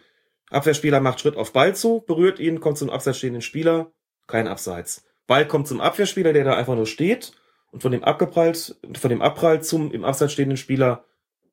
[0.49, 3.91] Abwehrspieler macht Schritt auf Ball zu, berührt ihn, kommt zum abseits stehenden Spieler,
[4.27, 5.05] kein Abseits.
[5.27, 7.33] Ball kommt zum Abwehrspieler, der da einfach nur steht
[7.71, 11.05] und von dem abgeprallt, von dem Abprall zum im Abseits stehenden Spieler,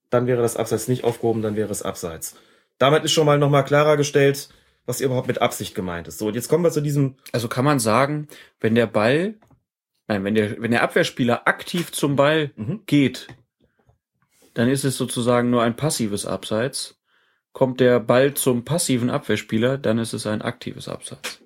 [0.08, 2.36] dann wäre das Abseits nicht aufgehoben, dann wäre es Abseits.
[2.78, 4.48] Damit ist schon mal nochmal klarer gestellt,
[4.86, 6.18] was überhaupt mit Absicht gemeint ist.
[6.18, 8.28] So, und jetzt kommen wir zu diesem Also kann man sagen,
[8.60, 9.34] wenn der Ball,
[10.06, 12.82] nein, wenn der, wenn der Abwehrspieler aktiv zum Ball Mhm.
[12.86, 13.28] geht,
[14.54, 16.98] dann ist es sozusagen nur ein passives Abseits.
[17.52, 21.40] Kommt der Ball zum passiven Abwehrspieler, dann ist es ein aktives Abseits.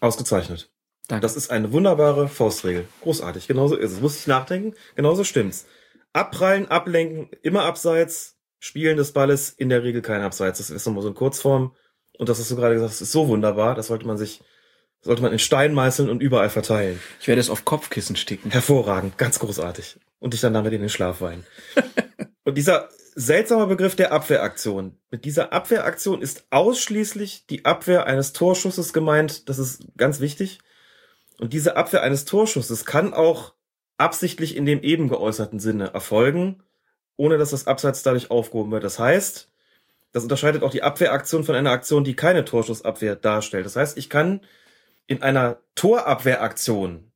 [0.00, 0.70] ausgezeichnet.
[1.08, 1.22] Danke.
[1.22, 2.86] Das ist eine wunderbare Faustregel.
[3.02, 3.48] Großartig.
[3.48, 4.00] Genauso ist es.
[4.00, 4.74] Muss ich nachdenken.
[4.94, 5.66] Genauso stimmt's.
[6.12, 8.37] Abprallen, ablenken, immer abseits.
[8.58, 10.58] Spielen des Balles, in der Regel kein Abseits.
[10.58, 11.74] Das ist nochmal so in Kurzform.
[12.18, 13.74] Und das hast du gerade gesagt, das ist so wunderbar.
[13.74, 14.40] Das sollte man sich
[15.00, 17.00] sollte man in Stein meißeln und überall verteilen.
[17.20, 18.50] Ich werde es auf Kopfkissen sticken.
[18.50, 19.98] Hervorragend, ganz großartig.
[20.18, 21.46] Und dich dann damit in den Schlaf weinen.
[22.44, 24.96] und dieser seltsame Begriff der Abwehraktion.
[25.10, 29.48] Mit dieser Abwehraktion ist ausschließlich die Abwehr eines Torschusses gemeint.
[29.48, 30.58] Das ist ganz wichtig.
[31.38, 33.54] Und diese Abwehr eines Torschusses kann auch
[33.96, 36.62] absichtlich in dem eben geäußerten Sinne erfolgen,
[37.18, 38.84] ohne dass das Abseits dadurch aufgehoben wird.
[38.84, 39.50] Das heißt,
[40.12, 43.66] das unterscheidet auch die Abwehraktion von einer Aktion, die keine Torschussabwehr darstellt.
[43.66, 44.40] Das heißt, ich kann
[45.06, 47.12] in einer Torabwehraktion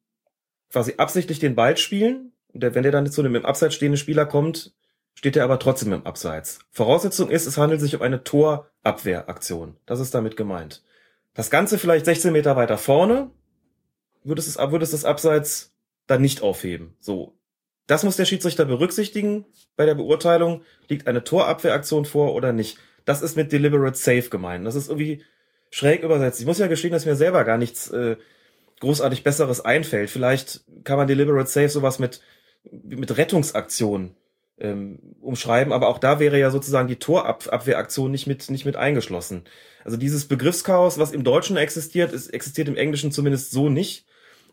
[0.70, 2.32] quasi absichtlich den Ball spielen.
[2.52, 4.74] Und wenn der dann zu einem im Abseits stehenden Spieler kommt,
[5.14, 6.58] steht er aber trotzdem im Abseits.
[6.70, 9.76] Voraussetzung ist, es handelt sich um eine Torabwehraktion.
[9.86, 10.82] Das ist damit gemeint.
[11.34, 13.30] Das Ganze vielleicht 16 Meter weiter vorne,
[14.24, 15.74] würde es, würde es das Abseits
[16.06, 16.96] dann nicht aufheben.
[17.00, 17.38] So.
[17.86, 19.44] Das muss der Schiedsrichter berücksichtigen
[19.76, 20.62] bei der Beurteilung.
[20.88, 22.78] Liegt eine Torabwehraktion vor oder nicht?
[23.04, 24.66] Das ist mit deliberate safe gemeint.
[24.66, 25.22] Das ist irgendwie
[25.70, 26.40] schräg übersetzt.
[26.40, 28.16] Ich muss ja gestehen, dass mir selber gar nichts äh,
[28.80, 30.10] großartig Besseres einfällt.
[30.10, 32.20] Vielleicht kann man deliberate safe sowas mit,
[32.70, 34.14] mit Rettungsaktion
[34.58, 39.44] ähm, umschreiben, aber auch da wäre ja sozusagen die Torabwehraktion nicht mit, nicht mit eingeschlossen.
[39.84, 44.06] Also dieses Begriffschaos, was im Deutschen existiert, ist, existiert im Englischen zumindest so nicht.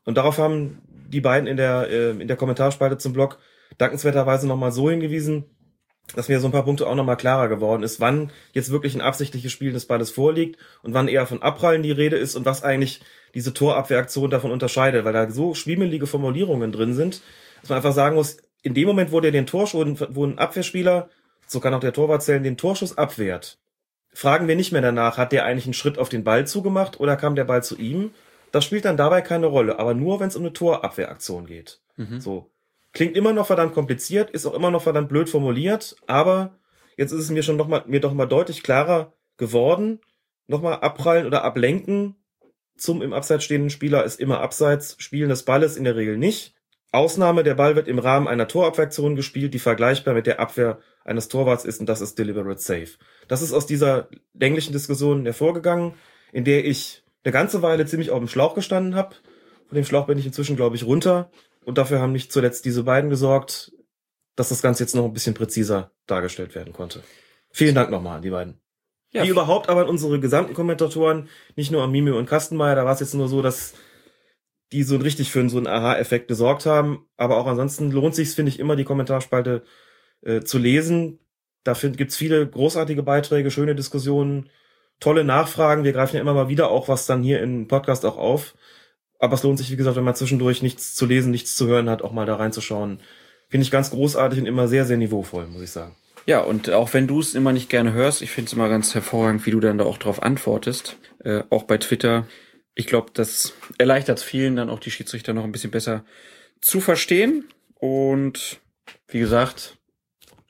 [0.06, 3.40] Und darauf haben die beiden in der, äh, in der Kommentarspalte zum Blog
[3.78, 5.46] dankenswerterweise nochmal so hingewiesen,
[6.16, 9.02] dass mir so ein paar Punkte auch nochmal klarer geworden ist, wann jetzt wirklich ein
[9.02, 12.64] absichtliches Spiel des Balles vorliegt und wann eher von Abprallen die Rede ist und was
[12.64, 13.02] eigentlich
[13.36, 17.22] diese Torabwehraktion davon unterscheidet, weil da so schwiemelige Formulierungen drin sind,
[17.62, 21.10] dass man einfach sagen muss, in dem Moment, wo der den Torschuss, wo ein Abwehrspieler,
[21.48, 23.60] so kann auch der Torwart zählen, den Torschuss abwehrt,
[24.12, 27.16] fragen wir nicht mehr danach, hat der eigentlich einen Schritt auf den Ball zugemacht oder
[27.16, 28.12] kam der Ball zu ihm?
[28.52, 31.82] Das spielt dann dabei keine Rolle, aber nur, wenn es um eine Torabwehraktion geht.
[31.98, 32.20] Mhm.
[32.20, 32.52] So.
[32.92, 36.58] Klingt immer noch verdammt kompliziert, ist auch immer noch verdammt blöd formuliert, aber
[36.98, 40.00] jetzt ist es mir schon noch mal, mir doch mal deutlich klarer geworden.
[40.48, 42.16] Nochmal abprallen oder ablenken
[42.80, 46.56] zum im Abseits stehenden Spieler ist immer Abseits, Spielen des Balles in der Regel nicht.
[46.92, 51.28] Ausnahme, der Ball wird im Rahmen einer Torabwehraktion gespielt, die vergleichbar mit der Abwehr eines
[51.28, 52.98] Torwarts ist und das ist deliberate safe.
[53.28, 55.94] Das ist aus dieser länglichen Diskussion hervorgegangen,
[56.32, 59.16] in der ich eine ganze Weile ziemlich auf dem Schlauch gestanden habe.
[59.68, 61.32] Von dem Schlauch bin ich inzwischen, glaube ich, runter.
[61.66, 63.72] Und dafür haben nicht zuletzt diese beiden gesorgt,
[64.36, 67.04] dass das Ganze jetzt noch ein bisschen präziser dargestellt werden konnte.
[67.52, 68.62] Vielen Dank nochmal an die beiden.
[69.12, 72.86] Ja, Wie überhaupt aber an unsere gesamten Kommentatoren, nicht nur an Mimi und Kastenmeier, da
[72.86, 73.74] war es jetzt nur so, dass
[74.72, 77.08] die so richtig für so einen Aha-Effekt gesorgt haben.
[77.18, 79.64] Aber auch ansonsten lohnt sich finde ich, immer die Kommentarspalte
[80.22, 81.20] äh, zu lesen.
[81.64, 84.50] Da gibt's viele großartige Beiträge, schöne Diskussionen,
[85.00, 85.84] tolle Nachfragen.
[85.84, 88.56] Wir greifen ja immer mal wieder auch was dann hier im Podcast auch auf.
[89.20, 91.90] Aber es lohnt sich, wie gesagt, wenn man zwischendurch nichts zu lesen, nichts zu hören
[91.90, 93.02] hat, auch mal da reinzuschauen.
[93.50, 95.96] Finde ich ganz großartig und immer sehr, sehr niveauvoll, muss ich sagen.
[96.26, 98.94] Ja, und auch wenn du es immer nicht gerne hörst, ich finde es immer ganz
[98.94, 100.98] hervorragend, wie du dann da auch drauf antwortest.
[101.24, 102.28] Äh, auch bei Twitter
[102.80, 106.06] ich glaube, das erleichtert vielen dann auch die Schiedsrichter noch ein bisschen besser
[106.62, 107.44] zu verstehen.
[107.76, 108.62] Und
[109.10, 109.78] wie gesagt,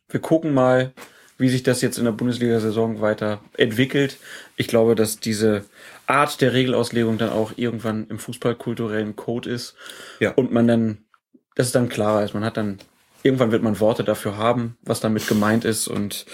[0.10, 0.94] wir gucken mal,
[1.40, 4.18] wie sich das jetzt in der Bundesliga-Saison weiter entwickelt.
[4.58, 5.64] Ich glaube, dass diese
[6.06, 9.74] Art der Regelauslegung dann auch irgendwann im fußballkulturellen Code ist.
[10.20, 10.32] Ja.
[10.32, 10.98] Und man dann,
[11.56, 12.34] dass es dann klarer ist.
[12.34, 12.80] Man hat dann,
[13.24, 16.26] irgendwann wird man Worte dafür haben, was damit gemeint ist und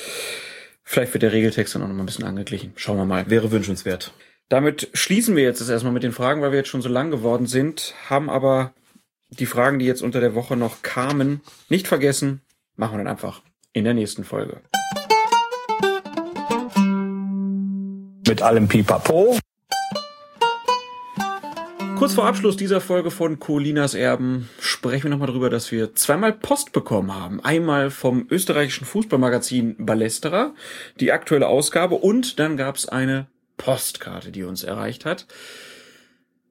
[0.83, 2.73] vielleicht wird der Regeltext dann auch noch mal ein bisschen angeglichen.
[2.75, 3.29] Schauen wir mal.
[3.29, 4.11] Wäre wünschenswert.
[4.49, 7.11] Damit schließen wir jetzt das erstmal mit den Fragen, weil wir jetzt schon so lang
[7.11, 8.73] geworden sind, haben aber
[9.29, 12.41] die Fragen, die jetzt unter der Woche noch kamen, nicht vergessen.
[12.75, 13.41] Machen wir dann einfach
[13.75, 14.61] in der nächsten Folge.
[18.25, 19.37] Mit allem Pipapo.
[21.97, 26.33] Kurz vor Abschluss dieser Folge von Colinas Erben sprechen wir nochmal darüber, dass wir zweimal
[26.33, 27.43] Post bekommen haben.
[27.43, 30.53] Einmal vom österreichischen Fußballmagazin Ballesterer,
[30.99, 33.27] die aktuelle Ausgabe, und dann gab es eine
[33.57, 35.27] Postkarte, die uns erreicht hat.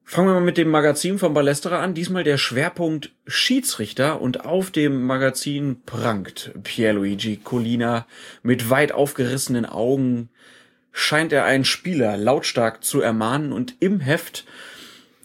[0.07, 1.95] Fangen wir mal mit dem Magazin von Ballesterer an.
[1.95, 8.05] Diesmal der Schwerpunkt Schiedsrichter und auf dem Magazin prangt Pierluigi Colina
[8.43, 10.29] mit weit aufgerissenen Augen
[10.91, 14.45] scheint er einen Spieler lautstark zu ermahnen und im Heft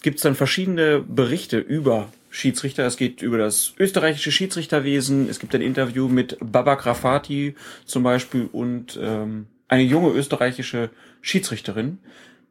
[0.01, 2.87] gibt's dann verschiedene Berichte über Schiedsrichter.
[2.87, 5.29] Es geht über das österreichische Schiedsrichterwesen.
[5.29, 7.55] Es gibt ein Interview mit Baba Grafati
[7.85, 10.89] zum Beispiel und ähm, eine junge österreichische
[11.21, 11.99] Schiedsrichterin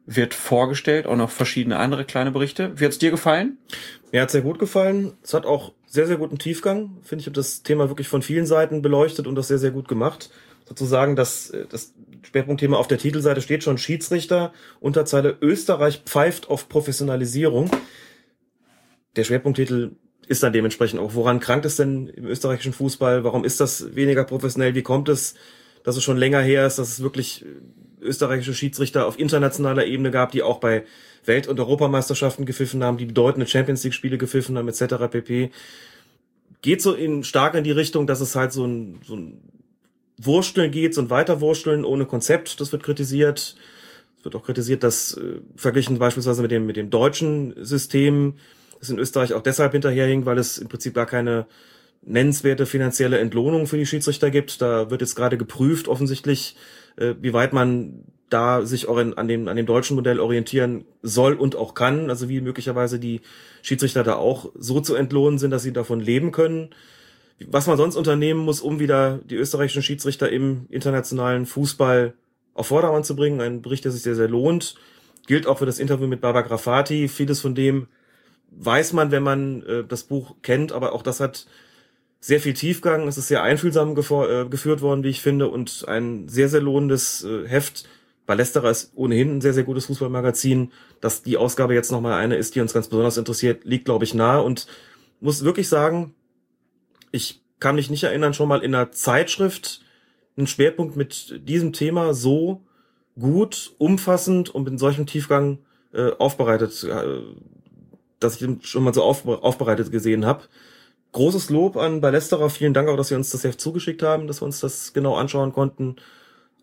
[0.06, 2.72] wird vorgestellt, auch noch verschiedene andere kleine Berichte.
[2.78, 3.58] Wie hat's dir gefallen?
[4.12, 5.12] Mir hat sehr gut gefallen.
[5.22, 6.98] Es hat auch sehr, sehr guten Tiefgang.
[7.02, 9.88] Finde ich, habe das Thema wirklich von vielen Seiten beleuchtet und das sehr, sehr gut
[9.88, 10.30] gemacht.
[10.66, 17.70] Sozusagen, dass das Schwerpunktthema auf der Titelseite steht schon Schiedsrichter, Unterzeile Österreich pfeift auf Professionalisierung.
[19.16, 19.92] Der Schwerpunkttitel
[20.28, 23.24] ist dann dementsprechend auch, woran krankt es denn im österreichischen Fußball?
[23.24, 24.74] Warum ist das weniger professionell?
[24.74, 25.34] Wie kommt es?
[25.82, 27.44] dass es schon länger her ist, dass es wirklich
[28.00, 30.84] österreichische Schiedsrichter auf internationaler Ebene gab, die auch bei
[31.24, 34.94] Welt- und Europameisterschaften gepfiffen haben, die bedeutende Champions League-Spiele gepfiffen haben, etc.
[35.10, 35.50] pp.
[36.62, 39.40] Geht so in, stark in die Richtung, dass es halt so ein, so ein
[40.18, 43.56] Wursteln geht, so ein Weiterwursteln ohne Konzept, das wird kritisiert.
[44.18, 48.34] Es wird auch kritisiert, dass äh, verglichen beispielsweise mit dem, mit dem deutschen System,
[48.78, 51.46] das in Österreich auch deshalb hinterherhing, weil es im Prinzip gar keine
[52.02, 54.60] nennenswerte finanzielle Entlohnung für die Schiedsrichter gibt.
[54.60, 56.56] Da wird jetzt gerade geprüft, offensichtlich,
[56.96, 61.56] äh, wie weit man da sich an dem, an dem deutschen Modell orientieren soll und
[61.56, 62.10] auch kann.
[62.10, 63.20] Also wie möglicherweise die
[63.62, 66.70] Schiedsrichter da auch so zu entlohnen sind, dass sie davon leben können.
[67.48, 72.14] Was man sonst unternehmen muss, um wieder die österreichischen Schiedsrichter im internationalen Fußball
[72.54, 73.40] auf Vordermann zu bringen.
[73.40, 74.76] Ein Bericht, der sich sehr, sehr lohnt.
[75.26, 77.08] Gilt auch für das Interview mit Baba Grafati.
[77.08, 77.88] Vieles von dem
[78.50, 81.46] weiß man, wenn man äh, das Buch kennt, aber auch das hat
[82.20, 83.08] sehr viel Tiefgang.
[83.08, 87.24] Es ist sehr einfühlsam äh, geführt worden, wie ich finde, und ein sehr, sehr lohnendes
[87.24, 87.88] äh, Heft.
[88.26, 90.70] Ballesterer ist ohnehin ein sehr, sehr gutes Fußballmagazin.
[91.00, 94.14] Dass die Ausgabe jetzt nochmal eine ist, die uns ganz besonders interessiert, liegt, glaube ich,
[94.14, 94.66] nahe und
[95.20, 96.14] muss wirklich sagen,
[97.10, 99.82] ich kann mich nicht erinnern, schon mal in einer Zeitschrift
[100.36, 102.62] einen Schwerpunkt mit diesem Thema so
[103.18, 105.58] gut, umfassend und mit solchem Tiefgang
[105.92, 107.20] äh, aufbereitet, äh,
[108.18, 110.44] dass ich schon mal so auf, aufbereitet gesehen habe.
[111.12, 114.40] Großes Lob an Ballesterer, vielen Dank auch, dass Sie uns das Heft zugeschickt haben, dass
[114.40, 115.96] wir uns das genau anschauen konnten.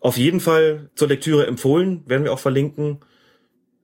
[0.00, 3.00] Auf jeden Fall zur Lektüre empfohlen, werden wir auch verlinken.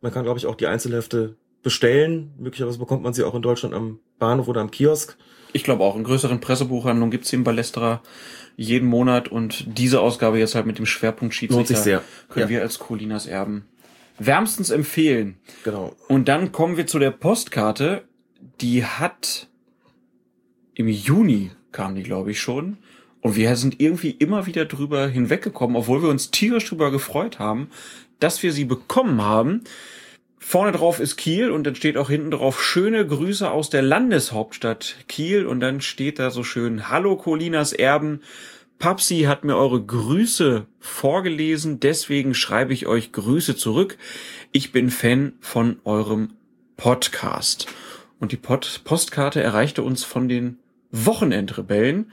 [0.01, 2.33] Man kann, glaube ich, auch die Einzelhefte bestellen.
[2.39, 5.17] Möglicherweise bekommt man sie auch in Deutschland am Bahnhof oder am Kiosk.
[5.53, 8.03] Ich glaube auch, in größeren Pressebuchhandlungen gibt's sie im Ballesterer
[8.57, 12.03] jeden Monat und diese Ausgabe jetzt halt mit dem Schwerpunkt Schiedsrichter sich sehr.
[12.29, 12.49] können Ja.
[12.51, 13.65] wir als Colinas Erben
[14.19, 15.37] wärmstens empfehlen.
[15.65, 15.95] Genau.
[16.09, 18.05] Und dann kommen wir zu der Postkarte.
[18.61, 19.49] Die hat
[20.75, 22.79] im Juni kam die, glaube ich, schon.
[23.21, 27.71] Und wir sind irgendwie immer wieder drüber hinweggekommen, obwohl wir uns tierisch drüber gefreut haben,
[28.21, 29.63] dass wir sie bekommen haben.
[30.39, 34.97] Vorne drauf ist Kiel und dann steht auch hinten drauf schöne Grüße aus der Landeshauptstadt
[35.09, 38.21] Kiel und dann steht da so schön Hallo Colinas Erben.
[38.79, 43.97] Papsi hat mir eure Grüße vorgelesen, deswegen schreibe ich euch Grüße zurück.
[44.53, 46.35] Ich bin Fan von eurem
[46.77, 47.67] Podcast.
[48.21, 50.59] Und die Pod Postkarte erreichte uns von den
[50.95, 52.13] Wochenendrebellen.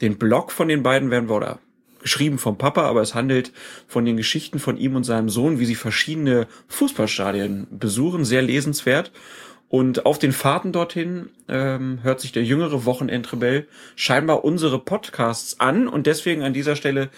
[0.00, 1.58] Den Blog von den beiden werden wir, oder
[2.00, 3.52] geschrieben vom Papa, aber es handelt
[3.86, 8.24] von den Geschichten von ihm und seinem Sohn, wie sie verschiedene Fußballstadien besuchen.
[8.24, 9.12] Sehr lesenswert.
[9.68, 15.86] Und auf den Fahrten dorthin ähm, hört sich der jüngere Wochenendrebell scheinbar unsere Podcasts an.
[15.86, 17.08] Und deswegen an dieser Stelle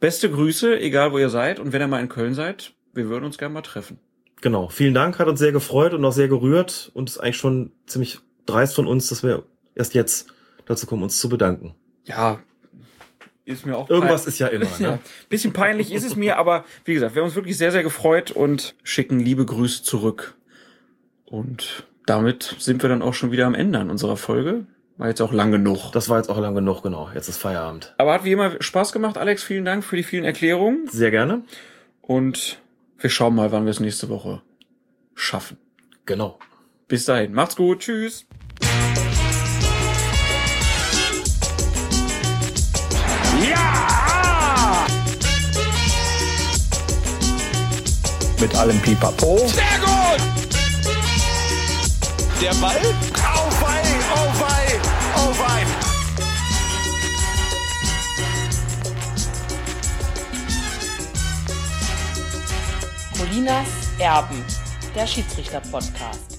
[0.00, 1.60] beste Grüße, egal wo ihr seid.
[1.60, 3.98] Und wenn ihr mal in Köln seid, wir würden uns gerne mal treffen.
[4.40, 4.68] Genau.
[4.68, 8.18] Vielen Dank, hat uns sehr gefreut und auch sehr gerührt und ist eigentlich schon ziemlich
[8.46, 9.44] dreist von uns, dass wir
[9.74, 10.28] erst jetzt
[10.66, 11.74] dazu kommen, uns zu bedanken.
[12.04, 12.40] Ja,
[13.44, 14.66] ist mir auch Irgendwas ist ja immer.
[14.78, 14.98] Ja, Ne?
[15.28, 18.30] bisschen peinlich ist es mir, aber wie gesagt, wir haben uns wirklich sehr, sehr gefreut
[18.30, 20.36] und schicken liebe Grüße zurück.
[21.24, 24.66] Und damit sind wir dann auch schon wieder am Ende an unserer Folge.
[24.96, 25.90] War jetzt auch lang genug.
[25.92, 27.10] Das war jetzt auch lang genug, genau.
[27.14, 27.94] Jetzt ist Feierabend.
[27.98, 29.42] Aber hat wie immer Spaß gemacht, Alex.
[29.42, 30.86] Vielen Dank für die vielen Erklärungen.
[30.88, 31.42] Sehr gerne.
[32.00, 32.60] Und
[32.98, 34.42] wir schauen mal, wann wir es nächste Woche
[35.14, 35.56] schaffen.
[36.06, 36.38] Genau.
[36.86, 37.32] Bis dahin.
[37.32, 37.80] Macht's gut.
[37.80, 38.26] Tschüss.
[48.42, 49.38] Mit allem Pipapo.
[49.46, 50.20] Sehr gut!
[52.40, 52.80] Der Ball?
[53.36, 54.80] Auf ein, auf ein,
[55.14, 55.66] auf ein!
[63.16, 63.68] Colinas
[64.00, 64.44] Erben,
[64.92, 66.31] der Schiedsrichter-Podcast.